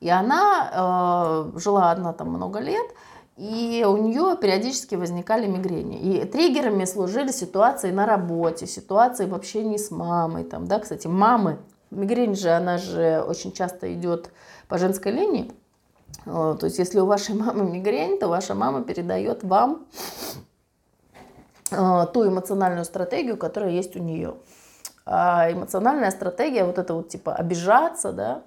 [0.00, 2.86] И она э, жила одна там много лет,
[3.36, 5.98] и у нее периодически возникали мигрени.
[5.98, 10.44] И триггерами служили ситуации на работе, ситуации в общении с мамой.
[10.44, 11.58] Там, да, кстати, мамы,
[11.90, 14.30] мигрень же, она же очень часто идет
[14.68, 15.52] по женской линии.
[16.24, 20.45] То есть, если у вашей мамы мигрень, то ваша мама передает вам э,
[21.70, 24.36] Э, ту эмоциональную стратегию, которая есть у нее.
[25.04, 28.42] А эмоциональная стратегия, вот это вот типа обижаться, да,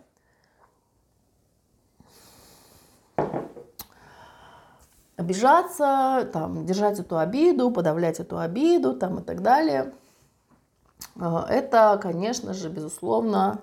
[5.18, 9.94] обижаться, там, держать эту обиду, подавлять эту обиду там, и так далее.
[11.18, 13.60] Э, это, конечно же, безусловно,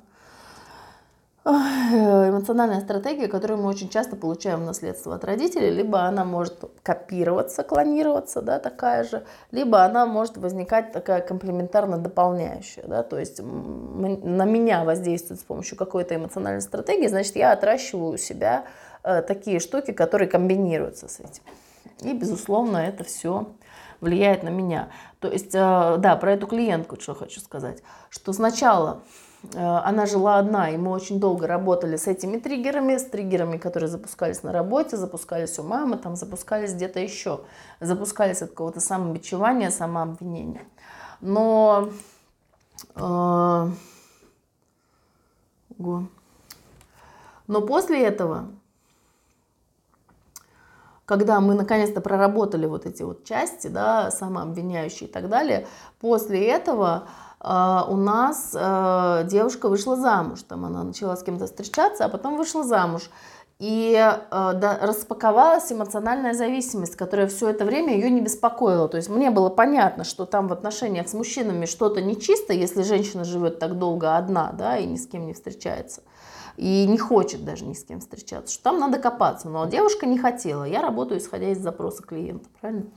[1.51, 7.63] эмоциональная стратегия, которую мы очень часто получаем в наследство от родителей, либо она может копироваться,
[7.63, 14.45] клонироваться, да, такая же, либо она может возникать такая комплементарно дополняющая, да, то есть на
[14.45, 18.65] меня воздействует с помощью какой-то эмоциональной стратегии, значит, я отращиваю у себя
[19.05, 21.43] э, такие штуки, которые комбинируются с этим.
[22.01, 23.47] И, безусловно, это все
[24.01, 24.89] влияет на меня.
[25.21, 29.03] То есть, э, да, про эту клиентку что хочу сказать, что сначала
[29.55, 34.43] она жила одна, и мы очень долго работали с этими триггерами, с триггерами, которые запускались
[34.43, 37.41] на работе, запускались у мамы, там запускались где-то еще,
[37.81, 40.65] запускались от какого-то самобичевания, самообвинения.
[41.21, 41.91] Но
[42.95, 43.71] э,
[47.47, 48.49] но после этого,
[51.05, 55.67] когда мы наконец-то проработали вот эти вот части, да, самообвиняющие и так далее,
[56.01, 57.09] после этого
[57.47, 62.65] у нас а, девушка вышла замуж, там она начала с кем-то встречаться, а потом вышла
[62.65, 63.09] замуж.
[63.59, 68.87] И э, распаковалась эмоциональная зависимость, которая все это время ее не беспокоила.
[68.87, 73.25] То есть мне было понятно, что там в отношениях с мужчинами что-то нечисто, если женщина
[73.25, 76.03] живет так долго одна, да, и ни с кем не встречается.
[76.59, 79.49] И не хочет даже ни с кем встречаться, что там надо копаться.
[79.49, 80.65] Но девушка не хотела.
[80.65, 82.91] Я работаю, исходя из запроса клиента, правильно?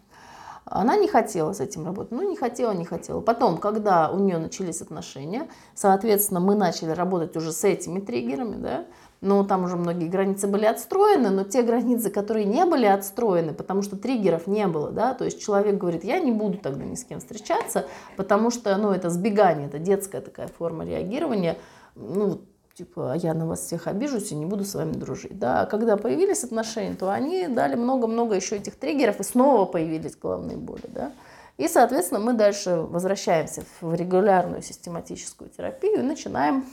[0.69, 2.11] Она не хотела с этим работать.
[2.11, 3.21] Ну, не хотела, не хотела.
[3.21, 8.85] Потом, когда у нее начались отношения, соответственно, мы начали работать уже с этими триггерами, да,
[9.21, 13.81] но там уже многие границы были отстроены, но те границы, которые не были отстроены, потому
[13.81, 17.03] что триггеров не было, да, то есть человек говорит, я не буду тогда ни с
[17.03, 17.85] кем встречаться,
[18.15, 21.57] потому что, ну, это сбегание, это детская такая форма реагирования,
[21.95, 22.41] ну,
[22.79, 25.37] типа, а я на вас всех обижусь и не буду с вами дружить.
[25.37, 30.15] Да, а когда появились отношения, то они дали много-много еще этих триггеров, и снова появились
[30.15, 31.11] головные боли, да.
[31.57, 36.65] И, соответственно, мы дальше возвращаемся в регулярную систематическую терапию и начинаем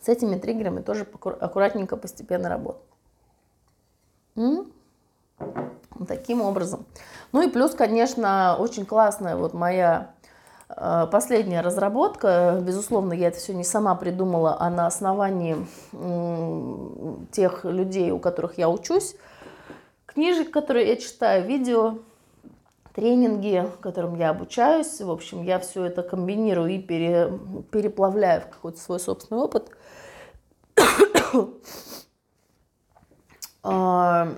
[0.00, 2.82] с этими триггерами тоже аккуратненько, постепенно работать.
[6.06, 6.86] Таким образом.
[7.32, 10.14] Ну и плюс, конечно, очень классная вот моя
[10.68, 15.56] последняя разработка, безусловно, я это все не сама придумала, а на основании
[17.32, 19.16] тех людей, у которых я учусь,
[20.06, 21.98] книжек, которые я читаю, видео,
[22.98, 25.00] тренинги, которым я обучаюсь.
[25.00, 27.32] В общем, я все это комбинирую и пере,
[27.70, 29.70] переплавляю в какой-то свой собственный опыт.
[33.64, 34.28] А,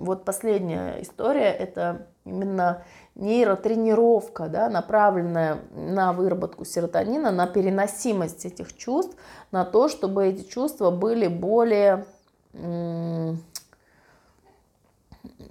[0.00, 2.82] вот последняя история– это именно
[3.14, 9.16] нейротренировка, да, направленная на выработку серотонина, на переносимость этих чувств,
[9.52, 12.06] на то, чтобы эти чувства были более,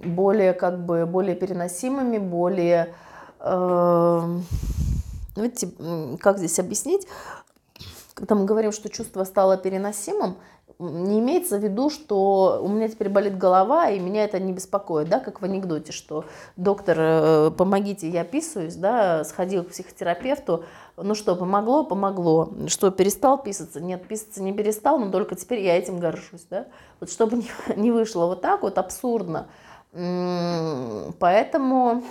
[0.04, 2.94] более как бы более переносимыми, более,
[3.40, 4.38] э,
[5.36, 5.70] видите,
[6.20, 7.06] как здесь объяснить,
[8.12, 10.36] когда мы говорим, что чувство стало переносимым,
[10.78, 15.08] не имеется в виду, что у меня теперь болит голова, и меня это не беспокоит,
[15.08, 16.24] да, как в анекдоте, что
[16.56, 20.64] доктор, э, помогите, я писаюсь, да, сходил к психотерапевту,
[20.96, 25.76] ну что, помогло, помогло, что перестал писаться, нет, писаться не перестал, но только теперь я
[25.76, 26.66] этим горжусь, да,
[27.00, 27.42] вот чтобы
[27.76, 29.48] не вышло вот так вот абсурдно,
[29.92, 32.02] поэтому,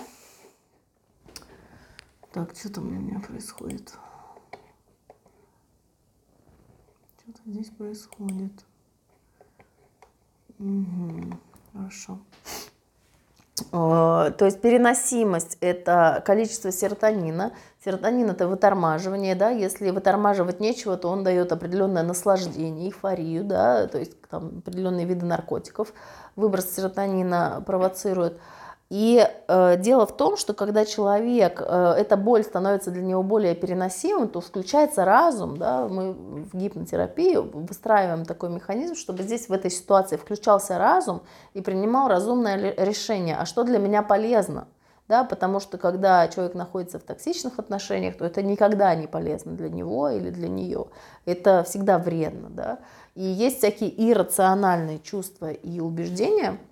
[2.32, 3.92] так, что там у меня происходит?
[7.22, 8.52] Что-то здесь происходит.
[10.58, 11.38] Угу,
[11.72, 12.18] хорошо.
[13.72, 17.52] А, то есть переносимость– это количество серотонина.
[17.84, 23.98] Серотонин– это вытормаживание, да, если вытормаживать нечего, то он дает определенное наслаждение, эйфорию, да, то
[23.98, 25.92] есть там определенные виды наркотиков.
[26.36, 28.40] Выброс серотонина провоцирует–
[28.94, 33.56] и э, дело в том, что когда человек, э, эта боль становится для него более
[33.56, 35.56] переносимой, то включается разум.
[35.56, 35.88] Да?
[35.88, 41.22] Мы в гипнотерапии выстраиваем такой механизм, чтобы здесь в этой ситуации включался разум
[41.54, 44.68] и принимал разумное решение, а что для меня полезно.
[45.08, 49.70] Да, потому что когда человек находится в токсичных отношениях, то это никогда не полезно для
[49.70, 50.86] него или для нее.
[51.24, 52.48] Это всегда вредно.
[52.48, 52.78] Да?
[53.16, 56.58] И есть всякие иррациональные чувства и убеждения–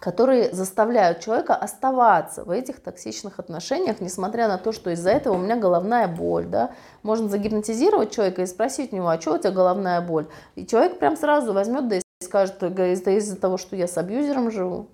[0.00, 5.38] которые заставляют человека оставаться в этих токсичных отношениях, несмотря на то, что из-за этого у
[5.38, 6.46] меня головная боль.
[6.46, 6.70] Да?
[7.02, 10.26] Можно загипнотизировать человека и спросить у него, а что у тебя головная боль?
[10.54, 14.50] И человек прям сразу возьмет да и скажет, это из-за того, что я с абьюзером
[14.50, 14.88] живу.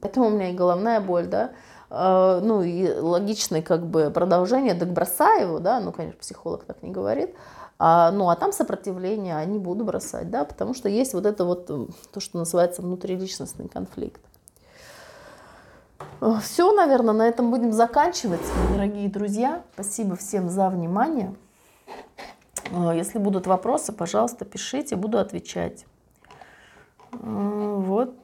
[0.00, 1.52] Поэтому у меня и головная боль, да.
[1.88, 6.82] А, ну и логичное как бы продолжение, так бросай его, да, ну, конечно, психолог так
[6.82, 7.34] не говорит.
[7.78, 11.44] А, ну, а там сопротивление, а не буду бросать, да, потому что есть вот это
[11.44, 14.20] вот, то, что называется внутриличностный конфликт.
[16.40, 18.40] Все, наверное, на этом будем заканчивать,
[18.72, 19.62] дорогие друзья.
[19.74, 21.34] Спасибо всем за внимание.
[22.70, 25.84] Э, если будут вопросы, пожалуйста, пишите, буду отвечать.
[27.12, 28.14] Э, вот.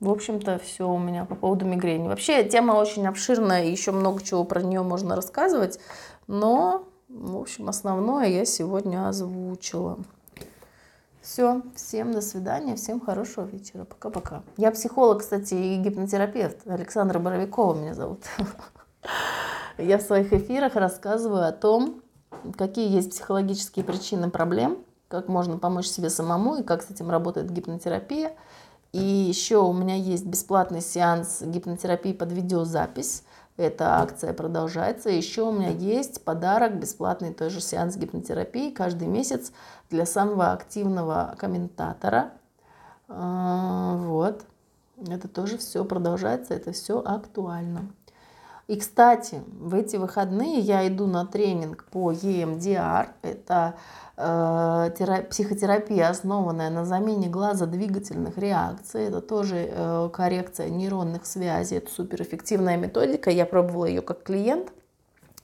[0.00, 2.08] В общем-то, все у меня по поводу мигрени.
[2.08, 5.78] Вообще, тема очень обширная, еще много чего про нее можно рассказывать,
[6.26, 9.98] но, в общем, основное я сегодня озвучила.
[11.22, 13.84] Все, всем до свидания, всем хорошего вечера.
[13.84, 14.42] Пока-пока.
[14.56, 16.66] Я психолог, кстати, и гипнотерапевт.
[16.66, 18.24] Александра Боровикова меня зовут.
[19.78, 22.02] Я в своих эфирах рассказываю о том,
[22.56, 24.78] какие есть психологические причины проблем,
[25.08, 28.32] как можно помочь себе самому и как с этим работает гипнотерапия.
[28.92, 33.24] И еще у меня есть бесплатный сеанс гипнотерапии под видеозапись.
[33.56, 35.10] Эта акция продолжается.
[35.10, 39.52] Еще у меня есть подарок, бесплатный тоже сеанс гипнотерапии каждый месяц
[39.90, 42.32] для самого активного комментатора.
[43.08, 44.44] А, вот.
[45.08, 47.90] Это тоже все продолжается, это все актуально.
[48.70, 53.08] И, кстати, в эти выходные я иду на тренинг по EMDR.
[53.22, 53.74] Это
[54.16, 59.06] э, психотерапия, основанная на замене глаза двигательных реакций.
[59.06, 61.78] Это тоже э, коррекция нейронных связей.
[61.78, 63.28] Это суперэффективная методика.
[63.28, 64.72] Я пробовала ее как клиент.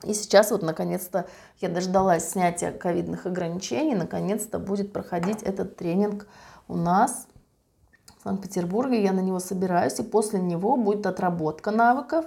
[0.05, 1.27] И сейчас вот наконец-то
[1.61, 3.97] я дождалась снятия ковидных ограничений.
[3.97, 6.29] Наконец-то будет проходить этот тренинг
[6.69, 7.27] у нас
[8.21, 9.03] в Санкт-Петербурге.
[9.03, 9.99] Я на него собираюсь.
[9.99, 12.27] И после него будет отработка навыков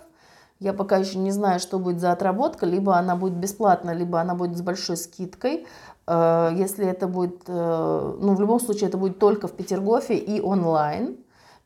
[0.59, 2.65] я пока еще не знаю, что будет за отработка.
[2.65, 5.65] Либо она будет бесплатно, либо она будет с большой скидкой.
[6.05, 10.41] Э, если это будет, э, ну, в любом случае, это будет только в Петергофе и
[10.41, 11.17] онлайн.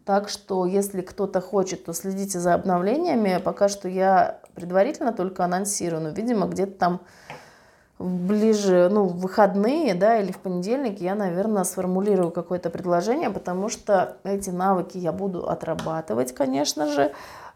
[0.06, 3.42] Так что, если кто-то хочет, то следите за обновлениями.
[3.44, 7.00] Пока что я предварительно только анонсирую, но, видимо, где-то там
[8.00, 14.18] ближе, ну, в выходные, да, или в понедельник я, наверное, сформулирую какое-то предложение, потому что
[14.24, 17.14] эти навыки я буду отрабатывать, конечно же.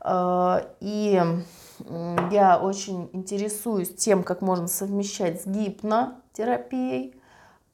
[0.08, 1.22] Э, и
[2.32, 7.14] я очень интересуюсь тем, как можно совмещать с гипнотерапией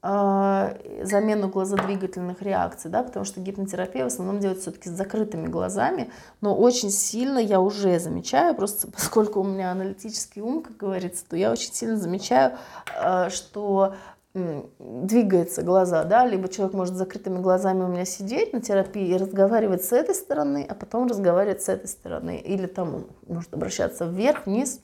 [0.02, 6.12] э, замену глазодвигательных реакций, да, потому что гипнотерапия в основном делается все-таки с закрытыми глазами,
[6.42, 11.38] но очень сильно я уже замечаю, просто поскольку у меня аналитический ум, как говорится, то
[11.38, 12.58] я очень сильно замечаю,
[13.00, 13.96] э, что
[14.34, 19.18] двигаются глаза, да, либо человек может с закрытыми глазами у меня сидеть на терапии и
[19.18, 24.48] разговаривать с этой стороны, а потом разговаривать с этой стороны, или там может обращаться вверх,
[24.48, 24.82] вниз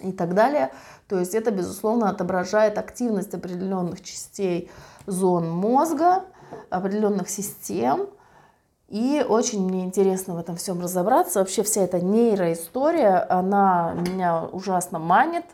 [0.00, 0.72] и так далее.
[1.08, 4.70] То есть это, безусловно, отображает активность определенных частей
[5.06, 6.24] зон мозга,
[6.70, 8.08] определенных систем,
[8.88, 11.40] и очень мне интересно в этом всем разобраться.
[11.40, 15.44] Вообще вся эта нейроистория, она меня ужасно манит.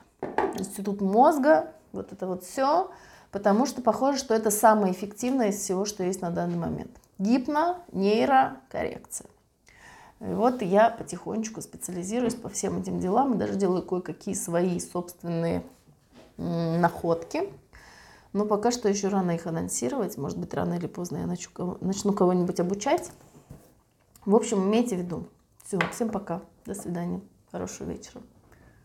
[0.55, 2.89] Институт мозга, вот это вот все
[3.31, 6.91] потому что похоже, что это самое эффективное из всего, что есть на данный момент.
[7.19, 9.29] Гипно, нейрокоррекция.
[10.21, 15.63] И вот я потихонечку специализируюсь по всем этим делам и даже делаю кое-какие свои собственные
[16.39, 17.53] находки.
[18.33, 20.19] Но пока что еще рано их анонсировать.
[20.19, 23.11] Может быть, рано или поздно я начну, начну кого-нибудь обучать.
[24.25, 25.29] В общем, имейте в виду.
[25.65, 26.43] Все, всем пока.
[26.67, 27.21] До свидания.
[27.51, 28.21] Хорошего вечера.